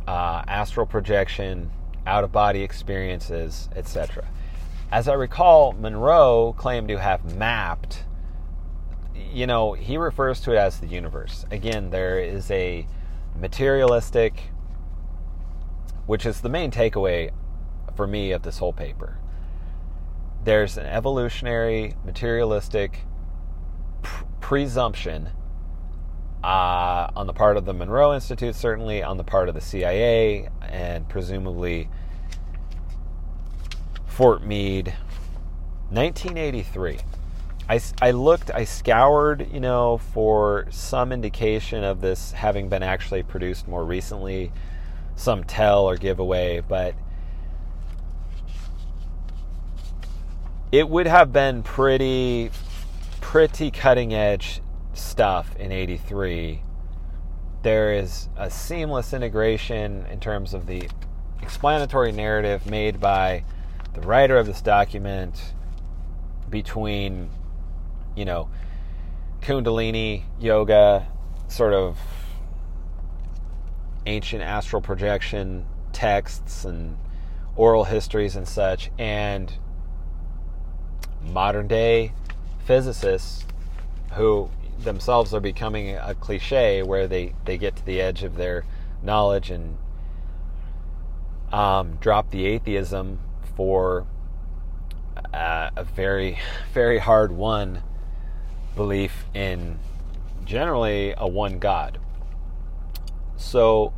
uh, 0.08 0.42
astral 0.48 0.86
projection, 0.86 1.70
out 2.04 2.24
of 2.24 2.32
body 2.32 2.62
experiences, 2.62 3.68
etc. 3.76 4.26
As 4.90 5.06
I 5.06 5.14
recall, 5.14 5.70
Monroe 5.70 6.52
claimed 6.58 6.88
to 6.88 6.98
have 6.98 7.36
mapped, 7.36 8.06
you 9.14 9.46
know, 9.46 9.74
he 9.74 9.96
refers 9.96 10.40
to 10.40 10.52
it 10.54 10.56
as 10.56 10.80
the 10.80 10.88
universe. 10.88 11.46
Again, 11.52 11.90
there 11.90 12.18
is 12.18 12.50
a 12.50 12.88
materialistic, 13.38 14.50
which 16.06 16.26
is 16.26 16.40
the 16.40 16.48
main 16.48 16.72
takeaway 16.72 17.30
for 17.98 18.06
me 18.06 18.30
of 18.30 18.42
this 18.44 18.58
whole 18.58 18.72
paper. 18.72 19.18
There's 20.44 20.78
an 20.78 20.86
evolutionary, 20.86 21.96
materialistic 22.04 23.00
presumption 24.40 25.30
uh, 26.44 27.10
on 27.16 27.26
the 27.26 27.32
part 27.32 27.56
of 27.56 27.64
the 27.64 27.74
Monroe 27.74 28.14
Institute, 28.14 28.54
certainly 28.54 29.02
on 29.02 29.16
the 29.16 29.24
part 29.24 29.48
of 29.48 29.56
the 29.56 29.60
CIA, 29.60 30.48
and 30.62 31.08
presumably 31.08 31.90
Fort 34.06 34.44
Meade. 34.44 34.94
1983. 35.90 36.98
I, 37.68 37.80
I 38.00 38.12
looked, 38.12 38.52
I 38.52 38.62
scoured, 38.62 39.52
you 39.52 39.58
know, 39.58 39.98
for 39.98 40.68
some 40.70 41.10
indication 41.10 41.82
of 41.82 42.00
this 42.00 42.30
having 42.30 42.68
been 42.68 42.84
actually 42.84 43.24
produced 43.24 43.66
more 43.66 43.84
recently, 43.84 44.52
some 45.16 45.42
tell 45.42 45.86
or 45.86 45.96
giveaway, 45.96 46.60
but 46.60 46.94
it 50.70 50.88
would 50.88 51.06
have 51.06 51.32
been 51.32 51.62
pretty 51.62 52.50
pretty 53.20 53.70
cutting 53.70 54.14
edge 54.14 54.60
stuff 54.94 55.54
in 55.56 55.72
83. 55.72 56.62
There 57.62 57.94
is 57.94 58.28
a 58.36 58.50
seamless 58.50 59.12
integration 59.12 60.06
in 60.06 60.20
terms 60.20 60.54
of 60.54 60.66
the 60.66 60.88
explanatory 61.42 62.12
narrative 62.12 62.66
made 62.66 63.00
by 63.00 63.44
the 63.94 64.00
writer 64.02 64.36
of 64.36 64.46
this 64.46 64.60
document 64.60 65.54
between, 66.48 67.30
you 68.16 68.24
know, 68.24 68.48
Kundalini 69.40 70.24
yoga, 70.40 71.06
sort 71.48 71.72
of 71.74 71.98
ancient 74.06 74.42
astral 74.42 74.80
projection 74.80 75.66
texts 75.92 76.64
and 76.64 76.96
oral 77.56 77.84
histories 77.84 78.36
and 78.36 78.46
such, 78.46 78.90
and 78.98 79.52
modern 81.32 81.68
day 81.68 82.12
physicists 82.64 83.44
who 84.14 84.50
themselves 84.78 85.34
are 85.34 85.40
becoming 85.40 85.96
a 85.96 86.14
cliche 86.14 86.82
where 86.82 87.06
they, 87.06 87.34
they 87.44 87.58
get 87.58 87.76
to 87.76 87.84
the 87.84 88.00
edge 88.00 88.22
of 88.22 88.36
their 88.36 88.64
knowledge 89.02 89.50
and 89.50 89.76
um, 91.52 91.96
drop 91.96 92.30
the 92.30 92.46
atheism 92.46 93.18
for 93.56 94.06
uh, 95.32 95.70
a 95.76 95.84
very, 95.84 96.38
very 96.72 96.98
hard 96.98 97.32
won 97.32 97.82
belief 98.76 99.24
in 99.34 99.78
generally 100.44 101.14
a 101.16 101.26
one 101.26 101.58
God. 101.58 101.98
So 103.36 103.92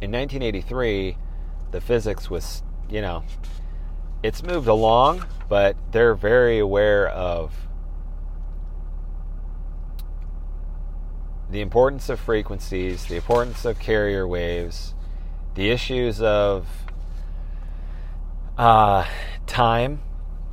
in 0.00 0.12
1983, 0.12 1.16
the 1.70 1.80
physics 1.80 2.28
was, 2.28 2.62
you 2.90 3.00
know, 3.00 3.24
it's 4.24 4.42
moved 4.42 4.68
along, 4.68 5.22
but 5.50 5.76
they're 5.92 6.14
very 6.14 6.58
aware 6.58 7.06
of 7.06 7.52
the 11.50 11.60
importance 11.60 12.08
of 12.08 12.18
frequencies, 12.18 13.04
the 13.04 13.16
importance 13.16 13.66
of 13.66 13.78
carrier 13.78 14.26
waves, 14.26 14.94
the 15.56 15.68
issues 15.68 16.22
of 16.22 16.66
uh, 18.56 19.06
time 19.46 20.00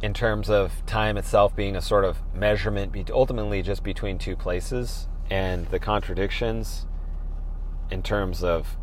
in 0.01 0.13
terms 0.13 0.49
of 0.49 0.85
time 0.85 1.15
itself 1.15 1.55
being 1.55 1.77
a 1.77 1.81
sort 1.81 2.03
of 2.03 2.17
measurement 2.35 3.09
ultimately 3.09 3.61
just 3.61 3.85
between 3.85 4.17
two 4.17 4.35
places 4.35 5.07
and 5.29 5.65
the 5.67 5.79
contradictions 5.79 6.87
in 7.89 8.03
terms 8.03 8.43
of 8.43 8.75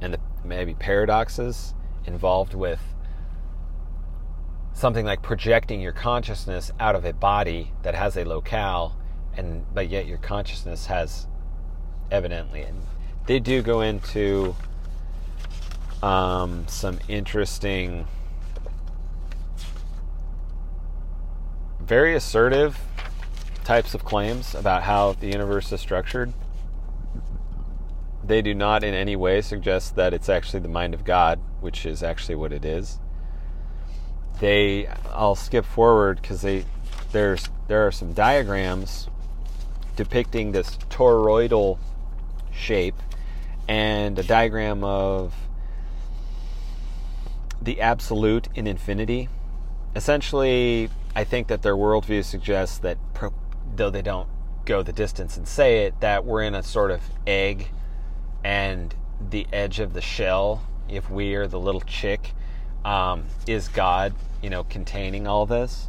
and 0.00 0.14
the 0.14 0.20
maybe 0.44 0.74
paradoxes 0.74 1.74
involved 2.06 2.54
with 2.54 2.80
something 4.72 5.06
like 5.06 5.22
projecting 5.22 5.80
your 5.80 5.92
consciousness 5.92 6.70
out 6.80 6.96
of 6.96 7.04
a 7.04 7.12
body 7.12 7.72
that 7.82 7.94
has 7.94 8.16
a 8.16 8.24
locale 8.24 8.96
and 9.36 9.64
but 9.72 9.88
yet 9.88 10.06
your 10.06 10.18
consciousness 10.18 10.86
has 10.86 11.26
evidently 12.10 12.62
and 12.62 12.82
they 13.26 13.38
do 13.38 13.62
go 13.62 13.80
into 13.80 14.54
um, 16.02 16.66
some 16.68 16.98
interesting 17.08 18.06
very 21.80 22.14
assertive 22.14 22.78
types 23.62 23.94
of 23.94 24.04
claims 24.04 24.54
about 24.54 24.82
how 24.82 25.12
the 25.14 25.26
universe 25.26 25.72
is 25.72 25.80
structured 25.80 26.32
they 28.26 28.42
do 28.42 28.54
not 28.54 28.82
in 28.82 28.94
any 28.94 29.16
way 29.16 29.40
suggest 29.40 29.96
that 29.96 30.14
it's 30.14 30.28
actually 30.28 30.60
the 30.60 30.68
mind 30.68 30.94
of 30.94 31.04
god 31.04 31.38
which 31.60 31.86
is 31.86 32.02
actually 32.02 32.34
what 32.34 32.52
it 32.52 32.64
is 32.64 32.98
they 34.40 34.86
I'll 35.12 35.36
skip 35.36 35.64
forward 35.64 36.20
because 36.20 36.42
they 36.42 36.64
there's 37.12 37.48
there 37.68 37.86
are 37.86 37.92
some 37.92 38.12
diagrams 38.12 39.08
depicting 39.96 40.52
this 40.52 40.76
toroidal 40.90 41.78
shape 42.52 42.96
and 43.68 44.18
a 44.18 44.22
diagram 44.22 44.84
of 44.84 45.34
the 47.62 47.80
absolute 47.80 48.48
in 48.54 48.66
infinity. 48.66 49.28
Essentially, 49.96 50.90
I 51.14 51.24
think 51.24 51.46
that 51.48 51.62
their 51.62 51.76
worldview 51.76 52.24
suggests 52.24 52.78
that, 52.78 52.98
though 53.76 53.90
they 53.90 54.02
don't 54.02 54.28
go 54.64 54.82
the 54.82 54.92
distance 54.92 55.36
and 55.36 55.46
say 55.46 55.86
it, 55.86 56.00
that 56.00 56.24
we're 56.24 56.42
in 56.42 56.54
a 56.54 56.62
sort 56.62 56.90
of 56.90 57.00
egg 57.26 57.68
and 58.44 58.94
the 59.30 59.46
edge 59.52 59.80
of 59.80 59.94
the 59.94 60.00
shell, 60.02 60.62
if 60.88 61.10
we 61.10 61.34
are 61.34 61.48
the 61.48 61.58
little 61.58 61.80
chick, 61.80 62.34
um, 62.84 63.24
is 63.46 63.68
God, 63.68 64.14
you 64.42 64.50
know, 64.50 64.64
containing 64.64 65.26
all 65.26 65.46
this. 65.46 65.88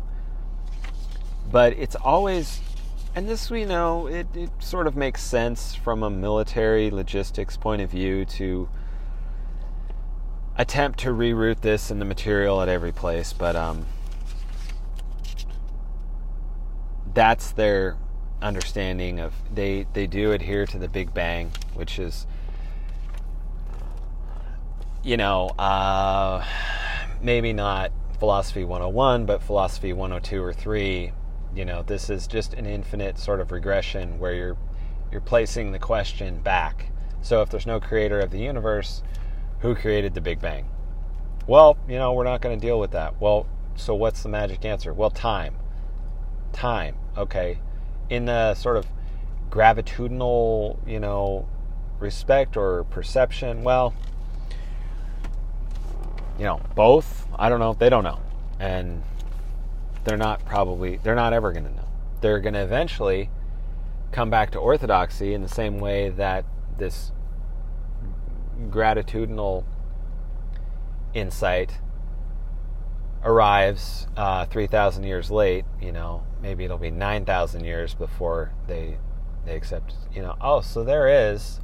But 1.52 1.74
it's 1.74 1.96
always, 1.96 2.62
and 3.14 3.28
this 3.28 3.52
we 3.52 3.66
know, 3.66 4.08
it, 4.08 4.28
it 4.34 4.50
sort 4.60 4.88
of 4.88 4.96
makes 4.96 5.22
sense 5.22 5.76
from 5.76 6.02
a 6.02 6.10
military 6.10 6.90
logistics 6.90 7.58
point 7.58 7.82
of 7.82 7.92
view 7.92 8.24
to 8.26 8.70
attempt 10.58 11.00
to 11.00 11.10
reroute 11.10 11.60
this 11.62 11.92
in 11.92 12.00
the 12.00 12.06
material 12.06 12.62
at 12.62 12.70
every 12.70 12.94
place, 12.94 13.34
but 13.34 13.58
um, 13.58 13.86
that's 17.14 17.52
their 17.52 17.98
understanding 18.42 19.20
of 19.20 19.34
they 19.54 19.88
they 19.94 20.06
do 20.06 20.32
adhere 20.32 20.66
to 20.66 20.78
the 20.78 20.88
Big 20.88 21.14
Bang, 21.14 21.52
which 21.74 22.00
is 22.00 22.28
you 25.06 25.16
know 25.16 25.48
uh, 25.60 26.44
maybe 27.22 27.54
not 27.54 27.92
philosophy 28.20 28.64
101, 28.64 29.26
but 29.26 29.42
philosophy 29.42 29.94
102 29.94 30.42
or 30.42 30.54
3, 30.54 31.12
you 31.56 31.66
know, 31.66 31.84
this 31.84 32.10
is 32.10 32.28
just 32.28 32.54
an 32.54 32.66
infinite 32.66 33.18
sort 33.18 33.40
of 33.40 33.52
regression 33.52 34.20
where 34.20 34.34
you're 34.34 34.58
you're 35.12 35.22
placing 35.22 35.72
the 35.72 35.80
question 35.80 36.40
back. 36.40 36.88
So 37.22 37.42
if 37.42 37.50
there's 37.50 37.68
no 37.68 37.80
creator 37.80 38.20
of 38.20 38.32
the 38.32 38.40
universe, 38.40 39.04
who 39.60 39.76
created 39.76 40.14
the 40.14 40.22
Big 40.22 40.42
Bang? 40.42 40.68
Well, 41.48 41.78
you 41.88 41.98
know, 41.98 42.14
we're 42.14 42.24
not 42.24 42.42
going 42.42 42.60
to 42.60 42.66
deal 42.66 42.80
with 42.80 42.92
that. 42.92 43.22
Well, 43.22 43.48
so 43.76 43.94
what's 43.94 44.24
the 44.24 44.30
magic 44.30 44.66
answer? 44.66 44.94
Well, 44.94 45.12
time. 45.12 45.56
Time. 46.52 46.96
Okay. 47.18 47.60
In 48.10 48.26
the 48.26 48.56
sort 48.56 48.78
of 48.78 48.88
gravitudinal, 49.50 50.80
you 50.88 51.00
know, 51.00 51.48
respect 52.00 52.58
or 52.58 52.84
perception, 52.86 53.64
well, 53.64 53.94
you 56.38 56.46
know, 56.46 56.62
both. 56.76 57.28
I 57.38 57.50
don't 57.50 57.60
know. 57.60 57.74
They 57.74 57.90
don't 57.90 58.04
know. 58.04 58.20
And 58.60 59.04
they're 60.04 60.18
not 60.18 60.46
probably, 60.46 60.98
they're 60.98 61.16
not 61.16 61.34
ever 61.34 61.52
going 61.52 61.66
to 61.66 61.72
know. 61.74 61.88
They're 62.22 62.40
going 62.40 62.54
to 62.54 62.62
eventually 62.62 63.30
come 64.12 64.30
back 64.30 64.52
to 64.52 64.60
orthodoxy 64.60 65.34
in 65.34 65.42
the 65.42 65.50
same 65.50 65.80
way 65.80 66.10
that 66.10 66.46
this 66.78 67.12
gratitudinal 68.70 69.66
insight 71.14 71.80
arrives 73.24 74.08
uh, 74.16 74.46
3,000 74.46 75.04
years 75.04 75.32
late, 75.32 75.66
you 75.82 75.92
know, 75.92 76.24
maybe 76.42 76.64
it'll 76.64 76.78
be 76.78 76.92
9,000 76.92 77.64
years 77.66 77.94
before 77.96 78.52
they 78.68 78.98
they 79.46 79.56
accept, 79.56 79.94
you 80.12 80.24
know, 80.24 80.36
oh, 80.42 80.62
so 80.62 80.84
there 80.84 81.08
is. 81.32 81.60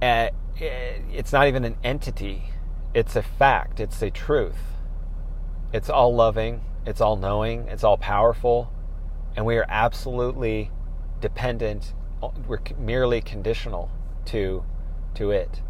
Uh, 0.00 0.28
it's 0.58 1.32
not 1.32 1.48
even 1.48 1.64
an 1.64 1.76
entity, 1.84 2.44
it's 2.94 3.16
a 3.16 3.22
fact, 3.22 3.80
it's 3.80 4.00
a 4.02 4.10
truth. 4.10 4.58
It's 5.72 5.90
all 5.90 6.14
loving, 6.14 6.62
it's 6.86 7.00
all 7.00 7.16
knowing, 7.16 7.68
it's 7.68 7.84
all 7.84 7.98
powerful, 7.98 8.72
and 9.36 9.44
we 9.44 9.56
are 9.56 9.66
absolutely 9.68 10.70
dependent, 11.20 11.92
we're 12.46 12.60
merely 12.78 13.20
conditional 13.20 13.90
to, 14.26 14.64
to 15.14 15.30
it. 15.30 15.60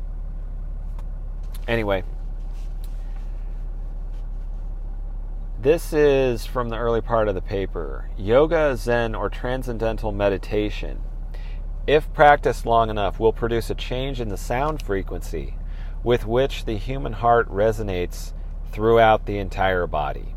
Anyway, 1.66 2.05
This 5.66 5.93
is 5.93 6.47
from 6.47 6.68
the 6.68 6.76
early 6.76 7.01
part 7.01 7.26
of 7.26 7.34
the 7.34 7.41
paper. 7.41 8.09
Yoga, 8.16 8.76
Zen, 8.76 9.16
or 9.16 9.28
transcendental 9.28 10.12
meditation, 10.12 11.01
if 11.87 12.12
practiced 12.12 12.66
long 12.66 12.91
enough, 12.91 13.20
will 13.20 13.32
produce 13.32 13.70
a 13.70 13.74
change 13.74 14.20
in 14.20 14.28
the 14.28 14.37
sound 14.37 14.82
frequency 14.82 15.55
with 16.03 16.26
which 16.26 16.64
the 16.64 16.76
human 16.76 17.14
heart 17.14 17.49
resonates 17.49 18.32
throughout 18.70 19.26
the 19.26 19.39
entire 19.39 19.87
body. 19.87 20.34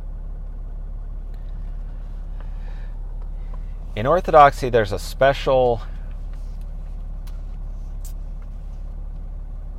In 3.95 4.06
Orthodoxy, 4.06 4.70
there's 4.70 4.91
a 4.91 5.00
special 5.00 5.82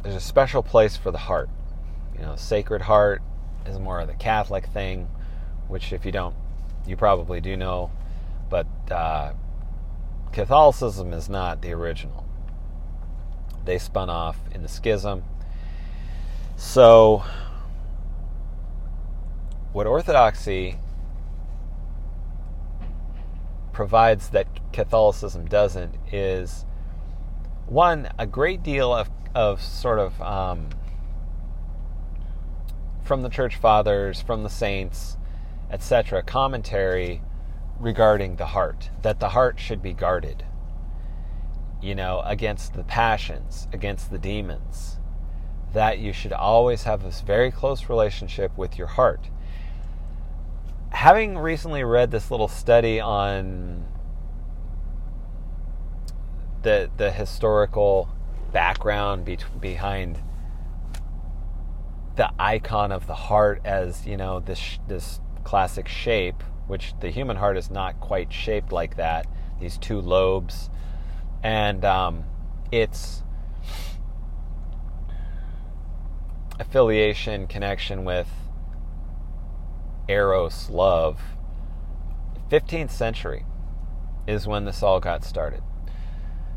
there's 0.02 0.16
a 0.16 0.20
special 0.20 0.62
place 0.62 0.96
for 0.96 1.10
the 1.10 1.18
heart. 1.18 1.50
You 2.14 2.22
know, 2.22 2.36
Sacred 2.36 2.82
Heart 2.82 3.22
is 3.66 3.78
more 3.78 4.00
of 4.00 4.08
the 4.08 4.14
Catholic 4.14 4.66
thing 4.66 5.08
which 5.70 5.92
if 5.92 6.04
you 6.04 6.10
don't, 6.10 6.34
you 6.86 6.96
probably 6.96 7.40
do 7.40 7.56
know, 7.56 7.90
but 8.50 8.66
uh, 8.90 9.32
Catholicism 10.32 11.12
is 11.12 11.28
not 11.28 11.60
the 11.62 11.72
original. 11.72 12.24
They 13.64 13.78
spun 13.78 14.08
off 14.08 14.38
in 14.52 14.62
the 14.62 14.68
schism. 14.68 15.24
So, 16.56 17.24
what 19.72 19.86
Orthodoxy 19.86 20.78
provides 23.72 24.28
that 24.30 24.46
Catholicism 24.72 25.46
doesn't 25.46 25.94
is 26.12 26.64
one, 27.66 28.10
a 28.18 28.26
great 28.26 28.62
deal 28.62 28.92
of, 28.92 29.08
of 29.34 29.62
sort 29.62 29.98
of 29.98 30.20
um, 30.20 30.68
from 33.02 33.22
the 33.22 33.28
church 33.28 33.56
fathers, 33.56 34.20
from 34.20 34.42
the 34.42 34.50
saints, 34.50 35.16
etc., 35.70 36.22
commentary 36.22 37.22
regarding 37.80 38.36
the 38.36 38.46
heart, 38.46 38.90
that 39.02 39.20
the 39.20 39.30
heart 39.30 39.58
should 39.58 39.82
be 39.82 39.92
guarded, 39.92 40.44
you 41.80 41.94
know, 41.94 42.22
against 42.24 42.74
the 42.74 42.84
passions, 42.84 43.66
against 43.72 44.10
the 44.10 44.18
demons, 44.18 44.98
that 45.72 45.98
you 45.98 46.12
should 46.12 46.32
always 46.32 46.82
have 46.84 47.02
this 47.02 47.22
very 47.22 47.50
close 47.50 47.88
relationship 47.88 48.56
with 48.56 48.76
your 48.76 48.86
heart. 48.86 49.30
Having 50.90 51.38
recently 51.38 51.84
read 51.84 52.10
this 52.10 52.30
little 52.30 52.48
study 52.48 53.00
on 53.00 53.86
the 56.62 56.90
the 56.98 57.10
historical 57.10 58.08
background 58.52 59.24
be- 59.24 59.38
behind 59.60 60.20
the 62.16 62.30
icon 62.38 62.92
of 62.92 63.06
the 63.06 63.14
heart 63.14 63.62
as 63.64 64.06
you 64.06 64.16
know 64.16 64.40
this 64.40 64.78
this 64.88 65.20
classic 65.44 65.88
shape, 65.88 66.42
which 66.70 66.94
the 67.00 67.10
human 67.10 67.36
heart 67.36 67.56
is 67.56 67.70
not 67.70 68.00
quite 68.00 68.32
shaped 68.32 68.72
like 68.72 68.96
that. 68.96 69.26
These 69.60 69.76
two 69.76 70.00
lobes, 70.00 70.70
and 71.42 71.84
um, 71.84 72.24
its 72.72 73.22
affiliation, 76.58 77.46
connection 77.46 78.04
with 78.04 78.28
Eros 80.08 80.70
love. 80.70 81.20
15th 82.50 82.90
century 82.90 83.44
is 84.26 84.46
when 84.46 84.64
this 84.64 84.82
all 84.82 85.00
got 85.00 85.24
started. 85.24 85.62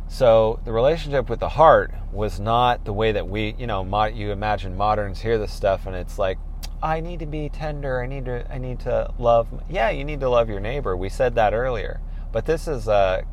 So 0.07 0.59
the 0.65 0.71
relationship 0.71 1.29
with 1.29 1.39
the 1.39 1.49
heart 1.49 1.93
was 2.11 2.39
not 2.39 2.85
the 2.85 2.93
way 2.93 3.11
that 3.11 3.27
we, 3.27 3.55
you 3.57 3.65
know, 3.65 3.83
you 4.07 4.31
imagine 4.31 4.75
moderns 4.77 5.21
hear 5.21 5.37
this 5.37 5.51
stuff 5.51 5.85
and 5.87 5.95
it's 5.95 6.19
like, 6.19 6.37
I 6.83 6.99
need 6.99 7.19
to 7.19 7.25
be 7.25 7.47
tender. 7.47 8.01
I 8.01 8.07
need 8.07 8.25
to 8.25 8.45
I 8.51 8.57
need 8.57 8.81
to 8.81 9.13
love. 9.17 9.47
Yeah, 9.69 9.89
you 9.89 10.03
need 10.03 10.19
to 10.19 10.29
love 10.29 10.49
your 10.49 10.59
neighbor. 10.59 10.97
We 10.97 11.07
said 11.07 11.33
that 11.35 11.53
earlier. 11.53 12.01
But 12.33 12.45
this 12.45 12.67
is 12.67 12.89
a 12.89 13.23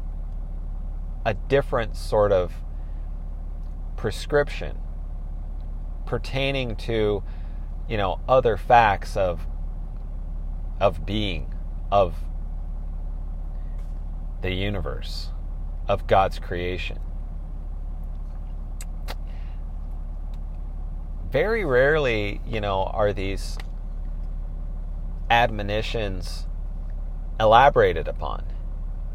a 1.26 1.34
different 1.34 1.96
sort 1.96 2.30
of 2.30 2.52
prescription 3.96 4.78
pertaining 6.06 6.76
to 6.76 7.24
you 7.88 7.96
know 7.96 8.20
other 8.28 8.56
facts 8.56 9.16
of 9.16 9.46
of 10.80 11.04
being 11.04 11.52
of 11.90 12.14
the 14.42 14.52
universe 14.52 15.30
of 15.88 16.06
God's 16.06 16.38
creation. 16.38 17.00
Very 21.30 21.64
rarely, 21.64 22.40
you 22.46 22.60
know, 22.60 22.84
are 22.84 23.12
these 23.12 23.56
admonitions 25.30 26.46
elaborated 27.38 28.08
upon. 28.08 28.44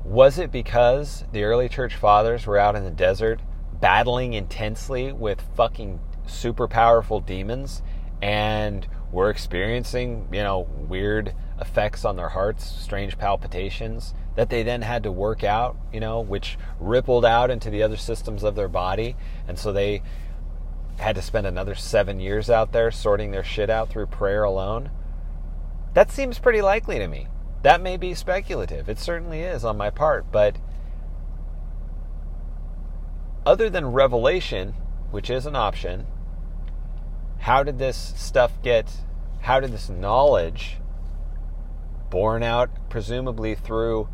Was 0.03 0.37
it 0.37 0.51
because 0.51 1.25
the 1.31 1.43
early 1.43 1.67
church 1.67 1.95
fathers 1.95 2.45
were 2.47 2.57
out 2.57 2.75
in 2.75 2.83
the 2.83 2.91
desert 2.91 3.41
battling 3.79 4.33
intensely 4.33 5.11
with 5.11 5.43
fucking 5.55 5.99
super 6.25 6.67
powerful 6.67 7.19
demons 7.19 7.81
and 8.21 8.87
were 9.11 9.29
experiencing, 9.29 10.27
you 10.31 10.41
know, 10.41 10.67
weird 10.77 11.33
effects 11.59 12.05
on 12.05 12.15
their 12.15 12.29
hearts, 12.29 12.65
strange 12.65 13.17
palpitations 13.17 14.13
that 14.35 14.49
they 14.49 14.63
then 14.63 14.81
had 14.81 15.03
to 15.03 15.11
work 15.11 15.43
out, 15.43 15.77
you 15.93 15.99
know, 15.99 16.19
which 16.19 16.57
rippled 16.79 17.25
out 17.25 17.49
into 17.49 17.69
the 17.69 17.81
other 17.81 17.97
systems 17.97 18.43
of 18.43 18.55
their 18.55 18.67
body. 18.67 19.15
And 19.47 19.57
so 19.57 19.71
they 19.71 20.01
had 20.97 21.15
to 21.15 21.21
spend 21.21 21.45
another 21.47 21.75
seven 21.75 22.19
years 22.19 22.49
out 22.49 22.71
there 22.71 22.91
sorting 22.91 23.31
their 23.31 23.43
shit 23.43 23.69
out 23.69 23.89
through 23.89 24.07
prayer 24.07 24.43
alone? 24.43 24.89
That 25.93 26.11
seems 26.11 26.39
pretty 26.39 26.61
likely 26.61 26.99
to 26.99 27.07
me. 27.07 27.27
That 27.63 27.81
may 27.81 27.97
be 27.97 28.13
speculative. 28.13 28.89
It 28.89 28.99
certainly 28.99 29.41
is 29.41 29.65
on 29.65 29.77
my 29.77 29.89
part, 29.89 30.31
but 30.31 30.57
other 33.45 33.69
than 33.69 33.87
revelation, 33.87 34.73
which 35.11 35.29
is 35.29 35.45
an 35.45 35.55
option, 35.55 36.07
how 37.39 37.63
did 37.63 37.77
this 37.77 38.13
stuff 38.15 38.51
get, 38.61 38.91
how 39.41 39.59
did 39.59 39.71
this 39.71 39.89
knowledge, 39.89 40.77
born 42.09 42.43
out 42.43 42.69
presumably 42.89 43.55
through 43.55 44.09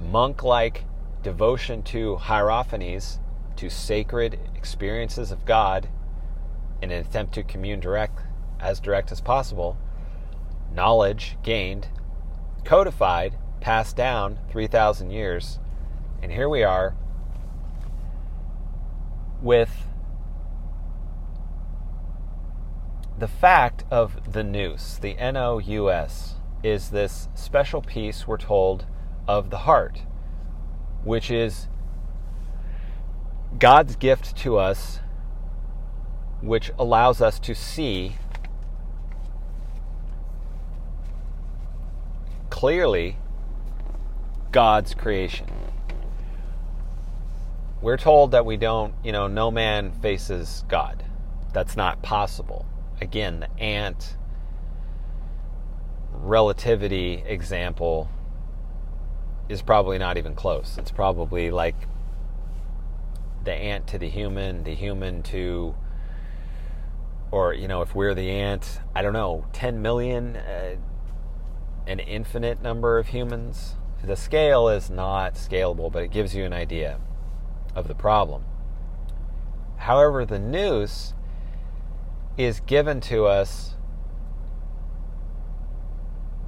monk 0.00 0.42
like 0.42 0.84
devotion 1.22 1.82
to 1.82 2.16
hierophanies, 2.16 3.18
to 3.56 3.70
sacred 3.70 4.38
experiences 4.54 5.30
of 5.30 5.44
God 5.44 5.88
in 6.82 6.90
an 6.90 7.00
attempt 7.00 7.34
to 7.34 7.42
commune 7.42 7.80
direct 7.80 8.20
as 8.60 8.80
direct 8.80 9.12
as 9.12 9.20
possible, 9.20 9.76
knowledge 10.72 11.36
gained, 11.42 11.88
codified, 12.64 13.36
passed 13.60 13.96
down 13.96 14.38
3,000 14.50 15.10
years, 15.10 15.58
and 16.22 16.32
here 16.32 16.48
we 16.48 16.62
are 16.62 16.94
with 19.40 19.86
the 23.18 23.28
fact 23.28 23.84
of 23.90 24.32
the 24.32 24.42
nous, 24.42 24.98
the 24.98 25.16
N 25.18 25.36
O 25.36 25.58
U 25.58 25.90
S, 25.90 26.34
is 26.62 26.90
this 26.90 27.28
special 27.34 27.80
piece, 27.80 28.26
we're 28.26 28.38
told, 28.38 28.86
of 29.28 29.50
the 29.50 29.58
heart, 29.58 30.02
which 31.04 31.30
is 31.30 31.68
God's 33.58 33.96
gift 33.96 34.36
to 34.38 34.58
us, 34.58 35.00
which 36.40 36.72
allows 36.78 37.20
us 37.20 37.38
to 37.40 37.54
see 37.54 38.16
clearly 42.50 43.16
God's 44.50 44.94
creation. 44.94 45.46
We're 47.80 47.96
told 47.96 48.30
that 48.30 48.46
we 48.46 48.56
don't, 48.56 48.94
you 49.04 49.12
know, 49.12 49.26
no 49.26 49.50
man 49.50 49.92
faces 49.92 50.64
God. 50.68 51.04
That's 51.52 51.76
not 51.76 52.02
possible. 52.02 52.66
again, 53.00 53.40
the 53.40 53.60
ant 53.60 54.16
relativity 56.10 57.22
example 57.26 58.08
is 59.48 59.62
probably 59.62 59.98
not 59.98 60.16
even 60.16 60.34
close. 60.34 60.76
It's 60.78 60.90
probably 60.90 61.50
like 61.50 61.76
the 63.44 63.52
ant 63.52 63.86
to 63.88 63.98
the 63.98 64.08
human, 64.08 64.64
the 64.64 64.74
human 64.74 65.22
to, 65.24 65.74
or, 67.30 67.52
you 67.54 67.68
know, 67.68 67.82
if 67.82 67.94
we're 67.94 68.14
the 68.14 68.30
ant, 68.30 68.80
I 68.94 69.02
don't 69.02 69.12
know, 69.12 69.46
10 69.52 69.82
million, 69.82 70.36
uh, 70.36 70.76
an 71.86 71.98
infinite 71.98 72.62
number 72.62 72.98
of 72.98 73.08
humans. 73.08 73.74
The 74.02 74.16
scale 74.16 74.68
is 74.68 74.90
not 74.90 75.34
scalable, 75.34 75.90
but 75.90 76.02
it 76.02 76.10
gives 76.10 76.34
you 76.34 76.44
an 76.44 76.52
idea 76.52 77.00
of 77.74 77.88
the 77.88 77.94
problem. 77.94 78.44
However, 79.76 80.24
the 80.24 80.38
nous 80.38 81.14
is 82.36 82.60
given 82.60 83.00
to 83.02 83.26
us 83.26 83.74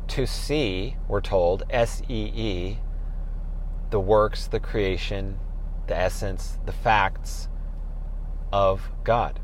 to 0.09 0.27
see, 0.27 0.97
we're 1.09 1.21
told, 1.21 1.65
S 1.69 2.03
E 2.09 2.33
E, 2.35 2.79
the 3.91 4.01
works, 4.01 4.47
the 4.47 4.61
creation, 4.61 5.39
the 5.87 5.97
essence, 5.97 6.59
the 6.67 6.73
facts 6.73 7.49
of 8.53 8.91
God. 9.05 9.41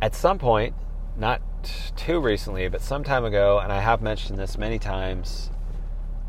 At 0.00 0.14
some 0.14 0.38
point, 0.38 0.74
not 1.16 1.40
too 1.96 2.20
recently, 2.20 2.68
but 2.68 2.80
some 2.80 3.02
time 3.04 3.24
ago, 3.24 3.58
and 3.58 3.72
I 3.72 3.80
have 3.80 4.02
mentioned 4.02 4.38
this 4.38 4.58
many 4.58 4.78
times, 4.78 5.50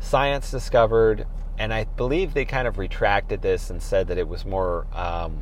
science 0.00 0.50
discovered, 0.50 1.26
and 1.58 1.72
I 1.72 1.84
believe 1.84 2.34
they 2.34 2.44
kind 2.44 2.66
of 2.66 2.78
retracted 2.78 3.42
this 3.42 3.70
and 3.70 3.82
said 3.82 4.08
that 4.08 4.18
it 4.18 4.28
was 4.28 4.44
more 4.44 4.86
um, 4.92 5.40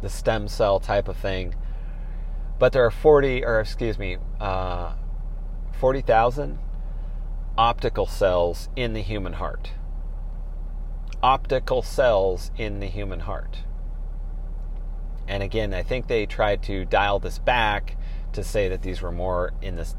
the 0.00 0.08
stem 0.08 0.48
cell 0.48 0.80
type 0.80 1.08
of 1.08 1.16
thing. 1.16 1.54
But 2.58 2.72
there 2.72 2.84
are 2.84 2.90
40, 2.90 3.44
or 3.44 3.60
excuse 3.60 3.98
me, 3.98 4.16
uh, 4.40 4.94
40,000 5.78 6.58
optical 7.58 8.06
cells 8.06 8.68
in 8.76 8.92
the 8.92 9.02
human 9.02 9.32
heart. 9.32 9.72
Optical 11.20 11.82
cells 11.82 12.52
in 12.56 12.78
the 12.78 12.86
human 12.86 13.18
heart. 13.20 13.58
And 15.26 15.42
again, 15.42 15.74
I 15.74 15.82
think 15.82 16.06
they 16.06 16.24
tried 16.24 16.62
to 16.62 16.84
dial 16.84 17.18
this 17.18 17.40
back 17.40 17.96
to 18.32 18.44
say 18.44 18.68
that 18.68 18.82
these 18.82 19.02
were 19.02 19.10
more 19.10 19.52
in 19.60 19.74
this 19.74 19.96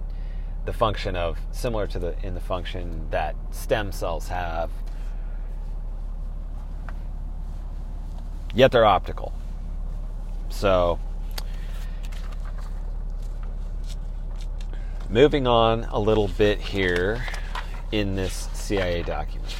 the 0.66 0.72
function 0.74 1.16
of 1.16 1.38
similar 1.52 1.88
to 1.88 2.00
the 2.00 2.16
in 2.26 2.34
the 2.34 2.40
function 2.40 3.10
that 3.12 3.36
stem 3.52 3.92
cells 3.92 4.30
have. 4.30 4.70
Yet 8.56 8.72
they're 8.72 8.86
optical. 8.86 9.34
So 10.48 11.00
moving 15.10 15.46
on 15.46 15.84
a 15.86 16.00
little 16.00 16.28
bit 16.30 16.60
here 16.60 17.26
in 17.92 18.16
this 18.16 18.50
CIA 18.54 19.04
document. 19.04 19.56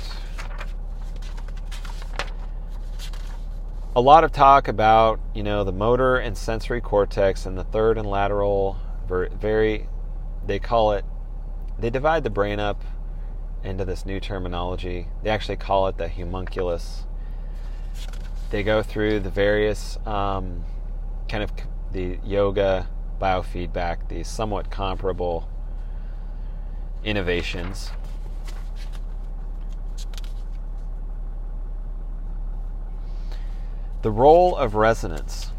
A 3.96 4.02
lot 4.02 4.24
of 4.24 4.32
talk 4.32 4.68
about, 4.68 5.20
you 5.34 5.44
know, 5.44 5.64
the 5.64 5.72
motor 5.72 6.18
and 6.18 6.38
sensory 6.38 6.80
cortex 6.80 7.46
and 7.46 7.58
the 7.58 7.64
third 7.64 7.98
and 7.98 8.08
lateral 8.08 8.78
very 9.10 9.88
they 10.46 10.60
call 10.60 10.92
it 10.92 11.04
they 11.80 11.90
divide 11.90 12.24
the 12.24 12.30
brain 12.30 12.60
up 12.60 12.84
into 13.64 13.86
this 13.86 14.06
new 14.06 14.20
terminology. 14.20 15.08
They 15.24 15.30
actually 15.30 15.58
call 15.58 15.88
it 15.88 15.98
the 15.98 16.08
homunculus. 16.08 17.06
They 18.50 18.64
go 18.64 18.84
through 18.84 19.22
the 19.22 19.30
various 19.30 19.98
um, 20.06 20.64
kind 21.28 21.44
of 21.44 21.52
the 21.92 22.20
yoga 22.24 22.88
biofeedback, 23.20 24.08
these 24.10 24.28
somewhat 24.28 24.72
comparable 24.72 25.50
innovations. 27.04 27.92
The 34.02 34.12
role 34.12 34.56
of 34.56 34.76
resonance. 34.76 35.52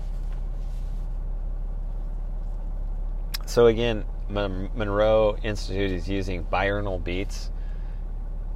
So, 3.45 3.67
again, 3.67 4.05
Monroe 4.29 5.37
Institute 5.43 5.91
is 5.91 6.09
using 6.09 6.45
binaural 6.45 7.03
beats. 7.03 7.51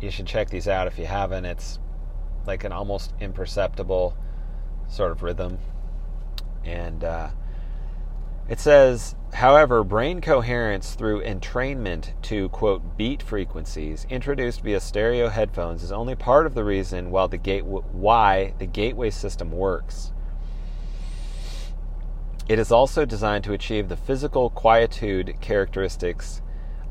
You 0.00 0.10
should 0.10 0.26
check 0.26 0.48
these 0.48 0.68
out 0.68 0.86
if 0.86 0.98
you 0.98 1.06
haven't. 1.06 1.44
It's 1.44 1.78
like 2.46 2.64
an 2.64 2.72
almost 2.72 3.12
imperceptible 3.20 4.16
sort 4.88 5.10
of 5.10 5.22
rhythm. 5.22 5.58
And 6.64 7.04
uh, 7.04 7.30
it 8.46 8.60
says, 8.60 9.14
however, 9.32 9.82
brain 9.82 10.20
coherence 10.20 10.94
through 10.94 11.22
entrainment 11.22 12.12
to, 12.22 12.50
quote, 12.50 12.96
beat 12.96 13.22
frequencies 13.22 14.06
introduced 14.10 14.60
via 14.60 14.80
stereo 14.80 15.28
headphones 15.28 15.82
is 15.82 15.90
only 15.90 16.14
part 16.14 16.44
of 16.46 16.54
the 16.54 16.64
reason 16.64 17.10
why 17.10 17.26
the, 17.26 17.38
gate- 17.38 17.64
why 17.64 18.52
the 18.58 18.66
gateway 18.66 19.08
system 19.10 19.50
works. 19.50 20.12
It 22.46 22.58
is 22.58 22.70
also 22.70 23.06
designed 23.06 23.44
to 23.44 23.54
achieve 23.54 23.88
the 23.88 23.96
physical 23.96 24.50
quietude 24.50 25.40
characteristics 25.40 26.42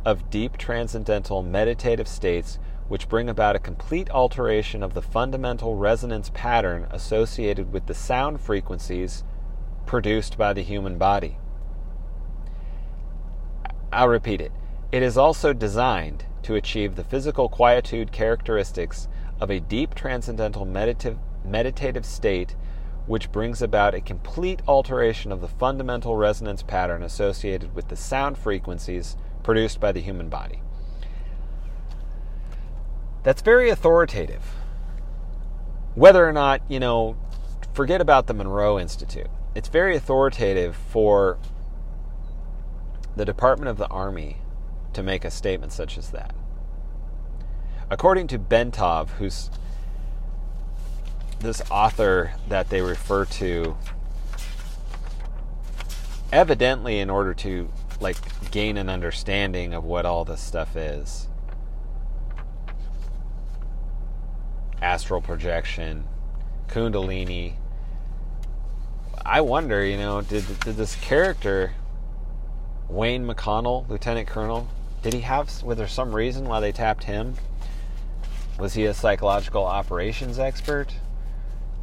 of 0.04 0.32
deep 0.32 0.58
transcendental 0.58 1.44
meditative 1.44 2.08
states 2.08 2.58
which 2.88 3.08
bring 3.08 3.30
about 3.30 3.56
a 3.56 3.60
complete 3.60 4.10
alteration 4.10 4.82
of 4.82 4.96
the 4.96 5.02
fundamental 5.02 5.76
resonance 5.76 6.32
pattern 6.34 6.88
associated 6.90 7.72
with 7.72 7.86
the 7.86 7.94
sound 7.94 8.42
frequencies 8.42 9.24
produced 9.86 10.38
by 10.38 10.54
the 10.54 10.64
human 10.64 10.98
body. 10.98 11.38
I'll 13.94 14.10
repeat 14.10 14.42
it. 14.42 14.52
It 14.92 15.04
is 15.04 15.18
also 15.18 15.54
designed 15.54 16.26
to 16.44 16.56
achieve 16.56 16.96
the 16.96 17.04
physical 17.04 17.50
quietude 17.50 18.12
characteristics 18.12 19.08
of 19.40 19.50
a 19.50 19.60
deep 19.60 19.96
transcendental 19.96 20.66
meditative, 20.66 21.18
meditative 21.46 22.06
state, 22.06 22.56
which 23.08 23.32
brings 23.32 23.62
about 23.62 23.96
a 23.96 24.02
complete 24.02 24.62
alteration 24.68 25.32
of 25.32 25.42
the 25.42 25.48
fundamental 25.48 26.16
resonance 26.16 26.64
pattern 26.64 27.04
associated 27.04 27.76
with 27.76 27.90
the 27.90 27.96
sound 27.96 28.38
frequencies 28.38 29.18
produced 29.44 29.80
by 29.80 29.92
the 29.92 30.02
human 30.02 30.30
body. 30.30 30.62
That's 33.24 33.42
very 33.42 33.70
authoritative. 33.70 34.44
Whether 35.96 36.28
or 36.28 36.34
not, 36.34 36.62
you 36.70 36.80
know, 36.80 37.18
forget 37.74 38.02
about 38.02 38.28
the 38.28 38.34
Monroe 38.34 38.80
Institute. 38.80 39.28
It's 39.56 39.70
very 39.70 39.96
authoritative 39.96 40.76
for 40.76 41.38
the 43.16 43.26
Department 43.26 43.70
of 43.70 43.78
the 43.78 43.88
Army 43.88 44.38
to 44.94 45.04
make 45.04 45.26
a 45.26 45.32
statement 45.32 45.72
such 45.72 45.98
as 45.98 46.12
that. 46.12 46.34
According 47.90 48.28
to 48.28 48.40
Bentov, 48.40 49.10
who's 49.12 49.50
this 51.40 51.62
author 51.70 52.34
that 52.48 52.70
they 52.70 52.82
refer 52.82 53.26
to, 53.26 53.78
evidently 56.32 57.00
in 57.00 57.10
order 57.10 57.34
to 57.34 57.70
like 58.00 58.18
gain 58.52 58.78
an 58.78 58.90
understanding 58.90 59.74
of 59.74 59.84
what 59.84 60.06
all 60.06 60.26
this 60.26 60.42
stuff 60.42 60.76
is. 60.76 61.28
Astral 64.82 65.22
projection, 65.22 66.06
Kundalini. 66.68 67.54
I 69.26 69.42
wonder, 69.42 69.86
you 69.86 69.98
know, 69.98 70.22
did 70.22 70.46
did 70.62 70.76
this 70.76 70.96
character 70.96 71.74
Wayne 72.90 73.26
McConnell, 73.26 73.88
Lieutenant 73.90 74.28
Colonel, 74.28 74.68
did 75.02 75.14
he 75.14 75.22
have, 75.22 75.64
was 75.64 75.78
there 75.78 75.88
some 75.88 76.14
reason 76.14 76.46
why 76.46 76.60
they 76.60 76.72
tapped 76.72 77.04
him? 77.04 77.36
Was 78.60 78.74
he 78.74 78.86
a 78.86 78.94
psychological 78.94 79.66
operations 79.66 80.40
expert? 80.40 80.94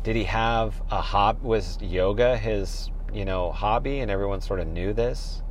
Did 0.03 0.17
he 0.17 0.25
have 0.25 0.81
a 0.91 1.01
hob? 1.01 1.43
Was 1.43 1.79
yoga 1.83 2.37
his, 2.37 2.91
you 3.13 3.25
know, 3.25 3.53
hobby, 3.53 4.01
and 4.01 4.11
everyone 4.11 4.41
sort 4.41 4.61
of 4.61 4.69
knew 4.69 4.93
this? 4.93 5.43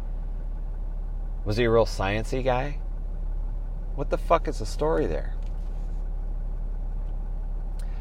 Was 1.46 1.58
he 1.58 1.66
a 1.66 1.70
real 1.70 1.86
sciency 1.86 2.44
guy? 2.44 2.80
What 3.96 4.10
the 4.10 4.18
fuck 4.18 4.48
is 4.48 4.60
the 4.60 4.66
story 4.66 5.06
there? 5.06 5.36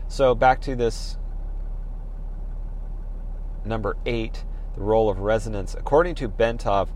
So 0.07 0.35
back 0.35 0.61
to 0.63 0.75
this 0.75 1.19
number 3.65 3.97
eight, 4.07 4.45
the 4.75 4.81
role 4.81 5.11
of 5.11 5.19
resonance. 5.19 5.75
According 5.75 6.15
to 6.17 6.29
Bentov, 6.29 6.89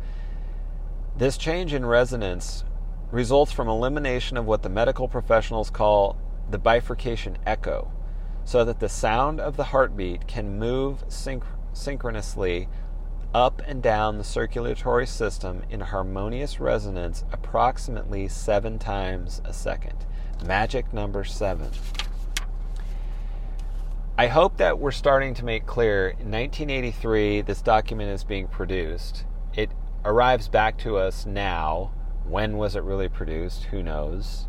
this 1.17 1.37
change 1.37 1.75
in 1.75 1.85
resonance 1.85 2.65
results 3.11 3.53
from 3.53 3.69
elimination 3.69 4.37
of 4.37 4.47
what 4.47 4.63
the 4.63 4.69
medical 4.69 5.07
professionals 5.07 5.71
call 5.71 6.17
the 6.51 6.59
bifurcation 6.59 7.37
echo, 7.47 7.91
so 8.45 8.65
that 8.65 8.81
the 8.81 8.89
sound 8.89 9.39
of 9.39 9.57
the 9.57 9.65
heartbeat 9.65 10.27
can 10.27 10.59
move 10.59 11.07
synch- 11.09 11.45
synchronously 11.75 12.69
up 13.35 13.63
and 13.67 13.83
down 13.83 14.19
the 14.19 14.25
circulatory 14.25 15.07
system 15.07 15.63
in 15.71 15.81
harmonious 15.81 16.61
resonance 16.61 17.25
approximately 17.33 18.29
seven 18.29 18.79
times 18.79 19.41
a 19.45 19.53
second. 19.53 20.07
Magic 20.45 20.93
number 20.93 21.25
seven. 21.25 21.71
I 24.19 24.27
hope 24.27 24.59
that 24.59 24.79
we're 24.79 24.91
starting 24.91 25.35
to 25.35 25.45
make 25.45 25.65
clear 25.65 26.09
in 26.09 26.31
1983 26.31 27.43
this 27.43 27.63
document 27.63 28.11
is 28.11 28.25
being 28.25 28.49
produced. 28.49 29.25
Arrives 30.05 30.49
back 30.49 30.79
to 30.79 30.97
us 30.97 31.27
now. 31.27 31.93
When 32.27 32.57
was 32.57 32.77
it 32.77 32.83
really 32.83 33.09
produced? 33.09 33.65
Who 33.65 33.83
knows? 33.83 34.47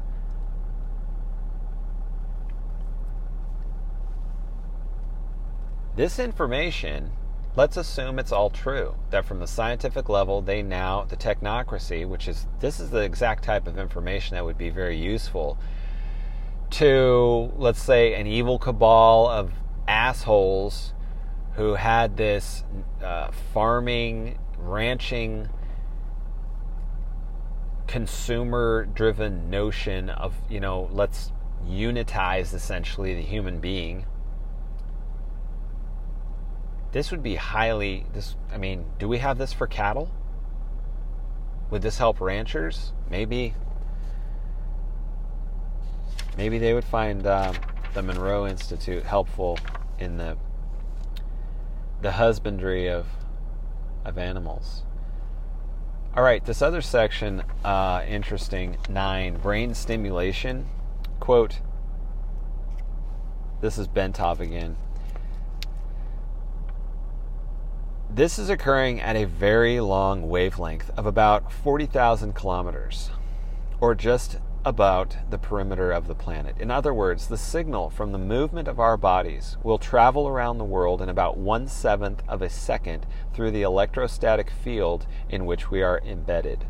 This 5.96 6.18
information, 6.18 7.12
let's 7.56 7.78
assume 7.78 8.18
it's 8.18 8.32
all 8.32 8.50
true. 8.50 8.96
That 9.12 9.26
from 9.26 9.40
the 9.40 9.48
scientific 9.48 10.10
level, 10.10 10.42
they 10.42 10.64
now, 10.64 11.04
the 11.04 11.16
technocracy, 11.16 12.08
which 12.08 12.28
is, 12.28 12.48
this 12.60 12.80
is 12.80 12.90
the 12.90 13.02
exact 13.02 13.44
type 13.44 13.68
of 13.68 13.78
information 13.78 14.36
that 14.36 14.44
would 14.44 14.58
be 14.58 14.72
very 14.72 14.98
useful 14.98 15.60
to, 16.72 17.52
let's 17.56 17.82
say, 17.82 18.16
an 18.16 18.26
evil 18.26 18.58
cabal 18.58 19.28
of 19.28 19.52
assholes 19.88 20.94
who 21.56 21.76
had 21.76 22.18
this 22.18 22.64
uh, 23.04 23.30
farming, 23.54 24.40
ranching, 24.64 25.50
consumer 27.88 28.86
driven 28.86 29.50
notion 29.50 30.10
of, 30.10 30.34
you 30.50 30.60
know, 30.60 30.90
let's 30.92 31.32
unitize 31.68 32.54
essentially 32.54 33.14
the 33.16 33.22
human 33.22 33.60
being. 33.60 34.06
This 36.92 37.12
would 37.12 37.24
be 37.24 37.36
highly 37.36 38.06
this 38.14 38.36
I 38.52 38.58
mean, 38.58 38.86
do 39.00 39.08
we 39.08 39.18
have 39.18 39.38
this 39.38 39.52
for 39.52 39.68
cattle? 39.68 40.12
Would 41.72 41.82
this 41.82 41.98
help 41.98 42.22
ranchers? 42.22 42.94
Maybe 43.10 43.56
maybe 46.38 46.60
they 46.60 46.74
would 46.74 46.84
find 46.84 47.26
um, 47.26 47.56
the 47.94 48.02
Monroe 48.02 48.48
Institute 48.48 49.04
helpful 49.04 49.58
in 50.00 50.18
the 50.18 50.38
the 52.02 52.12
husbandry 52.12 52.90
of 52.90 53.08
of 54.06 54.18
animals. 54.18 54.84
All 56.16 56.24
right, 56.24 56.46
this 56.46 56.62
other 56.62 56.82
section, 56.82 57.44
uh, 57.66 58.04
interesting. 58.08 58.78
Nine, 58.88 59.38
brain 59.38 59.74
stimulation. 59.74 60.68
Quote. 61.20 61.60
This 63.62 63.78
is 63.78 63.88
Bentov 63.88 64.40
again. 64.40 64.76
This 68.10 68.38
is 68.38 68.50
occurring 68.50 69.02
at 69.02 69.16
a 69.16 69.26
very 69.26 69.80
long 69.80 70.30
wavelength 70.30 70.92
of 70.96 71.08
about 71.08 71.52
40,000 71.52 72.36
kilometers, 72.36 73.10
or 73.82 73.96
just 73.96 74.38
about 74.66 75.18
the 75.30 75.38
perimeter 75.38 75.92
of 75.92 76.08
the 76.08 76.16
planet. 76.16 76.56
In 76.60 76.72
other 76.72 76.94
words, 76.94 77.28
the 77.28 77.38
signal 77.38 77.90
from 77.90 78.12
the 78.12 78.18
movement 78.18 78.68
of 78.68 78.80
our 78.80 78.96
bodies 78.96 79.58
will 79.62 79.78
travel 79.78 80.28
around 80.28 80.58
the 80.58 80.64
world 80.64 81.02
in 81.02 81.10
about 81.10 81.38
one 81.38 81.68
seventh 81.68 82.24
of 82.28 82.42
a 82.42 82.50
second 82.50 83.06
through 83.34 83.52
the 83.52 83.62
electrostatic 83.62 84.50
field 84.50 85.06
in 85.30 85.46
which 85.46 85.70
we 85.70 85.82
are 85.82 86.02
embedded. 86.06 86.66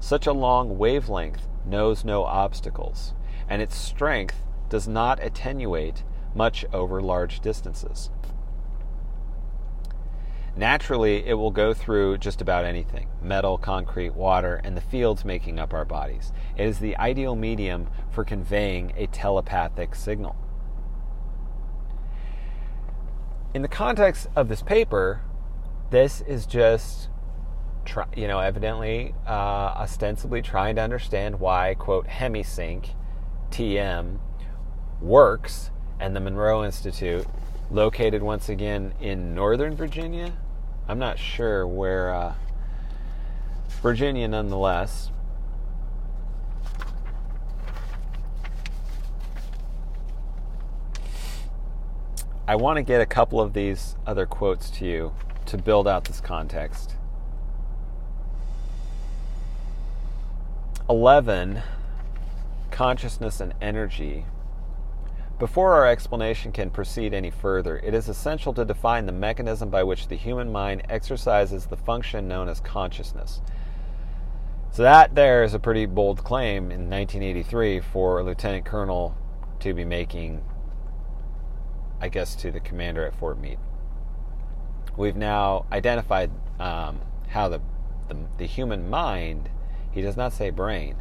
Such 0.00 0.26
a 0.26 0.32
long 0.32 0.78
wavelength 0.78 1.46
knows 1.66 2.04
no 2.04 2.24
obstacles, 2.24 3.12
and 3.48 3.60
its 3.60 3.76
strength 3.76 4.42
does 4.68 4.88
not 4.88 5.22
attenuate 5.22 6.04
much 6.34 6.64
over 6.72 7.00
large 7.00 7.40
distances. 7.40 8.10
Naturally, 10.56 11.26
it 11.26 11.34
will 11.34 11.50
go 11.50 11.74
through 11.74 12.16
just 12.16 12.40
about 12.40 12.64
anything 12.64 13.08
metal, 13.20 13.58
concrete, 13.58 14.14
water, 14.14 14.60
and 14.64 14.74
the 14.74 14.80
fields 14.80 15.24
making 15.24 15.58
up 15.58 15.74
our 15.74 15.84
bodies. 15.84 16.32
It 16.56 16.66
is 16.66 16.78
the 16.78 16.96
ideal 16.96 17.36
medium 17.36 17.88
for 18.10 18.24
conveying 18.24 18.92
a 18.96 19.06
telepathic 19.08 19.94
signal. 19.94 20.34
In 23.52 23.60
the 23.62 23.68
context 23.68 24.28
of 24.34 24.48
this 24.48 24.62
paper, 24.62 25.20
this 25.90 26.22
is 26.22 26.46
just, 26.46 27.08
try, 27.84 28.06
you 28.16 28.26
know, 28.26 28.38
evidently, 28.38 29.14
uh, 29.26 29.30
ostensibly 29.30 30.40
trying 30.40 30.76
to 30.76 30.82
understand 30.82 31.38
why, 31.38 31.74
quote, 31.74 32.06
Hemi-Sync, 32.06 32.90
TM, 33.50 34.20
works, 35.02 35.70
and 36.00 36.16
the 36.16 36.20
Monroe 36.20 36.64
Institute, 36.64 37.26
located 37.70 38.22
once 38.22 38.48
again 38.48 38.94
in 39.00 39.34
Northern 39.34 39.74
Virginia, 39.74 40.32
I'm 40.88 40.98
not 41.00 41.18
sure 41.18 41.66
where 41.66 42.14
uh, 42.14 42.34
Virginia, 43.82 44.28
nonetheless. 44.28 45.10
I 52.48 52.54
want 52.54 52.76
to 52.76 52.82
get 52.82 53.00
a 53.00 53.06
couple 53.06 53.40
of 53.40 53.52
these 53.52 53.96
other 54.06 54.26
quotes 54.26 54.70
to 54.70 54.84
you 54.84 55.12
to 55.46 55.58
build 55.58 55.88
out 55.88 56.04
this 56.04 56.20
context. 56.20 56.94
11 60.88 61.62
consciousness 62.70 63.40
and 63.40 63.54
energy 63.60 64.24
before 65.38 65.74
our 65.74 65.86
explanation 65.86 66.50
can 66.50 66.70
proceed 66.70 67.12
any 67.12 67.30
further, 67.30 67.78
it 67.78 67.92
is 67.92 68.08
essential 68.08 68.54
to 68.54 68.64
define 68.64 69.04
the 69.04 69.12
mechanism 69.12 69.68
by 69.68 69.82
which 69.82 70.08
the 70.08 70.16
human 70.16 70.50
mind 70.50 70.82
exercises 70.88 71.66
the 71.66 71.76
function 71.76 72.26
known 72.26 72.48
as 72.48 72.60
consciousness. 72.60 73.42
So, 74.70 74.82
that 74.82 75.14
there 75.14 75.42
is 75.42 75.54
a 75.54 75.58
pretty 75.58 75.86
bold 75.86 76.24
claim 76.24 76.70
in 76.70 76.90
1983 76.90 77.80
for 77.80 78.18
a 78.18 78.22
lieutenant 78.22 78.64
colonel 78.64 79.14
to 79.60 79.74
be 79.74 79.84
making, 79.84 80.42
I 82.00 82.08
guess, 82.08 82.34
to 82.36 82.50
the 82.50 82.60
commander 82.60 83.06
at 83.06 83.14
Fort 83.14 83.38
Meade. 83.38 83.58
We've 84.96 85.16
now 85.16 85.66
identified 85.70 86.30
um, 86.58 87.00
how 87.28 87.48
the, 87.48 87.60
the, 88.08 88.16
the 88.38 88.46
human 88.46 88.88
mind, 88.88 89.50
he 89.90 90.00
does 90.00 90.16
not 90.16 90.32
say 90.32 90.50
brain, 90.50 90.96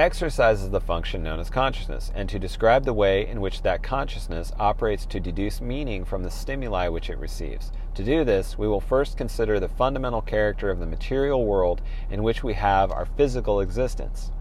exercises 0.00 0.70
the 0.70 0.80
function 0.80 1.22
known 1.22 1.38
as 1.38 1.50
consciousness, 1.50 2.10
and 2.14 2.28
to 2.28 2.38
describe 2.38 2.84
the 2.84 2.92
way 2.92 3.26
in 3.26 3.40
which 3.40 3.62
that 3.62 3.82
consciousness 3.82 4.52
operates 4.58 5.06
to 5.06 5.20
deduce 5.20 5.60
meaning 5.60 6.04
from 6.04 6.22
the 6.22 6.30
stimuli 6.30 6.88
which 6.88 7.10
it 7.10 7.18
receives. 7.18 7.70
To 7.94 8.04
do 8.04 8.24
this, 8.24 8.58
we 8.58 8.66
will 8.66 8.80
first 8.80 9.16
consider 9.16 9.60
the 9.60 9.68
fundamental 9.68 10.22
character 10.22 10.70
of 10.70 10.78
the 10.78 10.86
material 10.86 11.44
world 11.44 11.82
in 12.10 12.22
which 12.22 12.42
we 12.42 12.54
have 12.54 12.90
our 12.90 13.04
physical 13.04 13.60
existence. 13.60 14.32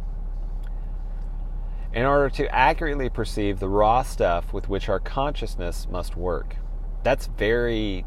In 1.94 2.06
order 2.06 2.30
to 2.30 2.56
accurately 2.56 3.10
perceive 3.10 3.60
the 3.60 3.70
raw 3.70 4.04
stuff 4.04 4.54
with 4.54 4.70
which 4.70 4.90
our 4.90 5.00
consciousness 5.00 5.88
must 5.90 6.16
work. 6.16 6.56
That's 7.04 7.28
very, 7.28 8.06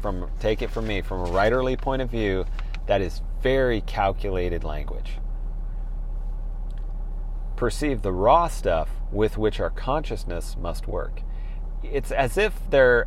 from 0.00 0.30
take 0.38 0.62
it 0.62 0.70
from 0.70 0.86
me, 0.86 1.02
from 1.02 1.20
a 1.20 1.30
writerly 1.30 1.76
point 1.76 2.02
of 2.02 2.10
view, 2.10 2.46
that 2.86 3.00
is 3.00 3.22
very 3.42 3.80
calculated 3.82 4.64
language 4.64 5.18
perceive 7.56 8.02
the 8.02 8.12
raw 8.12 8.48
stuff 8.48 8.90
with 9.10 9.38
which 9.38 9.60
our 9.60 9.70
consciousness 9.70 10.56
must 10.56 10.86
work. 10.86 11.22
It's 11.82 12.12
as 12.12 12.36
if 12.36 12.54
they're 12.70 13.06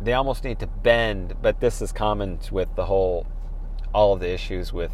they 0.00 0.14
almost 0.14 0.44
need 0.44 0.58
to 0.60 0.66
bend, 0.66 1.34
but 1.42 1.60
this 1.60 1.82
is 1.82 1.92
common 1.92 2.38
with 2.50 2.74
the 2.74 2.86
whole 2.86 3.26
all 3.92 4.14
of 4.14 4.20
the 4.20 4.30
issues 4.32 4.72
with 4.72 4.92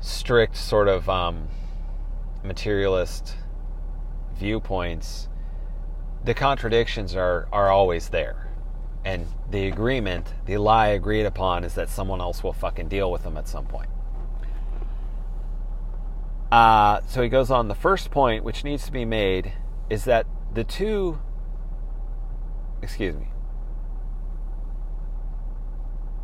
strict 0.00 0.56
sort 0.56 0.88
of 0.88 1.08
um, 1.08 1.48
materialist 2.44 3.36
viewpoints. 4.36 5.28
The 6.24 6.34
contradictions 6.34 7.16
are 7.16 7.48
are 7.50 7.70
always 7.70 8.10
there. 8.10 8.42
And 9.04 9.26
the 9.50 9.68
agreement, 9.68 10.32
the 10.46 10.58
lie 10.58 10.88
agreed 10.88 11.26
upon 11.26 11.62
is 11.62 11.74
that 11.74 11.88
someone 11.88 12.20
else 12.20 12.42
will 12.42 12.52
fucking 12.52 12.88
deal 12.88 13.12
with 13.12 13.22
them 13.22 13.36
at 13.36 13.46
some 13.46 13.64
point. 13.64 13.88
Uh, 16.50 17.00
so 17.06 17.22
he 17.22 17.28
goes 17.28 17.50
on. 17.50 17.68
The 17.68 17.74
first 17.74 18.10
point 18.10 18.44
which 18.44 18.64
needs 18.64 18.84
to 18.86 18.92
be 18.92 19.04
made 19.04 19.52
is 19.90 20.04
that 20.04 20.26
the 20.52 20.64
two, 20.64 21.18
excuse 22.82 23.16
me, 23.16 23.28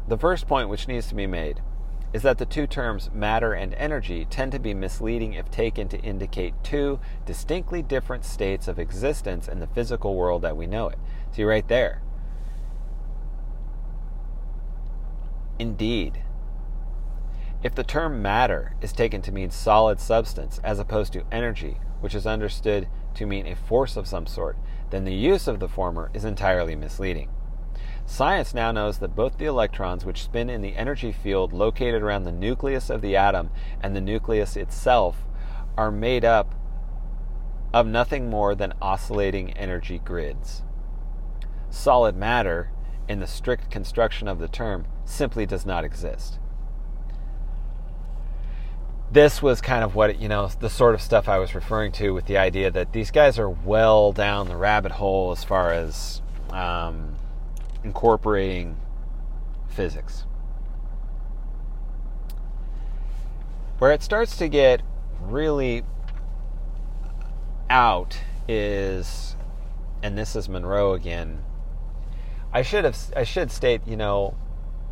the 0.08 0.18
first 0.18 0.46
point 0.46 0.68
which 0.68 0.88
needs 0.88 1.08
to 1.08 1.14
be 1.14 1.26
made 1.26 1.60
is 2.12 2.22
that 2.22 2.38
the 2.38 2.46
two 2.46 2.66
terms 2.66 3.10
matter 3.12 3.54
and 3.54 3.72
energy 3.74 4.26
tend 4.26 4.52
to 4.52 4.58
be 4.58 4.74
misleading 4.74 5.32
if 5.32 5.50
taken 5.50 5.88
to 5.88 5.98
indicate 6.00 6.52
two 6.62 7.00
distinctly 7.24 7.82
different 7.82 8.24
states 8.24 8.68
of 8.68 8.78
existence 8.78 9.48
in 9.48 9.60
the 9.60 9.66
physical 9.66 10.14
world 10.14 10.42
that 10.42 10.56
we 10.56 10.66
know 10.66 10.88
it. 10.88 10.98
See, 11.32 11.44
right 11.44 11.66
there. 11.66 12.02
Indeed, 15.58 16.21
if 17.62 17.74
the 17.74 17.84
term 17.84 18.20
matter 18.20 18.74
is 18.80 18.92
taken 18.92 19.22
to 19.22 19.32
mean 19.32 19.50
solid 19.50 20.00
substance 20.00 20.60
as 20.64 20.78
opposed 20.78 21.12
to 21.12 21.24
energy, 21.30 21.78
which 22.00 22.14
is 22.14 22.26
understood 22.26 22.88
to 23.14 23.26
mean 23.26 23.46
a 23.46 23.54
force 23.54 23.96
of 23.96 24.08
some 24.08 24.26
sort, 24.26 24.56
then 24.90 25.04
the 25.04 25.14
use 25.14 25.46
of 25.46 25.60
the 25.60 25.68
former 25.68 26.10
is 26.12 26.24
entirely 26.24 26.74
misleading. 26.74 27.30
Science 28.04 28.52
now 28.52 28.72
knows 28.72 28.98
that 28.98 29.14
both 29.14 29.38
the 29.38 29.44
electrons 29.44 30.04
which 30.04 30.24
spin 30.24 30.50
in 30.50 30.60
the 30.60 30.76
energy 30.76 31.12
field 31.12 31.52
located 31.52 32.02
around 32.02 32.24
the 32.24 32.32
nucleus 32.32 32.90
of 32.90 33.00
the 33.00 33.16
atom 33.16 33.50
and 33.80 33.94
the 33.94 34.00
nucleus 34.00 34.56
itself 34.56 35.24
are 35.76 35.90
made 35.90 36.24
up 36.24 36.54
of 37.72 37.86
nothing 37.86 38.28
more 38.28 38.54
than 38.54 38.74
oscillating 38.82 39.52
energy 39.52 39.98
grids. 39.98 40.62
Solid 41.70 42.16
matter, 42.16 42.70
in 43.08 43.20
the 43.20 43.26
strict 43.26 43.70
construction 43.70 44.28
of 44.28 44.38
the 44.38 44.48
term, 44.48 44.84
simply 45.04 45.46
does 45.46 45.64
not 45.64 45.84
exist. 45.84 46.38
This 49.12 49.42
was 49.42 49.60
kind 49.60 49.84
of 49.84 49.94
what, 49.94 50.18
you 50.18 50.28
know, 50.28 50.48
the 50.60 50.70
sort 50.70 50.94
of 50.94 51.02
stuff 51.02 51.28
I 51.28 51.38
was 51.38 51.54
referring 51.54 51.92
to 51.92 52.14
with 52.14 52.24
the 52.24 52.38
idea 52.38 52.70
that 52.70 52.92
these 52.92 53.10
guys 53.10 53.38
are 53.38 53.50
well 53.50 54.10
down 54.10 54.48
the 54.48 54.56
rabbit 54.56 54.92
hole 54.92 55.32
as 55.32 55.44
far 55.44 55.70
as 55.70 56.22
um, 56.48 57.16
incorporating 57.84 58.78
physics. 59.68 60.24
Where 63.78 63.92
it 63.92 64.02
starts 64.02 64.36
to 64.38 64.48
get 64.48 64.80
really 65.20 65.82
out 67.68 68.18
is, 68.48 69.36
and 70.02 70.16
this 70.16 70.34
is 70.34 70.48
Monroe 70.48 70.94
again. 70.94 71.44
I 72.50 72.62
should 72.62 72.84
have 72.84 72.96
I 73.14 73.24
should 73.24 73.50
state, 73.50 73.82
you 73.86 73.96
know, 73.96 74.36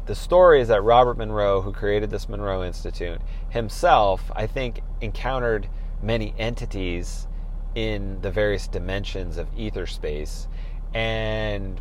the 0.06 0.14
story 0.14 0.60
is 0.60 0.68
that 0.68 0.82
Robert 0.82 1.16
Monroe, 1.18 1.60
who 1.60 1.72
created 1.72 2.10
this 2.10 2.28
Monroe 2.28 2.64
Institute, 2.64 3.20
himself, 3.50 4.30
I 4.34 4.46
think, 4.46 4.80
encountered 5.00 5.68
many 6.02 6.34
entities 6.38 7.26
in 7.74 8.20
the 8.22 8.30
various 8.30 8.66
dimensions 8.66 9.36
of 9.36 9.48
ether 9.56 9.86
space, 9.86 10.48
and 10.94 11.80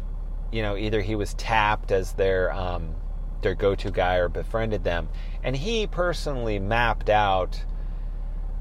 you 0.52 0.62
know, 0.62 0.76
either 0.76 1.02
he 1.02 1.16
was 1.16 1.34
tapped 1.36 1.91
as 1.91 2.14
their 2.14 2.52
um, 2.52 2.96
their 3.41 3.56
go-to 3.56 3.91
guy 3.91 4.16
or 4.16 4.30
befriended 4.30 4.84
them, 4.84 5.10
and 5.44 5.56
he 5.56 5.88
personally 5.88 6.60
mapped 6.60 7.10
out 7.10 7.64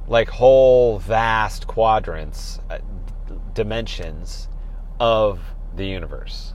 like 0.06 0.28
whole 0.28 0.98
vast 0.98 1.66
quadrants, 1.66 2.60
uh, 2.70 2.78
dimensions 3.54 4.48
of 5.00 5.40
the 5.74 5.86
universe. 5.86 6.54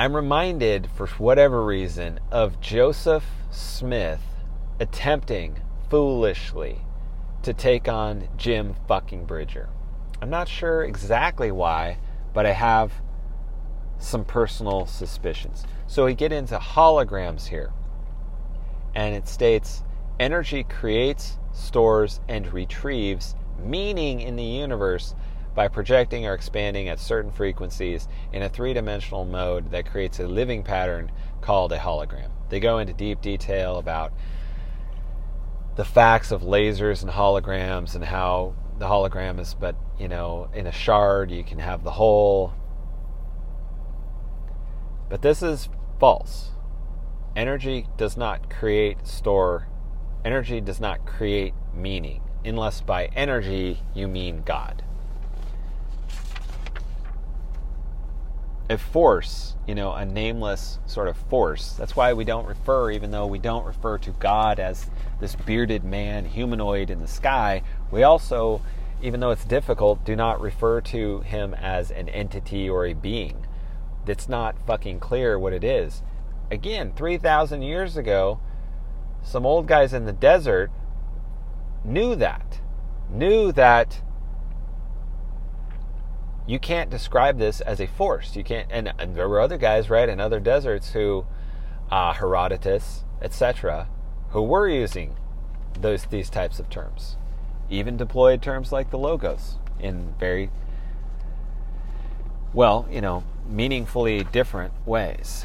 I'm 0.00 0.16
reminded, 0.16 0.88
for 0.96 1.06
whatever 1.18 1.62
reason, 1.62 2.20
of 2.32 2.58
Joseph 2.58 3.26
Smith 3.50 4.22
attempting 4.78 5.60
foolishly 5.90 6.78
to 7.42 7.52
take 7.52 7.86
on 7.86 8.26
Jim 8.38 8.74
fucking 8.88 9.26
Bridger. 9.26 9.68
I'm 10.22 10.30
not 10.30 10.48
sure 10.48 10.84
exactly 10.84 11.52
why, 11.52 11.98
but 12.32 12.46
I 12.46 12.52
have 12.52 12.94
some 13.98 14.24
personal 14.24 14.86
suspicions. 14.86 15.64
So 15.86 16.06
we 16.06 16.14
get 16.14 16.32
into 16.32 16.56
holograms 16.56 17.48
here. 17.48 17.70
And 18.94 19.14
it 19.14 19.28
states 19.28 19.82
energy 20.18 20.64
creates, 20.64 21.36
stores, 21.52 22.22
and 22.26 22.50
retrieves 22.54 23.34
meaning 23.62 24.22
in 24.22 24.36
the 24.36 24.44
universe 24.44 25.14
by 25.60 25.68
projecting 25.68 26.24
or 26.24 26.32
expanding 26.32 26.88
at 26.88 26.98
certain 26.98 27.30
frequencies 27.30 28.08
in 28.32 28.40
a 28.40 28.48
three 28.48 28.72
dimensional 28.72 29.26
mode 29.26 29.70
that 29.70 29.84
creates 29.84 30.18
a 30.18 30.26
living 30.26 30.62
pattern 30.62 31.12
called 31.42 31.70
a 31.70 31.76
hologram. 31.76 32.30
They 32.48 32.60
go 32.60 32.78
into 32.78 32.94
deep 32.94 33.20
detail 33.20 33.76
about 33.76 34.10
the 35.76 35.84
facts 35.84 36.30
of 36.30 36.40
lasers 36.40 37.02
and 37.02 37.12
holograms 37.12 37.94
and 37.94 38.02
how 38.02 38.54
the 38.78 38.86
hologram 38.86 39.38
is 39.38 39.52
but 39.52 39.76
you 39.98 40.08
know 40.08 40.48
in 40.54 40.66
a 40.66 40.72
shard 40.72 41.30
you 41.30 41.44
can 41.44 41.58
have 41.58 41.84
the 41.84 41.90
whole 41.90 42.54
but 45.10 45.20
this 45.20 45.42
is 45.42 45.68
false. 45.98 46.52
Energy 47.36 47.86
does 47.98 48.16
not 48.16 48.48
create, 48.48 49.06
store, 49.06 49.68
energy 50.24 50.62
does 50.62 50.80
not 50.80 51.04
create 51.04 51.52
meaning, 51.74 52.22
unless 52.46 52.80
by 52.80 53.10
energy 53.14 53.82
you 53.92 54.08
mean 54.08 54.40
God. 54.42 54.84
A 58.70 58.78
force, 58.78 59.56
you 59.66 59.74
know, 59.74 59.92
a 59.92 60.06
nameless 60.06 60.78
sort 60.86 61.08
of 61.08 61.16
force. 61.16 61.72
That's 61.72 61.94
why 61.94 62.14
we 62.14 62.24
don't 62.24 62.46
refer, 62.46 62.90
even 62.90 63.10
though 63.10 63.26
we 63.26 63.38
don't 63.38 63.66
refer 63.66 63.98
to 63.98 64.10
God 64.12 64.58
as 64.58 64.88
this 65.20 65.34
bearded 65.34 65.84
man, 65.84 66.24
humanoid 66.24 66.88
in 66.88 67.00
the 67.00 67.06
sky, 67.06 67.62
we 67.90 68.02
also, 68.02 68.62
even 69.02 69.20
though 69.20 69.32
it's 69.32 69.44
difficult, 69.44 70.04
do 70.04 70.16
not 70.16 70.40
refer 70.40 70.80
to 70.80 71.20
him 71.20 71.52
as 71.52 71.90
an 71.90 72.08
entity 72.08 72.70
or 72.70 72.86
a 72.86 72.94
being 72.94 73.46
it's 74.10 74.28
not 74.28 74.56
fucking 74.66 75.00
clear 75.00 75.38
what 75.38 75.52
it 75.52 75.64
is. 75.64 76.02
Again, 76.50 76.92
3,000 76.94 77.62
years 77.62 77.96
ago, 77.96 78.40
some 79.22 79.46
old 79.46 79.66
guys 79.66 79.92
in 79.92 80.04
the 80.04 80.12
desert 80.12 80.70
knew 81.84 82.14
that. 82.16 82.60
Knew 83.08 83.52
that 83.52 84.02
you 86.46 86.58
can't 86.58 86.90
describe 86.90 87.38
this 87.38 87.60
as 87.60 87.80
a 87.80 87.86
force. 87.86 88.34
You 88.36 88.44
can't, 88.44 88.68
and, 88.70 88.92
and 88.98 89.14
there 89.14 89.28
were 89.28 89.40
other 89.40 89.58
guys, 89.58 89.90
right, 89.90 90.08
in 90.08 90.20
other 90.20 90.40
deserts 90.40 90.92
who, 90.92 91.26
uh, 91.90 92.12
Herodotus, 92.14 93.04
etc., 93.22 93.88
who 94.30 94.42
were 94.42 94.68
using 94.68 95.16
those 95.80 96.04
these 96.06 96.30
types 96.30 96.58
of 96.58 96.68
terms, 96.68 97.16
even 97.68 97.96
deployed 97.96 98.42
terms 98.42 98.72
like 98.72 98.90
the 98.90 98.98
logos 98.98 99.56
in 99.78 100.14
very 100.18 100.50
well, 102.52 102.86
you 102.90 103.00
know, 103.00 103.24
meaningfully 103.48 104.24
different 104.24 104.72
ways. 104.86 105.44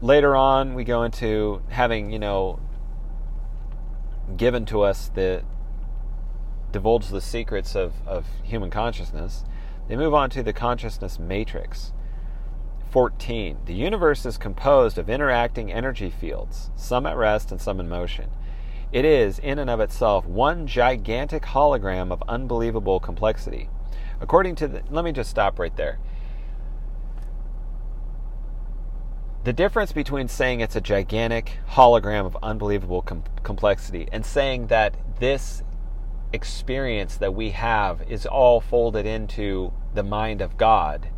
Later 0.00 0.34
on, 0.34 0.74
we 0.74 0.84
go 0.84 1.04
into 1.04 1.62
having, 1.68 2.10
you 2.10 2.18
know, 2.18 2.58
given 4.36 4.64
to 4.66 4.82
us 4.82 5.10
the 5.14 5.42
divulge 6.72 7.08
the 7.08 7.20
secrets 7.20 7.74
of, 7.74 7.94
of 8.06 8.26
human 8.42 8.70
consciousness. 8.70 9.44
They 9.88 9.96
move 9.96 10.14
on 10.14 10.30
to 10.30 10.42
the 10.42 10.52
consciousness 10.52 11.18
matrix. 11.18 11.92
14. 12.90 13.58
The 13.64 13.74
universe 13.74 14.26
is 14.26 14.36
composed 14.36 14.98
of 14.98 15.08
interacting 15.08 15.72
energy 15.72 16.10
fields, 16.10 16.70
some 16.76 17.06
at 17.06 17.16
rest 17.16 17.50
and 17.50 17.60
some 17.60 17.80
in 17.80 17.88
motion. 17.88 18.28
It 18.92 19.06
is, 19.06 19.38
in 19.38 19.58
and 19.58 19.70
of 19.70 19.80
itself, 19.80 20.26
one 20.26 20.66
gigantic 20.66 21.44
hologram 21.44 22.12
of 22.12 22.22
unbelievable 22.28 23.00
complexity. 23.00 23.70
According 24.20 24.56
to 24.56 24.68
the, 24.68 24.82
let 24.90 25.04
me 25.04 25.12
just 25.12 25.30
stop 25.30 25.58
right 25.58 25.74
there. 25.74 25.98
The 29.44 29.52
difference 29.52 29.92
between 29.92 30.28
saying 30.28 30.60
it's 30.60 30.76
a 30.76 30.80
gigantic 30.80 31.58
hologram 31.70 32.26
of 32.26 32.36
unbelievable 32.42 33.02
com- 33.02 33.24
complexity 33.42 34.06
and 34.12 34.24
saying 34.24 34.66
that 34.68 34.94
this 35.18 35.64
experience 36.32 37.16
that 37.16 37.34
we 37.34 37.50
have 37.50 38.02
is 38.10 38.26
all 38.26 38.60
folded 38.60 39.06
into 39.06 39.72
the 39.94 40.02
mind 40.02 40.40
of 40.40 40.56
God 40.56 41.08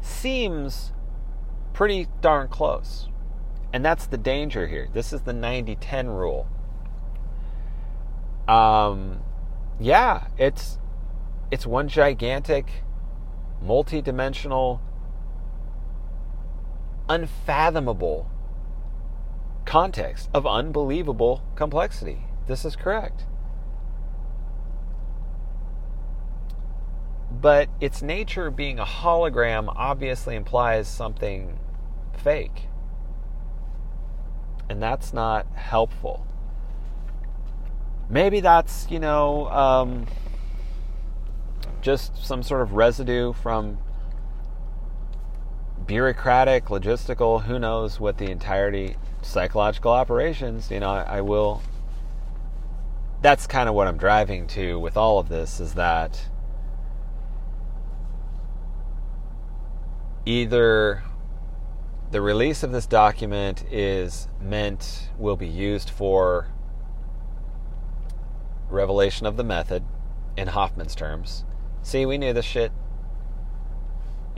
seems 0.00 0.92
pretty 1.72 2.08
darn 2.20 2.48
close. 2.48 3.08
And 3.72 3.84
that's 3.84 4.06
the 4.06 4.18
danger 4.18 4.68
here. 4.68 4.88
This 4.92 5.12
is 5.12 5.22
the 5.22 5.32
90 5.32 5.76
10 5.76 6.08
rule. 6.08 6.46
Um, 8.46 9.20
yeah, 9.80 10.28
it's 10.38 10.78
it's 11.50 11.66
one 11.66 11.88
gigantic, 11.88 12.68
multi 13.62 14.00
dimensional, 14.02 14.80
unfathomable 17.08 18.30
context 19.64 20.28
of 20.34 20.46
unbelievable 20.46 21.42
complexity. 21.56 22.26
This 22.46 22.64
is 22.64 22.76
correct. 22.76 23.24
But 27.40 27.68
its 27.80 28.00
nature 28.00 28.50
being 28.50 28.78
a 28.78 28.84
hologram 28.84 29.72
obviously 29.76 30.36
implies 30.36 30.86
something 30.88 31.58
fake. 32.16 32.68
And 34.68 34.82
that's 34.82 35.12
not 35.12 35.46
helpful. 35.54 36.26
Maybe 38.08 38.40
that's, 38.40 38.86
you 38.90 38.98
know, 38.98 39.48
um, 39.50 40.06
just 41.80 42.24
some 42.24 42.42
sort 42.42 42.62
of 42.62 42.72
residue 42.72 43.32
from 43.32 43.78
bureaucratic, 45.86 46.66
logistical, 46.66 47.42
who 47.42 47.58
knows 47.58 48.00
what 48.00 48.18
the 48.18 48.30
entirety, 48.30 48.96
psychological 49.22 49.92
operations, 49.92 50.70
you 50.70 50.80
know, 50.80 50.90
I, 50.90 51.18
I 51.18 51.20
will. 51.20 51.62
That's 53.20 53.46
kind 53.46 53.68
of 53.68 53.74
what 53.74 53.86
I'm 53.86 53.96
driving 53.96 54.46
to 54.48 54.78
with 54.78 54.96
all 54.96 55.18
of 55.18 55.28
this 55.28 55.60
is 55.60 55.74
that 55.74 56.28
either 60.26 61.02
the 62.10 62.20
release 62.20 62.62
of 62.62 62.72
this 62.72 62.86
document 62.86 63.64
is 63.70 64.28
meant, 64.40 65.10
will 65.18 65.36
be 65.36 65.48
used 65.48 65.90
for 65.90 66.48
revelation 68.68 69.26
of 69.26 69.36
the 69.36 69.44
method 69.44 69.84
in 70.36 70.48
Hoffman's 70.48 70.94
terms, 70.94 71.44
See, 71.84 72.06
we 72.06 72.16
knew 72.16 72.32
this 72.32 72.46
shit 72.46 72.72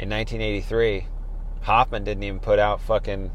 in 0.01 0.11
1983. 0.11 1.07
Hoffman 1.63 2.03
didn't 2.03 2.25
even 2.25 2.41
put 2.41 2.59
out 2.59 2.81
fucking 2.81 3.31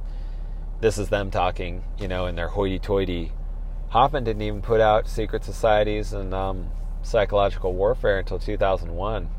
this 0.81 0.97
is 0.97 1.07
them 1.07 1.31
talking, 1.31 1.85
you 1.97 2.09
know, 2.09 2.25
in 2.25 2.35
their 2.35 2.49
hoity-toity. 2.49 3.31
Hoffman 3.87 4.25
didn't 4.25 4.41
even 4.41 4.61
put 4.61 4.81
out 4.81 5.07
secret 5.07 5.45
societies 5.45 6.11
and 6.11 6.33
um, 6.33 6.71
psychological 7.03 7.73
warfare 7.73 8.19
until 8.19 8.37
2001. 8.37 9.29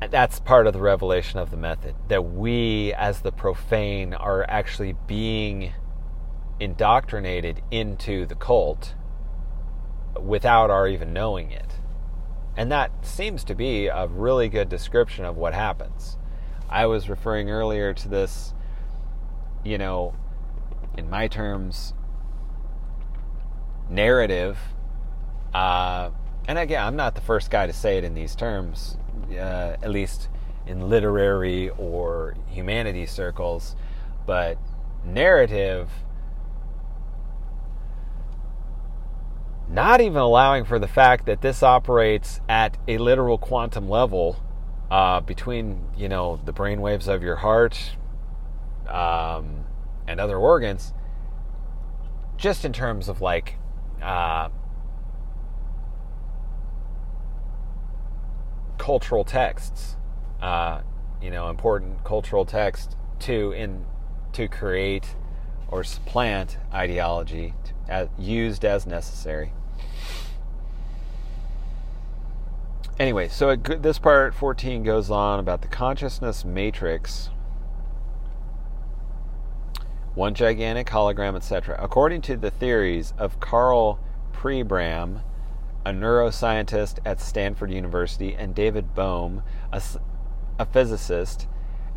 That's 0.00 0.38
part 0.38 0.66
of 0.66 0.72
the 0.72 0.80
revelation 0.80 1.38
of 1.38 1.50
the 1.50 1.56
method 1.56 1.94
that 2.08 2.22
we, 2.22 2.92
as 2.94 3.20
the 3.20 3.32
profane, 3.32 4.14
are 4.14 4.44
actually 4.48 4.94
being 5.06 5.72
indoctrinated 6.60 7.62
into 7.70 8.26
the 8.26 8.34
cult 8.34 8.94
without 10.20 10.70
our 10.70 10.88
even 10.88 11.12
knowing 11.12 11.50
it. 11.50 11.74
And 12.56 12.72
that 12.72 13.04
seems 13.04 13.44
to 13.44 13.54
be 13.54 13.86
a 13.86 14.06
really 14.06 14.48
good 14.48 14.68
description 14.68 15.24
of 15.24 15.36
what 15.36 15.54
happens. 15.54 16.16
I 16.68 16.86
was 16.86 17.08
referring 17.08 17.50
earlier 17.50 17.94
to 17.94 18.08
this, 18.08 18.52
you 19.64 19.78
know, 19.78 20.14
in 20.96 21.08
my 21.08 21.28
terms, 21.28 21.94
narrative. 23.88 24.58
Uh, 25.54 26.10
and 26.46 26.58
again, 26.58 26.84
I'm 26.84 26.96
not 26.96 27.14
the 27.14 27.20
first 27.20 27.50
guy 27.50 27.66
to 27.66 27.72
say 27.72 27.98
it 27.98 28.04
in 28.04 28.14
these 28.14 28.34
terms, 28.34 28.96
uh, 29.32 29.76
at 29.82 29.90
least 29.90 30.28
in 30.66 30.88
literary 30.88 31.70
or 31.70 32.34
humanities 32.48 33.10
circles, 33.10 33.74
but 34.26 34.58
narrative 35.04 35.90
not 39.70 40.00
even 40.00 40.16
allowing 40.16 40.64
for 40.64 40.78
the 40.78 40.88
fact 40.88 41.26
that 41.26 41.42
this 41.42 41.62
operates 41.62 42.40
at 42.48 42.76
a 42.88 42.98
literal 42.98 43.36
quantum 43.38 43.88
level 43.88 44.42
uh, 44.90 45.20
between 45.20 45.86
you 45.96 46.08
know 46.08 46.40
the 46.44 46.52
brain 46.52 46.80
waves 46.80 47.08
of 47.08 47.22
your 47.22 47.36
heart 47.36 47.96
um, 48.88 49.64
and 50.06 50.18
other 50.20 50.38
organs, 50.38 50.94
just 52.36 52.64
in 52.64 52.72
terms 52.72 53.08
of 53.08 53.20
like 53.20 53.56
uh, 54.02 54.48
cultural 58.78 59.24
texts, 59.24 59.96
uh, 60.40 60.80
you 61.20 61.30
know, 61.30 61.50
important 61.50 62.04
cultural 62.04 62.44
text 62.44 62.96
to 63.20 63.52
in 63.52 63.84
to 64.32 64.48
create 64.48 65.16
or 65.68 65.84
supplant 65.84 66.56
ideology 66.72 67.54
to, 67.88 68.08
used 68.18 68.64
as 68.64 68.86
necessary. 68.86 69.52
Anyway, 72.98 73.28
so 73.28 73.50
it, 73.50 73.82
this 73.82 73.98
part 73.98 74.34
14 74.34 74.82
goes 74.82 75.10
on 75.10 75.38
about 75.38 75.62
the 75.62 75.68
consciousness 75.68 76.44
matrix, 76.44 77.30
one 80.14 80.34
gigantic 80.34 80.88
hologram, 80.88 81.36
etc. 81.36 81.78
According 81.80 82.22
to 82.22 82.36
the 82.36 82.50
theories 82.50 83.14
of 83.16 83.38
Karl 83.38 84.00
Pribram, 84.32 85.22
a 85.88 85.90
neuroscientist 85.90 86.98
at 87.06 87.18
Stanford 87.18 87.70
University, 87.70 88.34
and 88.34 88.54
David 88.54 88.94
Bohm, 88.94 89.42
a, 89.72 89.82
a 90.58 90.66
physicist 90.66 91.46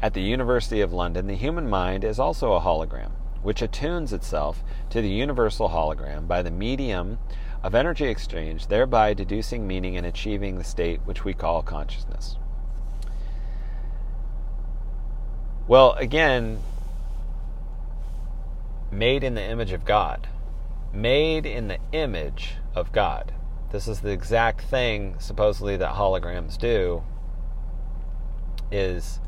at 0.01 0.13
the 0.13 0.22
University 0.22 0.80
of 0.80 0.93
London, 0.93 1.27
the 1.27 1.35
human 1.35 1.69
mind 1.69 2.05
is 2.05 2.18
also 2.18 2.53
a 2.53 2.61
hologram, 2.61 3.11
which 3.43 3.61
attunes 3.61 4.13
itself 4.13 4.63
to 4.89 5.01
the 5.01 5.09
universal 5.09 5.68
hologram 5.68 6.26
by 6.26 6.41
the 6.41 6.49
medium 6.49 7.19
of 7.63 7.76
energy 7.76 8.05
exchange, 8.05 8.68
thereby 8.68 9.13
deducing 9.13 9.68
meaning 9.68 9.97
and 9.97 10.05
achieving 10.05 10.57
the 10.57 10.63
state 10.63 11.01
which 11.03 11.26
we 11.26 11.34
call 11.34 11.61
consciousness. 11.61 12.38
Well, 15.68 15.91
again, 15.95 16.59
made 18.89 19.26
in 19.26 19.34
the 19.34 19.43
image 19.43 19.73
of 19.73 19.84
God. 19.84 20.30
Made 20.93 21.45
in 21.45 21.68
the 21.68 21.80
image 21.91 22.53
of 22.73 22.93
God. 22.93 23.34
This 23.72 23.88
is 23.88 24.02
the 24.02 24.11
exact 24.11 24.61
thing, 24.61 25.15
supposedly, 25.19 25.77
that 25.77 25.93
holograms 25.93 26.57
do, 26.57 27.03
is 28.69 29.19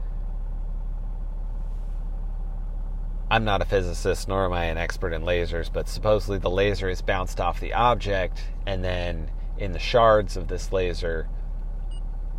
I'm 3.32 3.46
not 3.46 3.62
a 3.62 3.66
physicist, 3.66 4.28
nor 4.28 4.46
am 4.46 4.54
I 4.54 4.66
an 4.66 4.78
expert 4.78 5.14
in 5.14 5.24
lasers, 5.24 5.72
but 5.72 5.88
supposedly 5.88 6.38
the 6.38 6.50
laser 6.50 6.90
is 6.90 7.02
bounced 7.02 7.40
off 7.40 7.60
the 7.60 7.74
object, 7.74 8.44
and 8.68 8.84
then 8.84 9.32
in 9.58 9.72
the 9.72 9.80
shards 9.80 10.36
of 10.36 10.50
this 10.50 10.72
laser 10.72 11.30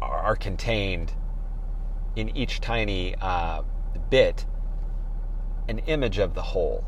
are, 0.03 0.21
are 0.21 0.37
contained 0.37 1.13
in 2.17 2.37
each 2.37 2.61
tiny 2.61 3.15
uh, 3.17 3.63
bit 4.11 4.45
an 5.69 5.79
image 5.81 6.19
of 6.19 6.35
the 6.35 6.43
whole. 6.43 6.85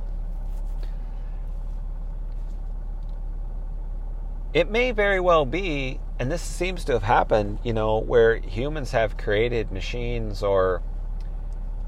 It 4.57 4.70
may 4.70 4.91
very 4.91 5.20
well 5.20 5.45
be, 5.45 6.01
and 6.19 6.33
this 6.33 6.41
seems 6.41 6.83
to 6.87 6.93
have 6.93 7.03
happened, 7.03 7.59
you 7.62 7.74
know, 7.74 7.99
where 7.99 8.37
humans 8.37 8.93
have 8.93 9.19
created 9.19 9.70
machines 9.70 10.43
or 10.43 10.81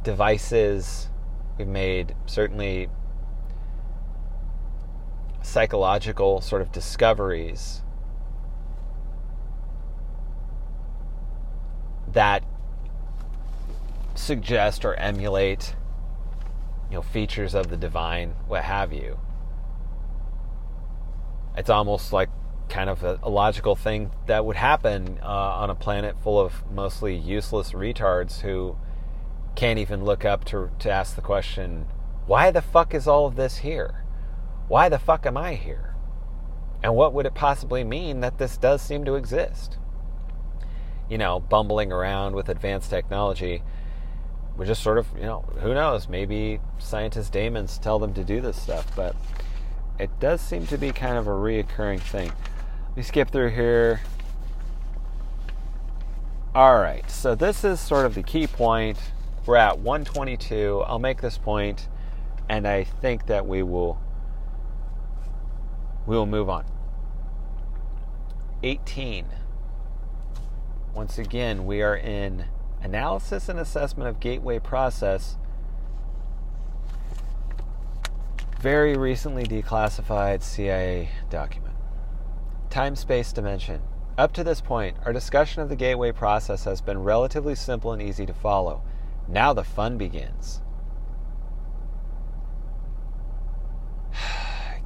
devices. 0.02 1.08
We've 1.56 1.66
made 1.66 2.14
certainly 2.26 2.90
psychological 5.40 6.42
sort 6.42 6.60
of 6.60 6.70
discoveries 6.70 7.80
that 12.12 12.44
suggest 14.14 14.84
or 14.84 14.92
emulate 14.96 15.74
you 16.90 16.96
know 16.96 17.02
features 17.02 17.54
of 17.54 17.70
the 17.70 17.78
divine 17.78 18.34
what 18.46 18.64
have 18.64 18.92
you. 18.92 19.18
It's 21.56 21.70
almost 21.70 22.12
like 22.12 22.28
kind 22.68 22.90
of 22.90 23.02
a, 23.02 23.18
a 23.22 23.30
logical 23.30 23.74
thing 23.74 24.10
that 24.26 24.44
would 24.44 24.56
happen 24.56 25.18
uh, 25.22 25.26
on 25.26 25.70
a 25.70 25.74
planet 25.74 26.16
full 26.22 26.38
of 26.38 26.70
mostly 26.70 27.16
useless 27.16 27.72
retards 27.72 28.40
who 28.40 28.76
can't 29.56 29.78
even 29.78 30.04
look 30.04 30.24
up 30.24 30.44
to, 30.44 30.70
to 30.78 30.90
ask 30.90 31.16
the 31.16 31.22
question, 31.22 31.86
why 32.26 32.50
the 32.50 32.62
fuck 32.62 32.94
is 32.94 33.08
all 33.08 33.26
of 33.26 33.36
this 33.36 33.58
here? 33.58 34.04
Why 34.68 34.88
the 34.88 34.98
fuck 34.98 35.26
am 35.26 35.36
I 35.36 35.54
here? 35.54 35.96
And 36.82 36.94
what 36.94 37.12
would 37.12 37.26
it 37.26 37.34
possibly 37.34 37.82
mean 37.82 38.20
that 38.20 38.38
this 38.38 38.56
does 38.56 38.82
seem 38.82 39.04
to 39.04 39.14
exist? 39.14 39.78
You 41.08 41.18
know, 41.18 41.40
bumbling 41.40 41.90
around 41.90 42.34
with 42.34 42.48
advanced 42.48 42.90
technology, 42.90 43.62
we 44.56 44.66
just 44.66 44.82
sort 44.82 44.98
of, 44.98 45.06
you 45.16 45.22
know, 45.22 45.40
who 45.60 45.72
knows? 45.72 46.08
Maybe 46.08 46.60
scientist 46.78 47.32
daemons 47.32 47.78
tell 47.78 47.98
them 47.98 48.12
to 48.14 48.24
do 48.24 48.40
this 48.40 48.60
stuff, 48.60 48.94
but 48.94 49.16
it 49.98 50.10
does 50.20 50.40
seem 50.40 50.66
to 50.66 50.78
be 50.78 50.92
kind 50.92 51.16
of 51.16 51.26
a 51.26 51.30
reoccurring 51.30 52.00
thing. 52.00 52.30
Me 52.98 53.04
skip 53.04 53.30
through 53.30 53.50
here. 53.50 54.00
All 56.52 56.80
right, 56.80 57.08
so 57.08 57.36
this 57.36 57.62
is 57.62 57.78
sort 57.78 58.04
of 58.04 58.16
the 58.16 58.24
key 58.24 58.48
point 58.48 58.98
we're 59.46 59.54
at 59.54 59.78
122. 59.78 60.82
I'll 60.84 60.98
make 60.98 61.20
this 61.20 61.38
point, 61.38 61.86
and 62.48 62.66
I 62.66 62.82
think 62.82 63.26
that 63.26 63.46
we 63.46 63.62
will 63.62 64.00
we 66.08 66.16
will 66.16 66.26
move 66.26 66.48
on. 66.50 66.64
18. 68.64 69.26
Once 70.92 71.18
again, 71.18 71.66
we 71.66 71.82
are 71.82 71.96
in 71.96 72.46
analysis 72.82 73.48
and 73.48 73.60
assessment 73.60 74.08
of 74.08 74.18
gateway 74.18 74.58
process. 74.58 75.36
Very 78.58 78.96
recently 78.96 79.44
declassified 79.44 80.42
CIA 80.42 81.10
document. 81.30 81.67
Time 82.70 82.96
space 82.96 83.32
dimension. 83.32 83.80
Up 84.18 84.34
to 84.34 84.44
this 84.44 84.60
point, 84.60 84.98
our 85.06 85.12
discussion 85.12 85.62
of 85.62 85.70
the 85.70 85.76
gateway 85.76 86.12
process 86.12 86.64
has 86.64 86.82
been 86.82 87.02
relatively 87.02 87.54
simple 87.54 87.92
and 87.92 88.02
easy 88.02 88.26
to 88.26 88.34
follow. 88.34 88.82
Now 89.26 89.54
the 89.54 89.64
fun 89.64 89.96
begins. 89.96 90.60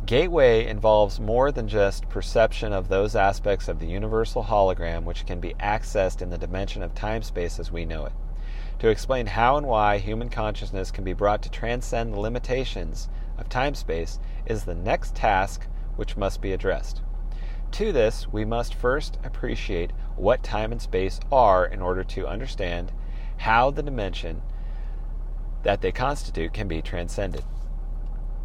Gateway 0.06 0.64
involves 0.64 1.18
more 1.18 1.50
than 1.50 1.66
just 1.66 2.08
perception 2.08 2.72
of 2.72 2.88
those 2.88 3.16
aspects 3.16 3.66
of 3.66 3.80
the 3.80 3.88
universal 3.88 4.44
hologram 4.44 5.02
which 5.02 5.26
can 5.26 5.40
be 5.40 5.54
accessed 5.54 6.22
in 6.22 6.30
the 6.30 6.38
dimension 6.38 6.84
of 6.84 6.94
time 6.94 7.22
space 7.22 7.58
as 7.58 7.72
we 7.72 7.84
know 7.84 8.06
it. 8.06 8.12
To 8.78 8.88
explain 8.88 9.26
how 9.26 9.56
and 9.56 9.66
why 9.66 9.98
human 9.98 10.28
consciousness 10.28 10.92
can 10.92 11.02
be 11.02 11.14
brought 11.14 11.42
to 11.42 11.50
transcend 11.50 12.12
the 12.14 12.20
limitations 12.20 13.08
of 13.38 13.48
time 13.48 13.74
space 13.74 14.20
is 14.46 14.64
the 14.64 14.74
next 14.76 15.16
task 15.16 15.66
which 15.96 16.16
must 16.16 16.40
be 16.40 16.52
addressed. 16.52 17.02
To 17.72 17.90
this, 17.90 18.28
we 18.30 18.44
must 18.44 18.74
first 18.74 19.16
appreciate 19.24 19.92
what 20.14 20.42
time 20.42 20.72
and 20.72 20.82
space 20.82 21.18
are 21.32 21.64
in 21.64 21.80
order 21.80 22.04
to 22.04 22.26
understand 22.26 22.92
how 23.38 23.70
the 23.70 23.82
dimension 23.82 24.42
that 25.62 25.80
they 25.80 25.90
constitute 25.90 26.52
can 26.52 26.68
be 26.68 26.82
transcended. 26.82 27.44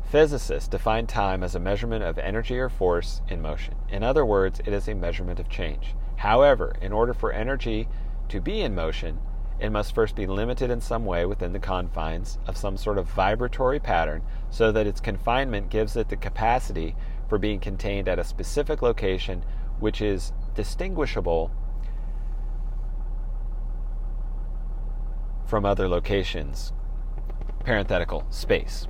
Physicists 0.10 0.70
define 0.70 1.08
time 1.08 1.44
as 1.44 1.56
a 1.56 1.60
measurement 1.60 2.06
of 2.06 2.18
energy 2.18 2.58
or 2.58 2.70
force 2.70 3.22
in 3.28 3.42
motion. 3.42 3.76
In 3.90 4.02
other 4.02 4.26
words, 4.26 4.62
it 4.62 4.72
is 4.72 4.88
a 4.88 4.96
measurement 4.96 5.42
of 5.42 5.50
change. 5.50 5.94
However, 6.16 6.74
in 6.82 6.94
order 6.94 7.14
for 7.14 7.34
energy 7.34 7.90
to 8.30 8.40
be 8.40 8.62
in 8.62 8.74
motion, 8.74 9.20
it 9.60 9.72
must 9.72 9.94
first 9.94 10.16
be 10.16 10.26
limited 10.26 10.72
in 10.72 10.80
some 10.80 11.04
way 11.04 11.26
within 11.26 11.52
the 11.52 11.60
confines 11.60 12.38
of 12.48 12.56
some 12.56 12.78
sort 12.78 12.98
of 12.98 13.10
vibratory 13.10 13.80
pattern 13.80 14.22
so 14.50 14.72
that 14.72 14.88
its 14.88 15.02
confinement 15.02 15.70
gives 15.70 15.98
it 15.98 16.08
the 16.08 16.16
capacity 16.16 16.96
for 17.28 17.38
being 17.38 17.60
contained 17.60 18.08
at 18.08 18.20
a 18.20 18.24
specific 18.24 18.82
location 18.82 19.44
which 19.80 20.02
is 20.02 20.34
distinguishable 20.56 21.52
from 25.46 25.66
other 25.66 25.88
locations. 25.88 26.74
Parenthetical 27.60 28.26
space. 28.30 28.88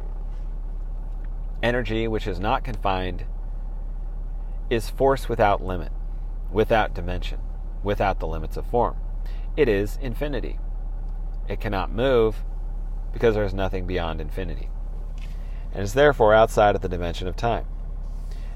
Energy, 1.64 2.08
which 2.08 2.28
is 2.28 2.40
not 2.40 2.64
confined, 2.64 3.26
is 4.70 4.90
force 4.90 5.28
without 5.28 5.64
limit, 5.64 5.92
without 6.52 6.94
dimension, 6.94 7.40
without 7.84 8.20
the 8.20 8.28
limits 8.28 8.58
of 8.58 8.66
form. 8.66 8.96
It 9.56 9.68
is 9.68 9.98
infinity. 10.02 10.60
It 11.48 11.60
cannot 11.60 11.92
move 11.92 12.44
because 13.14 13.34
there 13.34 13.44
is 13.44 13.54
nothing 13.54 13.88
beyond 13.88 14.22
infinity, 14.22 14.70
and 15.74 15.82
is 15.82 15.94
therefore 15.94 16.34
outside 16.34 16.76
of 16.76 16.82
the 16.82 16.90
dimension 16.90 17.28
of 17.28 17.36
time. 17.36 17.66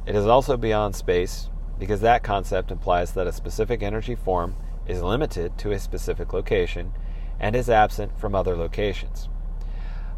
It 0.05 0.15
is 0.15 0.25
also 0.25 0.57
beyond 0.57 0.95
space 0.95 1.49
because 1.77 2.01
that 2.01 2.23
concept 2.23 2.71
implies 2.71 3.13
that 3.13 3.27
a 3.27 3.31
specific 3.31 3.83
energy 3.83 4.15
form 4.15 4.55
is 4.87 5.01
limited 5.01 5.57
to 5.59 5.71
a 5.71 5.79
specific 5.79 6.33
location 6.33 6.93
and 7.39 7.55
is 7.55 7.69
absent 7.69 8.19
from 8.19 8.35
other 8.35 8.55
locations. 8.55 9.29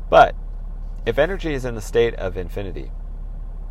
But 0.10 0.36
if 1.06 1.18
energy 1.18 1.54
is 1.54 1.66
in 1.66 1.76
the 1.76 1.82
state 1.82 2.14
of 2.16 2.38
infinity, 2.38 2.92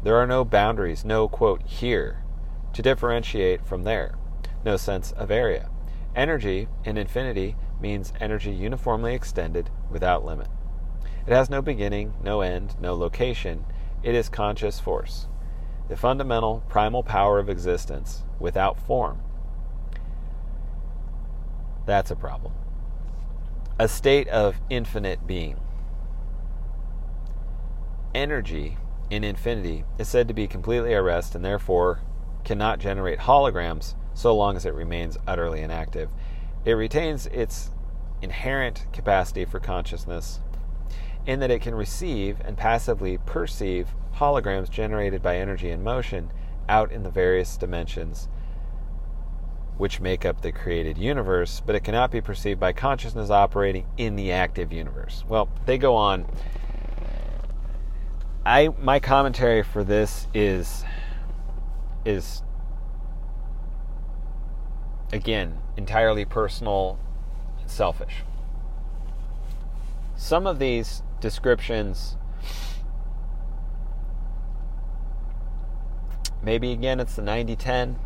there 0.03 0.17
are 0.17 0.27
no 0.27 0.45
boundaries, 0.45 1.05
no 1.05 1.29
quote 1.29 1.63
here, 1.63 2.25
to 2.73 2.83
differentiate 2.83 3.65
from 3.65 3.85
there, 3.85 4.15
no 4.65 4.77
sense 4.77 5.13
of 5.13 5.31
area. 5.31 5.71
Energy 6.15 6.69
in 6.85 6.99
infinity 6.99 7.57
means 7.81 8.13
energy 8.21 8.51
uniformly 8.51 9.15
extended 9.15 9.71
without 9.91 10.25
limit. 10.25 10.49
It 11.27 11.33
has 11.33 11.49
no 11.49 11.63
beginning, 11.63 12.15
no 12.23 12.41
end, 12.41 12.75
no 12.81 12.95
location. 12.95 13.65
It 14.03 14.15
is 14.15 14.29
conscious 14.29 14.81
force, 14.81 15.29
the 15.89 15.97
fundamental 15.97 16.63
primal 16.69 17.03
power 17.03 17.39
of 17.39 17.49
existence 17.49 18.23
without 18.39 18.79
form. 18.79 19.21
That's 21.87 22.11
a 22.11 22.17
problem. 22.17 22.53
A 23.79 23.89
state 23.89 24.29
of 24.29 24.61
infinite 24.71 25.27
being. 25.27 25.59
Energy 28.15 28.77
in 29.11 29.25
infinity 29.25 29.85
is 29.99 30.09
said 30.09 30.29
to 30.29 30.35
be 30.35 30.47
completely 30.47 30.95
at 30.95 31.03
rest 31.03 31.35
and 31.35 31.45
therefore 31.45 32.01
cannot 32.45 32.79
generate 32.79 33.21
holograms 33.21 33.95
so 34.15 34.35
long 34.35 34.57
as 34.57 34.65
it 34.65 34.75
remains 34.75 35.19
utterly 35.27 35.61
inactive. 35.61 36.11
It 36.65 36.73
retains 36.73 37.27
its 37.27 37.71
inherent 38.21 38.87
capacity 38.93 39.45
for 39.45 39.59
consciousness 39.59 40.41
in 41.27 41.41
that 41.41 41.51
it 41.51 41.63
can 41.63 41.75
receive 41.75 42.41
and 42.45 42.57
passively 42.57 43.19
perceive 43.19 43.89
holograms 44.23 44.71
generated 44.71 45.21
by 45.21 45.37
energy 45.37 45.71
and 45.71 45.83
motion 45.83 46.31
out 46.69 46.93
in 46.93 47.03
the 47.03 47.11
various 47.11 47.57
dimensions 47.57 48.29
which 49.79 50.01
make 50.01 50.25
up 50.25 50.43
the 50.43 50.53
created 50.53 50.97
universe, 50.97 51.61
but 51.67 51.75
it 51.75 51.83
cannot 51.83 52.13
be 52.13 52.21
perceived 52.21 52.61
by 52.61 52.73
consciousness 52.73 53.31
operating 53.31 53.85
in 53.97 54.15
the 54.15 54.31
active 54.31 54.73
universe. 54.73 55.25
Well, 55.29 55.49
they 55.67 55.77
go 55.77 55.97
on. 55.97 56.25
I 58.47 58.69
my 58.81 59.01
commentary 59.01 59.65
for 59.65 59.83
this 59.83 60.29
is 60.33 60.85
is 62.05 62.45
again, 65.13 65.59
entirely 65.77 66.25
personal, 66.25 66.97
selfish. 67.67 68.23
Some 70.15 70.47
of 70.47 70.61
these 70.61 71.03
descriptions, 71.19 72.17
maybe 76.43 76.73
again 76.73 77.01
it's 77.01 77.17
the 77.17 77.23
90 77.23 77.57
10, 77.57 77.99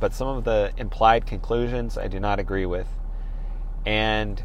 but 0.00 0.12
some 0.12 0.28
of 0.28 0.44
the 0.44 0.72
implied 0.76 1.26
conclusions 1.26 1.98
I 1.98 2.08
do 2.08 2.20
not 2.20 2.38
agree 2.38 2.66
with. 2.66 2.88
And 3.84 4.42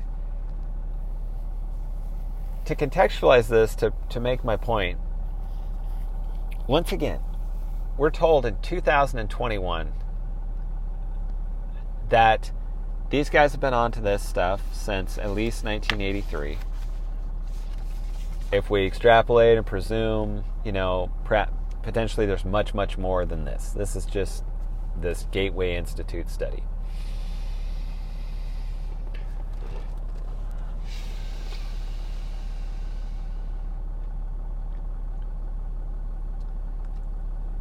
to 2.65 2.75
contextualize 2.75 3.47
this, 3.47 3.75
to, 3.75 3.93
to 4.09 4.19
make 4.19 4.43
my 4.43 4.57
point, 4.57 4.99
once 6.67 6.91
again, 6.91 7.21
we're 7.97 8.11
told 8.11 8.45
in 8.45 8.57
2021 8.61 9.93
that 12.09 12.51
these 13.09 13.29
guys 13.29 13.53
have 13.53 13.61
been 13.61 13.73
onto 13.73 14.01
this 14.01 14.21
stuff 14.21 14.61
since 14.73 15.17
at 15.17 15.31
least 15.31 15.63
1983. 15.63 16.57
If 18.51 18.69
we 18.69 18.85
extrapolate 18.85 19.57
and 19.57 19.65
presume, 19.65 20.43
you 20.65 20.71
know, 20.71 21.09
potentially 21.87 22.25
there's 22.25 22.43
much, 22.43 22.73
much 22.73 22.97
more 22.97 23.25
than 23.25 23.45
this. 23.45 23.69
This 23.69 23.95
is 23.95 24.05
just 24.05 24.43
this 24.99 25.25
Gateway 25.31 25.77
Institute 25.77 26.29
study. 26.29 26.61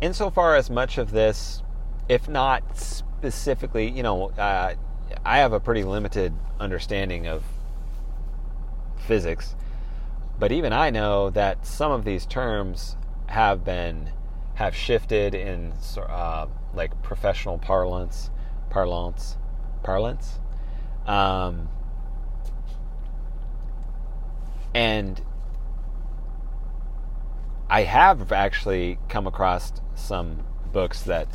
Insofar 0.00 0.56
as 0.56 0.70
much 0.70 0.98
of 0.98 1.12
this, 1.12 1.62
if 2.08 2.28
not 2.28 2.76
specifically, 2.76 3.88
you 3.88 4.02
know, 4.02 4.30
uh, 4.30 4.74
I 5.24 5.38
have 5.38 5.52
a 5.52 5.60
pretty 5.60 5.84
limited 5.84 6.34
understanding 6.58 7.28
of 7.28 7.44
physics, 8.96 9.54
but 10.36 10.50
even 10.50 10.72
I 10.72 10.90
know 10.90 11.30
that 11.30 11.64
some 11.64 11.92
of 11.92 12.04
these 12.04 12.26
terms 12.26 12.96
have 13.28 13.64
been 13.64 14.10
have 14.56 14.74
shifted 14.74 15.34
in 15.34 15.72
uh, 15.96 16.46
like 16.74 17.02
professional 17.02 17.58
parlance, 17.58 18.30
parlance, 18.70 19.36
parlance, 19.82 20.40
um, 21.06 21.68
and 24.74 25.22
I 27.68 27.82
have 27.82 28.32
actually 28.32 28.98
come 29.08 29.26
across 29.26 29.72
some 29.94 30.44
books 30.72 31.02
that 31.02 31.28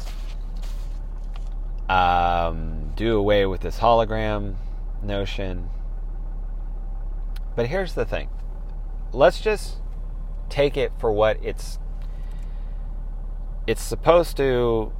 um, 1.90 2.92
do 2.96 3.18
away 3.18 3.46
with 3.46 3.62
this 3.62 3.80
hologram 3.80 4.56
notion. 5.04 5.70
But 7.56 7.68
here's 7.68 7.94
the 7.94 8.06
thing 8.06 8.30
let's 9.14 9.42
just 9.42 9.78
take 10.50 10.78
it 10.78 10.92
for 10.98 11.12
what 11.12 11.38
it's 11.44 11.80
it's 13.72 13.82
supposed 13.82 14.36
to 14.36 14.92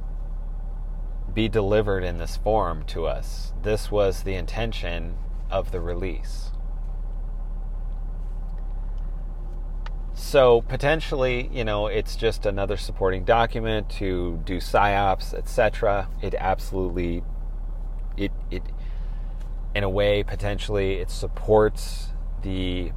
be 1.34 1.46
delivered 1.46 2.02
in 2.02 2.16
this 2.16 2.38
form 2.38 2.82
to 2.84 3.04
us. 3.06 3.52
This 3.62 3.90
was 3.90 4.22
the 4.22 4.34
intention 4.34 5.18
of 5.50 5.72
the 5.72 5.80
release. 5.80 6.52
So 10.14 10.62
potentially, 10.62 11.50
you 11.52 11.64
know, 11.64 11.86
it's 11.86 12.16
just 12.16 12.46
another 12.46 12.78
supporting 12.78 13.24
document 13.24 13.90
to 13.98 14.40
do 14.44 14.56
psyops, 14.56 15.34
etc. 15.34 16.08
It 16.22 16.34
absolutely, 16.34 17.22
it 18.16 18.32
it, 18.50 18.62
in 19.74 19.84
a 19.84 19.90
way, 19.90 20.22
potentially, 20.22 20.94
it 20.94 21.10
supports 21.10 22.08
the 22.40 22.92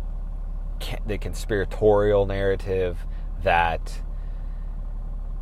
the 1.06 1.18
conspiratorial 1.18 2.26
narrative 2.26 3.06
that 3.44 4.00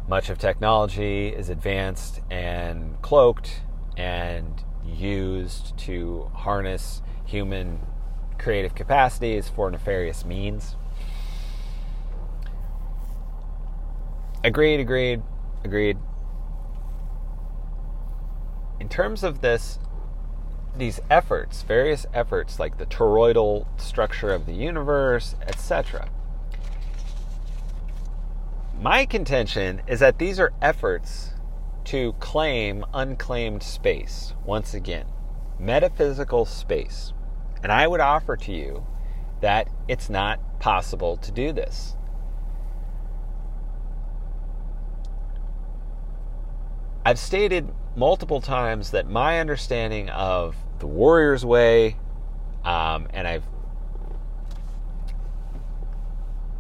much 0.07 0.30
of 0.30 0.38
technology 0.38 1.30
is 1.30 1.49
advanced 1.49 2.19
and 2.30 3.01
cloaked 3.01 3.61
and 3.97 4.63
used 4.85 5.77
to 5.77 6.30
harness 6.34 7.01
human 7.25 7.80
creative 8.38 8.75
capacities 8.75 9.47
for 9.47 9.71
nefarious 9.71 10.25
means. 10.25 10.75
Agreed, 14.43 14.81
agreed, 14.81 15.21
agreed. 15.63 15.97
In 18.80 18.89
terms 18.89 19.23
of 19.23 19.39
this, 19.39 19.80
these 20.75 20.99
efforts, 21.09 21.61
various 21.61 22.05
efforts 22.13 22.59
like 22.59 22.77
the 22.77 22.85
toroidal 22.85 23.65
structure 23.80 24.34
of 24.34 24.45
the 24.45 24.53
universe, 24.53 25.35
etc. 25.47 26.09
My 28.84 29.05
contention 29.05 29.81
is 29.88 30.01
that 30.01 30.19
these 30.19 30.41
are 30.41 30.51
efforts 30.61 31.35
to 31.85 32.11
claim 32.19 32.84
unclaimed 32.93 33.64
space, 33.64 34.34
once 34.43 34.73
again, 34.73 35.05
metaphysical 35.57 36.43
space. 36.43 37.14
And 37.64 37.72
I 37.72 37.88
would 37.88 38.01
offer 38.01 38.35
to 38.35 38.51
you 38.51 38.85
that 39.39 39.69
it's 39.88 40.10
not 40.10 40.60
possible 40.60 41.15
to 41.15 41.31
do 41.31 41.53
this. 41.53 41.95
I've 47.05 47.19
stated 47.19 47.73
multiple 47.95 48.41
times 48.41 48.91
that 48.91 49.10
my 49.10 49.39
understanding 49.39 50.10
of 50.10 50.57
the 50.80 50.88
warrior's 50.88 51.45
way, 51.45 51.95
Um, 52.65 53.07
and 53.14 53.27
I've 53.27 53.45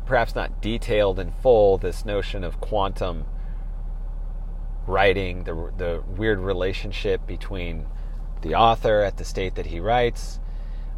perhaps 0.05 0.35
not 0.35 0.61
detailed 0.61 1.19
in 1.19 1.31
full 1.31 1.77
this 1.77 2.05
notion 2.05 2.43
of 2.43 2.59
quantum 2.59 3.25
writing, 4.85 5.43
the, 5.43 5.71
the 5.77 6.03
weird 6.17 6.39
relationship 6.39 7.25
between 7.25 7.85
the 8.41 8.55
author 8.55 9.01
at 9.01 9.17
the 9.17 9.25
state 9.25 9.55
that 9.55 9.67
he 9.67 9.79
writes, 9.79 10.39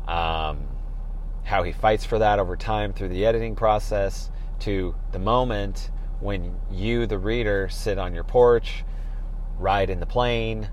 um, 0.08 0.68
how 1.44 1.64
he 1.64 1.72
fights 1.72 2.04
for 2.04 2.20
that 2.20 2.40
over 2.40 2.56
time 2.56 2.92
through 2.94 3.10
the 3.10 3.26
editing 3.26 3.56
process, 3.56 4.32
to 4.60 4.96
the 5.12 5.20
moment 5.20 5.92
when 6.20 6.56
you, 6.72 7.06
the 7.06 7.20
reader, 7.20 7.70
sit 7.70 8.00
on 8.00 8.16
your 8.16 8.24
porch, 8.24 8.84
ride 9.60 9.90
in 9.90 10.00
the 10.00 10.06
plane, 10.06 10.70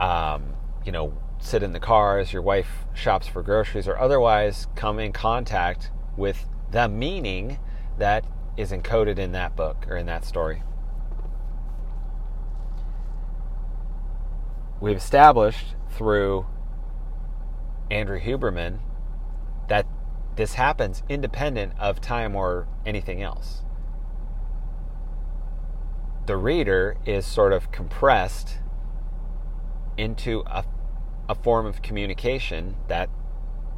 um, 0.00 0.52
you 0.84 0.92
know, 0.92 1.16
sit 1.38 1.62
in 1.62 1.72
the 1.72 1.80
car 1.80 2.18
as 2.18 2.32
your 2.32 2.42
wife 2.42 2.84
shops 2.94 3.26
for 3.26 3.42
groceries, 3.42 3.88
or 3.88 3.98
otherwise 3.98 4.66
come 4.74 4.98
in 4.98 5.12
contact 5.12 5.90
with 6.16 6.46
the 6.70 6.88
meaning 6.88 7.58
that 7.98 8.24
is 8.56 8.72
encoded 8.72 9.18
in 9.18 9.32
that 9.32 9.54
book 9.56 9.86
or 9.88 9.96
in 9.96 10.06
that 10.06 10.24
story. 10.24 10.62
We've 14.80 14.96
established 14.96 15.74
through 15.90 16.46
Andrew 17.90 18.20
Huberman 18.20 18.80
that 19.68 19.86
this 20.36 20.54
happens 20.54 21.02
independent 21.08 21.72
of 21.78 22.00
time 22.00 22.36
or 22.36 22.68
anything 22.84 23.22
else. 23.22 23.62
The 26.26 26.36
reader 26.36 26.96
is 27.06 27.24
sort 27.24 27.52
of 27.52 27.72
compressed 27.72 28.58
into 29.96 30.42
a, 30.46 30.64
a 31.28 31.34
form 31.34 31.64
of 31.64 31.80
communication 31.80 32.76
that 32.88 33.08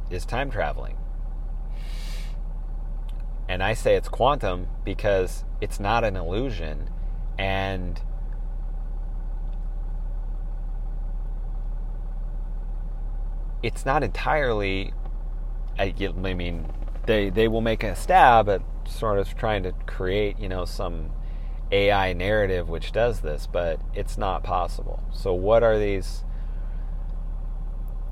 is 0.09 0.25
time 0.25 0.51
traveling. 0.51 0.97
And 3.49 3.63
I 3.63 3.73
say 3.73 3.95
it's 3.95 4.07
quantum 4.07 4.67
because 4.85 5.43
it's 5.59 5.79
not 5.79 6.03
an 6.03 6.15
illusion 6.15 6.91
and 7.39 7.99
it's 13.63 13.87
not 13.87 14.03
entirely 14.03 14.93
I, 15.79 15.93
mean 16.13 16.71
they 17.07 17.31
they 17.31 17.47
will 17.47 17.61
make 17.61 17.83
a 17.83 17.95
stab 17.95 18.49
at 18.49 18.61
sort 18.85 19.17
of 19.17 19.35
trying 19.35 19.63
to 19.63 19.71
create, 19.87 20.37
you 20.37 20.47
know, 20.47 20.65
some 20.65 21.09
AI 21.71 22.13
narrative 22.13 22.69
which 22.69 22.91
does 22.91 23.21
this, 23.21 23.47
but 23.47 23.79
it's 23.95 24.17
not 24.17 24.43
possible. 24.43 25.03
So 25.11 25.33
what 25.33 25.63
are 25.63 25.79
these 25.79 26.23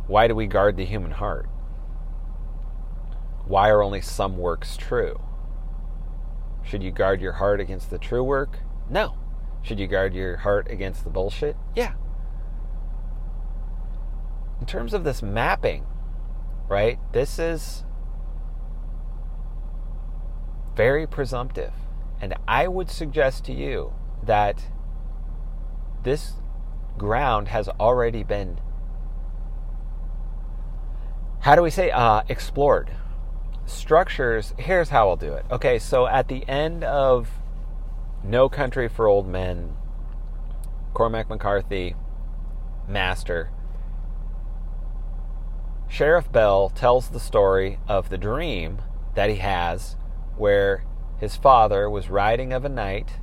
why 0.08 0.28
do 0.28 0.34
we 0.34 0.48
guard 0.48 0.78
the 0.78 0.86
human 0.86 1.12
heart? 1.12 1.48
Why 3.46 3.70
are 3.70 3.84
only 3.84 4.02
some 4.02 4.38
works 4.40 4.78
true? 4.78 5.20
Should 6.68 6.84
you 6.84 6.92
guard 6.92 7.22
your 7.22 7.34
heart 7.34 7.62
against 7.62 7.90
the 7.90 7.98
true 7.98 8.24
work? 8.24 8.60
No. 8.90 9.18
Should 9.62 9.80
you 9.80 9.88
guard 9.88 10.14
your 10.14 10.36
heart 10.38 10.70
against 10.70 11.06
the 11.06 11.10
bullshit? 11.10 11.56
Yeah. 11.76 11.94
In 14.60 14.66
terms 14.66 14.94
of 14.94 15.06
this 15.06 15.22
mapping, 15.22 15.86
right? 16.68 17.00
This 17.14 17.40
is 17.40 17.86
very 20.76 21.08
presumptive. 21.08 21.72
And 22.20 22.34
I 22.48 22.68
would 22.68 22.90
suggest 22.90 23.46
to 23.46 23.54
you 23.54 23.94
that 24.24 24.66
this 26.04 26.34
ground 26.98 27.48
has 27.48 27.70
already 27.80 28.24
been, 28.24 28.60
how 31.40 31.56
do 31.56 31.62
we 31.62 31.70
say, 31.70 31.92
uh, 31.92 32.24
explored 32.28 32.92
structures, 33.68 34.54
here's 34.58 34.90
how 34.90 35.10
I'll 35.10 35.16
do 35.16 35.34
it. 35.34 35.46
Okay, 35.52 35.80
so 35.80 36.08
at 36.08 36.28
the 36.28 36.48
end 36.48 36.84
of 36.84 37.30
No 38.24 38.50
Country 38.50 38.88
for 38.88 39.08
Old 39.08 39.28
Men, 39.28 39.76
Cormac 40.94 41.30
McCarthy, 41.30 41.96
Master, 42.88 43.52
Sheriff 45.90 46.32
Bell 46.32 46.70
tells 46.70 47.10
the 47.10 47.20
story 47.20 47.80
of 47.88 48.10
the 48.10 48.18
dream 48.18 48.82
that 49.16 49.30
he 49.30 49.38
has 49.38 49.96
where 50.36 50.84
his 51.20 51.36
father 51.36 51.90
was 51.90 52.10
riding 52.10 52.52
of 52.54 52.66
a 52.66 52.70
night 52.70 53.20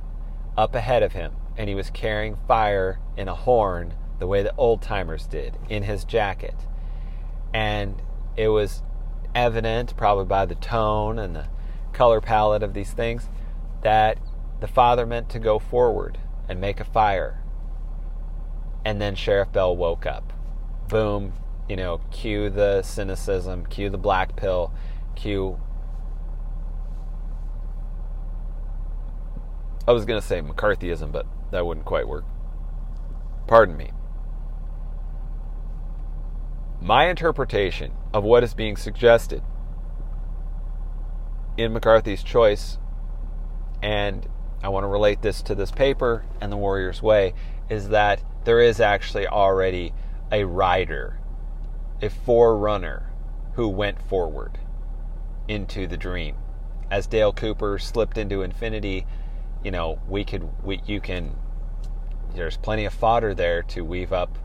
up 0.57 0.73
ahead 0.73 1.03
of 1.03 1.13
him 1.13 1.33
and 1.57 1.69
he 1.69 1.75
was 1.75 1.89
carrying 1.89 2.37
fire 2.47 2.99
in 3.15 3.27
a 3.27 3.35
horn 3.35 3.93
the 4.19 4.27
way 4.27 4.41
the 4.41 4.55
old 4.57 4.81
timers 4.81 5.27
did 5.27 5.57
in 5.69 5.83
his 5.83 6.03
jacket. 6.03 6.55
And 7.53 8.01
it 8.35 8.49
was 8.49 8.81
evident, 9.35 9.95
probably 9.97 10.25
by 10.25 10.45
the 10.45 10.55
tone 10.55 11.19
and 11.19 11.35
the 11.35 11.47
color 11.93 12.21
palette 12.21 12.63
of 12.63 12.73
these 12.73 12.93
things, 12.93 13.29
that 13.83 14.17
the 14.61 14.67
father 14.67 15.05
meant 15.05 15.29
to 15.29 15.39
go 15.39 15.59
forward 15.59 16.17
and 16.49 16.59
make 16.59 16.79
a 16.79 16.85
fire. 16.85 17.43
And 18.83 19.01
then 19.01 19.15
Sheriff 19.15 19.51
Bell 19.51 19.75
woke 19.75 20.05
up. 20.05 20.33
Boom, 20.87 21.33
you 21.67 21.75
know, 21.75 21.99
cue 22.11 22.49
the 22.49 22.81
cynicism, 22.81 23.65
cue 23.65 23.89
the 23.89 23.97
black 23.97 24.35
pill, 24.35 24.71
cue. 25.15 25.59
I 29.87 29.91
was 29.91 30.05
going 30.05 30.19
to 30.19 30.25
say 30.25 30.41
McCarthyism, 30.41 31.11
but 31.11 31.27
that 31.51 31.65
wouldn't 31.65 31.85
quite 31.85 32.07
work. 32.07 32.25
Pardon 33.47 33.77
me. 33.77 33.91
My 36.81 37.09
interpretation 37.09 37.91
of 38.15 38.23
what 38.23 38.45
is 38.45 38.53
being 38.53 38.77
suggested 38.77 39.43
in 41.57 41.73
McCarthy's 41.73 42.23
choice, 42.23 42.77
and 43.83 44.25
I 44.63 44.69
want 44.69 44.85
to 44.85 44.87
relate 44.87 45.21
this 45.21 45.41
to 45.41 45.53
this 45.53 45.69
paper 45.69 46.23
and 46.39 46.49
the 46.49 46.55
Warrior's 46.55 47.01
Way, 47.01 47.33
is 47.69 47.89
that 47.89 48.23
there 48.45 48.61
is 48.61 48.79
actually 48.79 49.27
already 49.27 49.93
a 50.31 50.45
rider, 50.45 51.19
a 52.01 52.09
forerunner 52.09 53.11
who 53.55 53.67
went 53.67 54.01
forward 54.01 54.59
into 55.49 55.85
the 55.85 55.97
dream. 55.97 56.37
As 56.89 57.07
Dale 57.07 57.33
Cooper 57.33 57.77
slipped 57.77 58.17
into 58.17 58.43
infinity, 58.43 59.05
you 59.61 59.71
know, 59.71 59.99
we 60.07 60.23
could, 60.23 60.47
we, 60.63 60.79
you 60.85 61.01
can, 61.01 61.35
there's 62.33 62.55
plenty 62.55 62.85
of 62.85 62.93
fodder 62.93 63.33
there 63.33 63.61
to 63.63 63.83
weave 63.83 64.13
up 64.13 64.37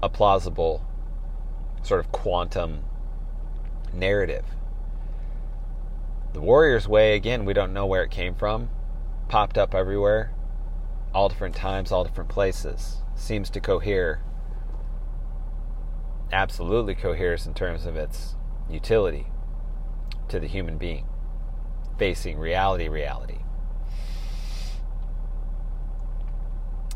a 0.00 0.08
plausible 0.08 0.86
sort 1.82 2.00
of 2.00 2.12
quantum 2.12 2.84
narrative. 3.92 4.44
The 6.32 6.40
Warrior's 6.40 6.86
Way, 6.86 7.14
again, 7.16 7.44
we 7.44 7.54
don't 7.54 7.72
know 7.72 7.86
where 7.86 8.02
it 8.02 8.10
came 8.10 8.34
from, 8.34 8.70
popped 9.28 9.56
up 9.56 9.74
everywhere, 9.74 10.32
all 11.14 11.28
different 11.28 11.56
times, 11.56 11.90
all 11.90 12.04
different 12.04 12.28
places. 12.28 12.98
Seems 13.14 13.50
to 13.50 13.60
cohere, 13.60 14.22
absolutely 16.32 16.94
coheres 16.94 17.46
in 17.46 17.54
terms 17.54 17.86
of 17.86 17.96
its 17.96 18.34
utility 18.70 19.26
to 20.28 20.38
the 20.38 20.46
human 20.46 20.76
being, 20.76 21.06
facing 21.98 22.38
reality, 22.38 22.88
reality. 22.88 23.38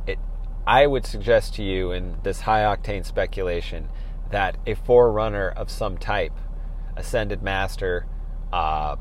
It, 0.06 0.18
I 0.66 0.86
would 0.86 1.06
suggest 1.06 1.54
to 1.54 1.62
you 1.62 1.90
in 1.92 2.18
this 2.22 2.42
high 2.42 2.62
octane 2.62 3.04
speculation 3.04 3.88
that 4.32 4.56
a 4.66 4.74
forerunner 4.74 5.48
of 5.48 5.70
some 5.70 5.96
type, 5.96 6.32
ascended 6.96 7.42
master, 7.42 8.06
uh, 8.52 8.96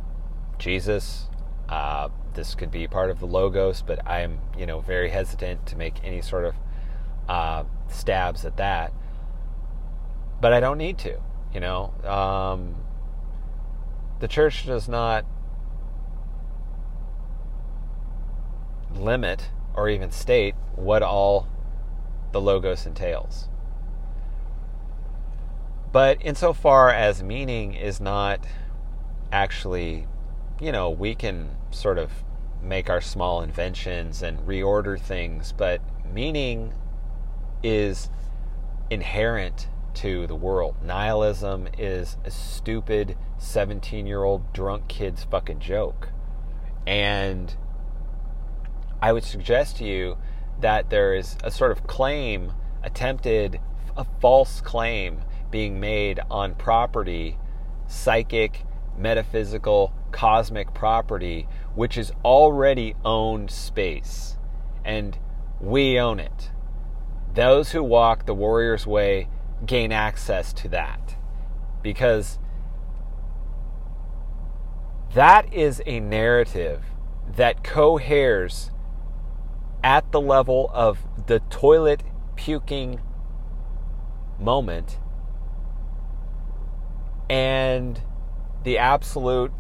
Jesus, 0.60 1.28
uh, 1.68 2.10
this 2.34 2.56
could 2.56 2.72
be 2.72 2.88
part 2.88 3.10
of 3.10 3.20
the 3.20 3.26
logos, 3.26 3.82
but 3.82 4.08
I'm 4.08 4.40
you 4.58 4.66
know 4.66 4.80
very 4.80 5.10
hesitant 5.10 5.66
to 5.68 5.76
make 5.76 5.96
any 6.04 6.22
sort 6.22 6.46
of 6.46 6.56
uh, 7.28 7.64
stabs 7.90 8.46
at 8.46 8.58
that. 8.58 8.94
But 10.40 10.54
I 10.54 10.60
don't 10.60 10.78
need 10.78 10.98
to, 11.00 11.20
you 11.54 11.60
know. 11.60 11.94
Um, 12.04 12.76
the 14.20 14.28
church 14.28 14.66
does 14.66 14.88
not 14.88 15.26
limit 18.96 19.50
or 19.74 19.90
even 19.90 20.12
state 20.12 20.56
what 20.76 21.02
all 21.02 21.48
the 22.32 22.42
logos 22.42 22.86
entails. 22.86 23.50
But 25.92 26.20
insofar 26.22 26.90
as 26.90 27.22
meaning 27.22 27.74
is 27.74 28.00
not 28.00 28.40
actually, 29.32 30.08
you 30.60 30.72
know, 30.72 30.90
we 30.90 31.16
can 31.16 31.58
sort 31.72 31.98
of 31.98 32.12
make 32.62 32.90
our 32.90 33.02
small 33.02 33.42
inventions 33.42 34.22
and 34.22 34.40
reorder 34.48 35.00
things, 35.00 35.52
but 35.52 35.82
meaning 36.14 36.74
is 37.64 38.10
inherent 38.90 39.68
to 39.96 40.28
the 40.28 40.36
world. 40.36 40.76
Nihilism 40.82 41.68
is 41.78 42.18
a 42.24 42.32
stupid 42.32 43.18
17 43.38 44.08
year 44.08 44.24
old 44.24 44.54
drunk 44.54 44.88
kid's 44.88 45.26
fucking 45.26 45.60
joke. 45.60 46.10
And 46.88 47.54
I 49.02 49.12
would 49.12 49.24
suggest 49.24 49.78
to 49.78 49.86
you 49.86 50.18
that 50.62 50.90
there 50.90 51.14
is 51.14 51.36
a 51.44 51.52
sort 51.52 51.72
of 51.72 51.86
claim, 51.86 52.54
attempted, 52.84 53.60
a 53.98 54.06
false 54.22 54.62
claim 54.62 55.24
being 55.52 55.80
made 55.80 56.20
on 56.30 56.56
property, 56.56 57.38
psychic, 57.88 58.66
metaphysical, 58.98 59.94
cosmic 60.12 60.74
property, 60.74 61.48
which 61.76 61.98
is 61.98 62.12
already 62.24 62.96
owned 63.04 63.52
space. 63.52 64.38
And 64.84 65.18
we 65.60 66.00
own 66.00 66.20
it. 66.20 66.52
Those 67.34 67.72
who 67.72 67.84
walk 67.84 68.26
the 68.26 68.34
warrior's 68.34 68.88
way 68.88 69.30
gain 69.66 69.92
access 69.92 70.54
to 70.54 70.68
that. 70.70 71.16
Because 71.82 72.40
that 75.14 75.54
is 75.54 75.82
a 75.86 76.00
narrative 76.00 76.84
that 77.36 77.64
coheres 77.64 78.72
at 79.84 80.12
the 80.12 80.22
level 80.22 80.70
of 80.74 81.00
the 81.28 81.40
toilet 81.50 82.04
puking 82.36 83.00
moment 84.40 84.98
and 87.32 88.02
the 88.66 88.78
absolute 88.78 89.54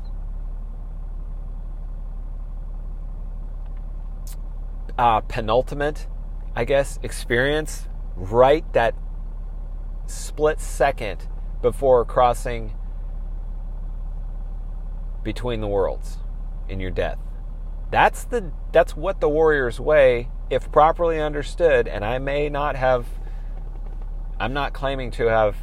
uh, 4.99 5.21
penultimate, 5.21 6.05
I 6.53 6.65
guess, 6.65 6.99
experience 7.01 7.87
right 8.17 8.65
that 8.73 8.93
split 10.05 10.59
second 10.59 11.29
before 11.61 12.03
crossing 12.03 12.73
between 15.23 15.61
the 15.61 15.67
worlds 15.67 16.17
in 16.67 16.81
your 16.81 16.91
death. 16.91 17.19
That's 17.89 18.25
the 18.25 18.51
that's 18.73 18.97
what 18.97 19.21
the 19.21 19.29
warrior's 19.29 19.79
way, 19.79 20.27
if 20.49 20.69
properly 20.73 21.21
understood, 21.21 21.87
and 21.87 22.03
I 22.03 22.19
may 22.19 22.49
not 22.49 22.75
have 22.75 23.07
I'm 24.41 24.51
not 24.51 24.73
claiming 24.73 25.09
to 25.11 25.27
have 25.27 25.55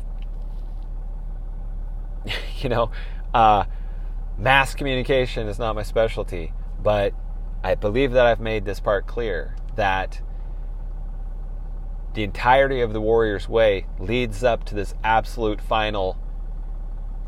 you 2.61 2.69
know, 2.69 2.91
uh, 3.35 3.65
mass 4.37 4.75
communication 4.75 5.49
is 5.49 5.59
not 5.59 5.75
my 5.75 5.83
specialty, 5.83 6.53
but 6.83 7.15
I 7.63 7.75
believe 7.75 8.13
that 8.13 8.27
I've 8.27 8.41
made 8.41 8.65
this 8.65 8.81
part 8.81 9.07
clear 9.07 9.57
that 9.77 10.21
the 12.15 12.23
entirety 12.25 12.81
of 12.81 12.93
the 12.93 13.01
warrior's 13.01 13.49
way 13.49 13.87
leads 13.99 14.43
up 14.43 14.65
to 14.65 14.75
this 14.75 14.95
absolute 15.05 15.61
final 15.61 16.19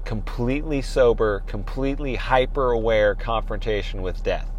completely 0.04 0.82
sober, 0.82 1.40
completely 1.46 2.16
hyper 2.16 2.72
aware 2.72 3.14
confrontation 3.14 4.02
with 4.02 4.22
death. 4.22 4.50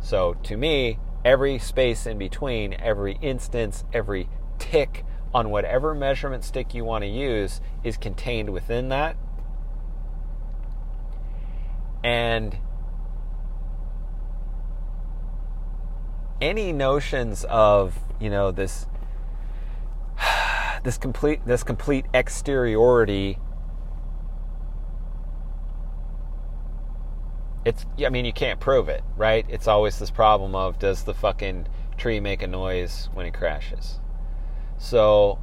So 0.00 0.34
to 0.42 0.56
me, 0.56 0.98
every 1.24 1.58
space 1.58 2.06
in 2.06 2.18
between, 2.18 2.74
every 2.74 3.18
instance, 3.22 3.84
every 3.92 4.28
tick 4.58 5.04
on 5.32 5.50
whatever 5.50 5.94
measurement 5.94 6.44
stick 6.44 6.74
you 6.74 6.84
want 6.84 7.02
to 7.02 7.08
use 7.08 7.60
is 7.84 7.96
contained 7.96 8.50
within 8.50 8.88
that. 8.90 9.16
And 12.04 12.56
any 16.40 16.72
notions 16.72 17.44
of, 17.44 17.98
you 18.20 18.30
know, 18.30 18.50
this 18.50 18.86
this 20.84 20.98
complete 20.98 21.44
this 21.46 21.62
complete 21.62 22.06
exteriority 22.14 23.38
it's 27.66 27.84
I 27.98 28.10
mean 28.10 28.24
you 28.24 28.32
can't 28.32 28.60
prove 28.60 28.88
it, 28.88 29.02
right? 29.16 29.44
It's 29.48 29.66
always 29.66 29.98
this 29.98 30.10
problem 30.10 30.54
of 30.54 30.78
does 30.78 31.02
the 31.02 31.12
fucking 31.12 31.66
tree 31.96 32.20
make 32.20 32.42
a 32.42 32.46
noise 32.46 33.08
when 33.12 33.26
it 33.26 33.34
crashes? 33.34 33.98
So 34.78 35.40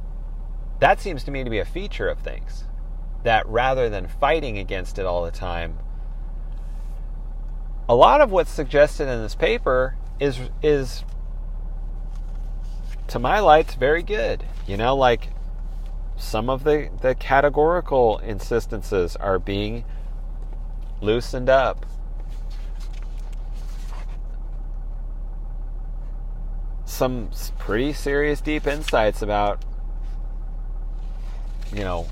that 0.80 1.00
seems 1.00 1.22
to 1.24 1.30
me 1.30 1.44
to 1.44 1.50
be 1.50 1.58
a 1.58 1.66
feature 1.66 2.08
of 2.08 2.20
things. 2.20 2.64
That 3.24 3.46
rather 3.46 3.90
than 3.90 4.08
fighting 4.08 4.56
against 4.58 4.98
it 4.98 5.04
all 5.04 5.22
the 5.22 5.30
time, 5.30 5.78
a 7.88 7.94
lot 7.94 8.20
of 8.20 8.30
what's 8.30 8.50
suggested 8.50 9.08
in 9.08 9.22
this 9.22 9.34
paper 9.34 9.96
is 10.18 10.38
is 10.62 11.04
to 13.08 13.18
my 13.18 13.40
lights 13.40 13.74
very 13.74 14.02
good. 14.02 14.44
You 14.66 14.76
know, 14.76 14.96
like 14.96 15.28
some 16.16 16.48
of 16.48 16.64
the, 16.64 16.90
the 17.02 17.14
categorical 17.14 18.18
insistences 18.18 19.16
are 19.16 19.38
being 19.38 19.84
loosened 21.00 21.50
up 21.50 21.84
some 26.86 27.28
pretty 27.58 27.92
serious 27.92 28.40
deep 28.40 28.66
insights 28.66 29.20
about 29.20 29.62
you 31.72 31.80
know 31.80 32.06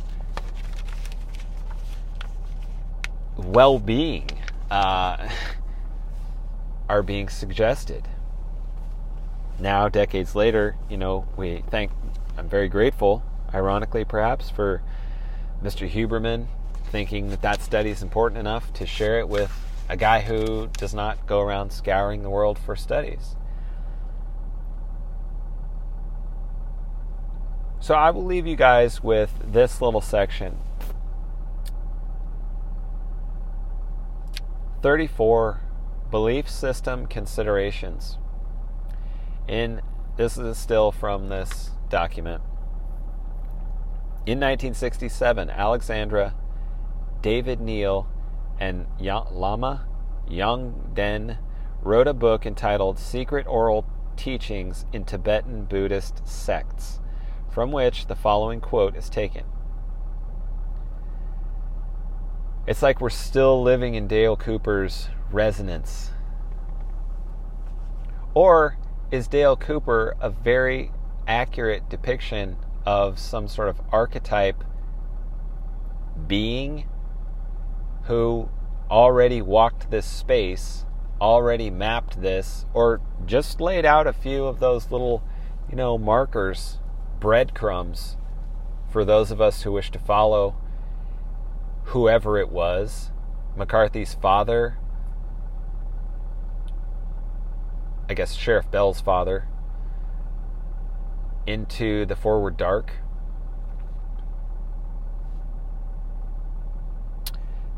well-being 3.36 4.28
uh, 4.70 5.28
are 6.93 7.02
being 7.02 7.27
suggested 7.27 8.06
now 9.59 9.89
decades 9.89 10.35
later 10.35 10.77
you 10.90 10.97
know 10.98 11.27
we 11.39 11.64
thank 11.70 11.90
i'm 12.36 12.47
very 12.47 12.69
grateful 12.69 13.23
ironically 13.55 14.05
perhaps 14.05 14.51
for 14.51 14.82
mr 15.62 15.89
huberman 15.90 16.47
thinking 16.90 17.31
that 17.31 17.40
that 17.40 17.62
study 17.62 17.89
is 17.89 18.02
important 18.02 18.39
enough 18.39 18.70
to 18.74 18.85
share 18.85 19.19
it 19.19 19.27
with 19.27 19.51
a 19.89 19.97
guy 19.97 20.20
who 20.20 20.69
does 20.77 20.93
not 20.93 21.27
go 21.27 21.40
around 21.40 21.73
scouring 21.73 22.23
the 22.23 22.28
world 22.28 22.59
for 22.59 22.77
studies 22.77 23.36
So 27.81 27.97
I 27.97 28.10
will 28.10 28.24
leave 28.24 28.47
you 28.47 28.55
guys 28.55 29.02
with 29.02 29.32
this 29.44 29.82
little 29.82 30.01
section. 30.01 30.56
34 34.82 35.62
belief 36.13 36.49
system 36.49 37.07
considerations. 37.07 38.19
In 39.49 39.81
this 40.17 40.37
is 40.37 40.59
still 40.59 40.93
from 40.93 41.31
this 41.31 41.71
document. 41.89 42.43
In 44.27 44.39
1967, 44.39 45.51
Alexandra, 45.51 46.35
David-Néel, 47.23 48.07
and 48.61 48.87
Lama 49.01 49.87
Yongden 50.29 51.39
wrote 51.81 52.07
a 52.07 52.15
book 52.15 52.47
entitled 52.47 52.99
Secret 52.99 53.47
Oral 53.49 53.85
Teachings 54.17 54.85
in 54.93 55.05
Tibetan 55.05 55.65
Buddhist 55.65 56.29
Sects 56.29 57.01
from 57.51 57.73
which 57.73 58.07
the 58.07 58.15
following 58.15 58.61
quote 58.61 58.97
is 58.97 59.09
taken. 59.09 59.45
It's 62.67 62.83
like 62.83 63.01
we're 63.01 63.11
still 63.11 63.63
living 63.63 63.95
in 63.95 64.07
Dale 64.07 64.37
Cooper's 64.37 65.09
resonance. 65.33 66.11
Or 68.35 68.77
is 69.11 69.29
Dale 69.29 69.57
Cooper 69.57 70.17
a 70.21 70.31
very 70.31 70.91
accurate 71.27 71.89
depiction 71.89 72.57
of 72.87 73.19
some 73.19 73.49
sort 73.49 73.69
of 73.69 73.81
archetype 73.91 74.65
being 76.27 76.89
who 78.05 78.49
already 78.91 79.41
walked 79.41 79.91
this 79.91 80.07
space, 80.07 80.85
already 81.21 81.71
mapped 81.71 82.21
this, 82.21 82.67
or 82.75 83.01
just 83.25 83.61
laid 83.61 83.85
out 83.85 84.07
a 84.07 84.13
few 84.13 84.47
of 84.47 84.61
those 84.61 84.91
little, 84.91 85.23
you 85.71 85.77
know, 85.77 85.97
markers 85.97 86.79
breadcrumbs 87.21 88.17
for 88.91 89.05
those 89.05 89.31
of 89.31 89.41
us 89.41 89.63
who 89.63 89.73
wish 89.73 89.91
to 89.91 89.99
follow 89.99 90.57
whoever 91.85 92.39
it 92.39 92.51
was 92.51 93.13
McCarthy's 93.57 94.15
father, 94.15 94.79
I 98.13 98.15
guess 98.15 98.35
Sheriff 98.35 98.71
Bell's 98.71 99.01
father, 99.01 99.49
into 101.47 102.05
the 102.05 102.15
forward 102.15 102.59
dark. 102.59 102.93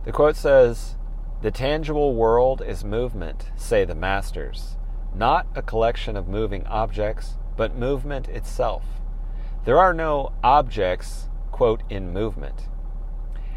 The 0.05 0.11
quote 0.11 0.35
says, 0.35 0.97
The 1.43 1.53
tangible 1.53 2.17
world 2.17 2.61
is 2.67 2.83
movement, 2.83 3.53
say 3.55 3.85
the 3.85 3.95
masters, 3.95 4.77
not 5.15 5.47
a 5.55 5.63
collection 5.63 6.17
of 6.17 6.27
moving 6.27 6.67
objects, 6.67 7.35
but 7.57 7.77
movement 7.77 8.27
itself. 8.27 8.83
There 9.65 9.79
are 9.79 9.95
no 9.95 10.33
objects, 10.43 11.29
quote, 11.53 11.85
in 11.89 12.13
movement. 12.13 12.67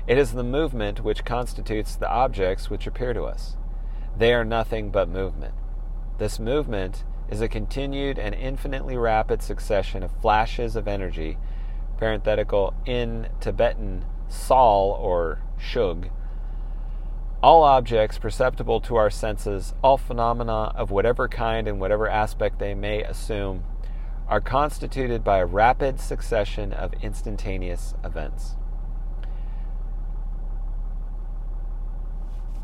It 0.06 0.20
is 0.20 0.34
the 0.34 0.44
movement 0.44 1.04
which 1.04 1.26
constitutes 1.26 1.95
the 1.95 2.08
objects 2.08 2.70
which 2.70 2.86
appear 2.86 3.14
to 3.14 3.24
us. 3.24 3.58
They 4.16 4.32
are 4.32 4.45
nothing 4.45 4.91
but 4.91 5.10
movement. 5.10 5.56
This 6.18 6.39
movement 6.39 7.03
is 7.30 7.41
a 7.41 7.48
continued 7.48 8.18
and 8.18 8.34
infinitely 8.34 8.98
rapid 8.98 9.44
succession 9.44 10.02
of 10.02 10.11
flashes 10.19 10.76
of 10.76 10.88
energy, 10.88 11.38
parenthetical 11.98 12.73
in 12.88 13.30
Tibetan 13.39 14.03
sol 14.27 14.98
or 14.99 15.39
shug. 15.60 16.10
All 17.44 17.61
objects 17.61 18.18
perceptible 18.18 18.81
to 18.81 18.95
our 18.95 19.11
senses, 19.11 19.76
all 19.84 19.98
phenomena 19.98 20.72
of 20.76 20.89
whatever 20.89 21.27
kind 21.27 21.68
and 21.68 21.80
whatever 21.80 22.10
aspect 22.10 22.57
they 22.57 22.73
may 22.73 23.03
assume, 23.03 23.64
are 24.27 24.41
constituted 24.41 25.23
by 25.23 25.38
a 25.38 25.45
rapid 25.45 25.99
succession 25.99 26.73
of 26.73 26.94
instantaneous 26.95 27.94
events. 28.03 28.56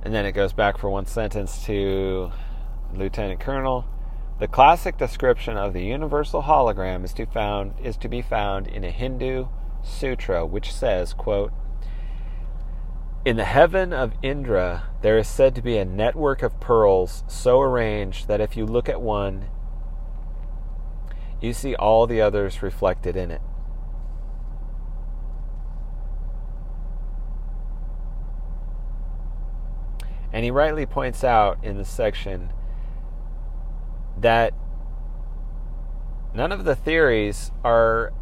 And 0.01 0.13
then 0.13 0.25
it 0.25 0.31
goes 0.31 0.53
back 0.53 0.79
for 0.79 0.89
one 0.89 1.05
sentence 1.05 1.63
to 1.65 2.31
Lieutenant 2.97 3.39
Colonel. 3.39 3.85
The 4.39 4.47
classic 4.47 4.97
description 4.97 5.57
of 5.57 5.73
the 5.73 5.83
universal 5.83 6.43
hologram 6.43 7.03
is 7.03 7.13
to 7.13 7.25
found 7.25 7.73
is 7.81 7.97
to 7.97 8.07
be 8.07 8.21
found 8.21 8.67
in 8.67 8.83
a 8.83 8.91
Hindu 8.91 9.47
sutra 9.83 10.45
which 10.45 10.73
says, 10.73 11.13
quote, 11.13 11.51
in 13.25 13.37
the 13.37 13.45
heaven 13.45 13.93
of 13.93 14.13
Indra, 14.21 14.83
there 15.01 15.17
is 15.17 15.29
said 15.29 15.55
to 15.55 15.61
be 15.61 15.77
a 15.77 15.85
network 15.85 16.43
of 16.43 16.59
pearls 16.59 17.23
so 17.27 17.61
arranged 17.61 18.27
that 18.27 18.41
if 18.41 18.57
you 18.57 18.65
look 18.65 18.89
at 18.89 19.01
one, 19.01 19.47
you 21.39 21.53
see 21.53 21.73
all 21.73 22.05
the 22.05 22.19
others 22.19 22.61
reflected 22.61 23.15
in 23.15 23.31
it. 23.31 23.41
And 30.33 30.43
he 30.43 30.51
rightly 30.51 30.85
points 30.85 31.23
out 31.23 31.63
in 31.63 31.77
the 31.77 31.85
section 31.85 32.51
that 34.17 34.53
none 36.33 36.51
of 36.51 36.63
the 36.63 36.75
theories 36.75 37.51
are 37.63 38.13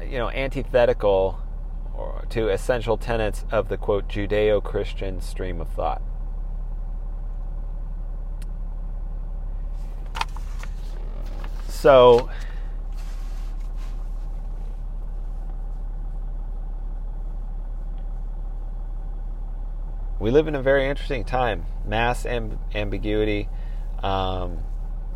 you 0.00 0.18
know 0.18 0.30
antithetical 0.30 1.40
to 2.30 2.48
essential 2.48 2.96
tenets 2.96 3.44
of 3.50 3.68
the 3.68 3.76
quote 3.76 4.08
Judeo-Christian 4.08 5.20
stream 5.20 5.60
of 5.60 5.68
thought. 5.68 6.02
So 11.68 12.28
we 20.18 20.30
live 20.30 20.48
in 20.48 20.54
a 20.54 20.62
very 20.62 20.88
interesting 20.88 21.24
time. 21.24 21.64
Mass 21.86 22.24
amb- 22.24 22.58
ambiguity 22.74 23.48
um, 24.02 24.58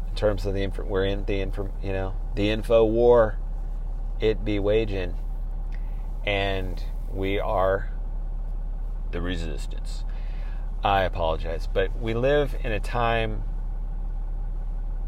in 0.08 0.14
terms 0.14 0.46
of 0.46 0.54
the 0.54 0.62
inf- 0.62 0.78
we're 0.78 1.04
in 1.04 1.24
the 1.24 1.40
info, 1.40 1.70
you 1.82 1.92
know 1.92 2.14
the 2.34 2.50
info 2.50 2.84
war. 2.84 3.38
It 4.20 4.44
be 4.44 4.58
waging, 4.58 5.16
and 6.24 6.82
we 7.12 7.40
are 7.40 7.92
the 9.10 9.20
resistance. 9.20 10.04
I 10.84 11.02
apologize, 11.02 11.68
but 11.72 11.96
we 12.00 12.14
live 12.14 12.56
in 12.64 12.72
a 12.72 12.80
time 12.80 13.42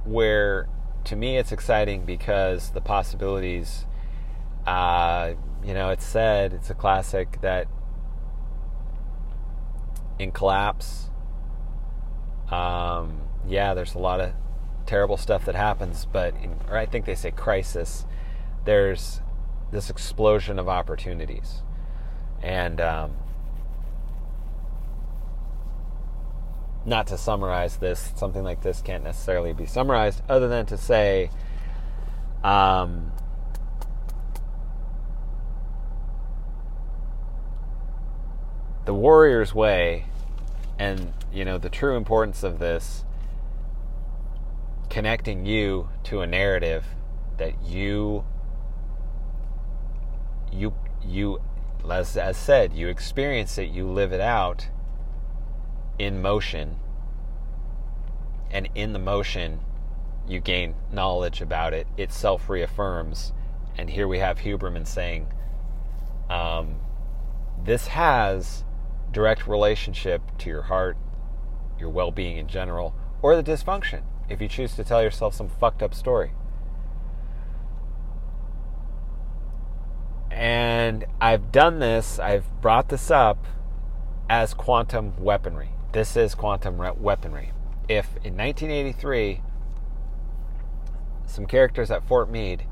where, 0.04 0.68
to 1.04 1.16
me, 1.16 1.36
it's 1.36 1.52
exciting 1.52 2.04
because 2.04 2.70
the 2.70 2.80
possibilities. 2.80 3.86
Uh, 4.66 5.34
you 5.64 5.74
know, 5.74 5.90
it's 5.90 6.04
said 6.04 6.52
it's 6.52 6.70
a 6.70 6.74
classic 6.74 7.40
that 7.40 7.66
in 10.18 10.30
collapse. 10.30 11.10
Um, 12.50 13.23
yeah, 13.48 13.74
there's 13.74 13.94
a 13.94 13.98
lot 13.98 14.20
of 14.20 14.32
terrible 14.86 15.16
stuff 15.16 15.44
that 15.44 15.54
happens, 15.54 16.06
but 16.10 16.34
in, 16.42 16.56
or 16.68 16.76
I 16.76 16.86
think 16.86 17.04
they 17.04 17.14
say 17.14 17.30
crisis. 17.30 18.04
There's 18.64 19.20
this 19.70 19.90
explosion 19.90 20.58
of 20.58 20.68
opportunities, 20.68 21.62
and 22.42 22.80
um, 22.80 23.12
not 26.86 27.06
to 27.08 27.18
summarize 27.18 27.76
this, 27.76 28.12
something 28.16 28.42
like 28.42 28.62
this 28.62 28.80
can't 28.80 29.04
necessarily 29.04 29.52
be 29.52 29.66
summarized, 29.66 30.22
other 30.28 30.48
than 30.48 30.66
to 30.66 30.78
say. 30.78 31.30
Um, 32.42 33.12
the 38.84 38.92
warrior's 38.92 39.54
way 39.54 40.04
and 40.78 41.12
you 41.32 41.44
know 41.44 41.58
the 41.58 41.70
true 41.70 41.96
importance 41.96 42.42
of 42.42 42.58
this 42.58 43.04
connecting 44.94 45.44
you 45.44 45.88
to 46.04 46.20
a 46.20 46.26
narrative 46.26 46.86
that 47.36 47.52
you 47.64 48.24
you 50.52 50.72
you 51.04 51.40
as, 51.90 52.16
as 52.16 52.36
said 52.36 52.72
you 52.72 52.86
experience 52.86 53.58
it 53.58 53.68
you 53.70 53.90
live 53.90 54.12
it 54.12 54.20
out 54.20 54.68
in 55.98 56.22
motion. 56.22 56.78
And 58.52 58.68
in 58.76 58.92
the 58.92 59.00
motion 59.00 59.58
you 60.28 60.38
gain 60.38 60.76
knowledge 60.92 61.40
about 61.40 61.74
it. 61.74 61.88
It 61.96 62.12
self 62.12 62.48
reaffirms 62.48 63.32
and 63.76 63.90
here 63.90 64.06
we 64.06 64.20
have 64.20 64.38
huberman 64.38 64.86
saying 64.86 65.26
um, 66.30 66.76
this 67.64 67.88
has 67.88 68.62
direct 69.10 69.48
relationship 69.48 70.22
to 70.38 70.48
your 70.48 70.62
heart, 70.62 70.96
your 71.80 71.90
well 71.90 72.12
being 72.12 72.36
in 72.36 72.46
general, 72.46 72.94
or 73.22 73.34
the 73.34 73.42
dysfunction 73.42 74.04
if 74.28 74.40
you 74.40 74.48
choose 74.48 74.74
to 74.76 74.84
tell 74.84 75.02
yourself 75.02 75.34
some 75.34 75.48
fucked 75.48 75.82
up 75.82 75.94
story. 75.94 76.32
And 80.30 81.04
I've 81.20 81.52
done 81.52 81.78
this, 81.78 82.18
I've 82.18 82.44
brought 82.60 82.88
this 82.88 83.10
up 83.10 83.46
as 84.28 84.54
quantum 84.54 85.14
weaponry. 85.18 85.70
This 85.92 86.16
is 86.16 86.34
quantum 86.34 86.78
weaponry. 86.98 87.52
If 87.88 88.16
in 88.24 88.36
1983, 88.36 89.40
some 91.26 91.46
characters 91.46 91.90
at 91.90 92.06
Fort 92.06 92.30
Meade 92.30 92.64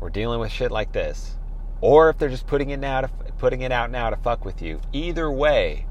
were 0.00 0.10
dealing 0.10 0.40
with 0.40 0.50
shit 0.50 0.70
like 0.70 0.92
this, 0.92 1.36
or 1.80 2.10
if 2.10 2.18
they're 2.18 2.28
just 2.28 2.46
putting 2.46 2.70
it 2.70 2.78
now 2.78 3.02
to, 3.02 3.08
putting 3.38 3.62
it 3.62 3.72
out 3.72 3.90
now 3.90 4.10
to 4.10 4.16
fuck 4.16 4.44
with 4.44 4.60
you. 4.60 4.80
Either 4.92 5.30
way, 5.30 5.86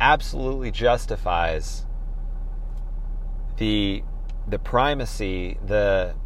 absolutely 0.00 0.70
justifies 0.70 1.86
the 3.62 4.02
the 4.48 4.58
primacy, 4.58 5.56
the 5.64 6.16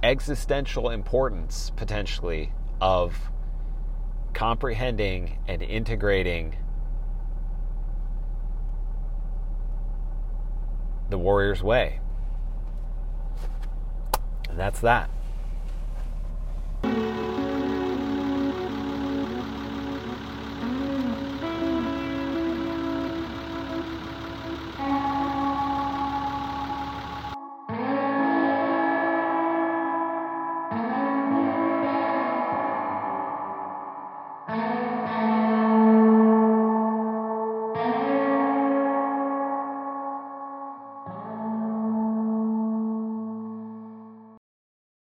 existential 0.00 0.88
importance 0.88 1.72
potentially 1.74 2.52
of 2.80 3.32
comprehending 4.34 5.40
and 5.48 5.60
integrating 5.60 6.54
the 11.10 11.18
warrior's 11.18 11.60
way. 11.60 11.98
And 14.48 14.56
that's 14.56 14.78
that. 14.78 15.10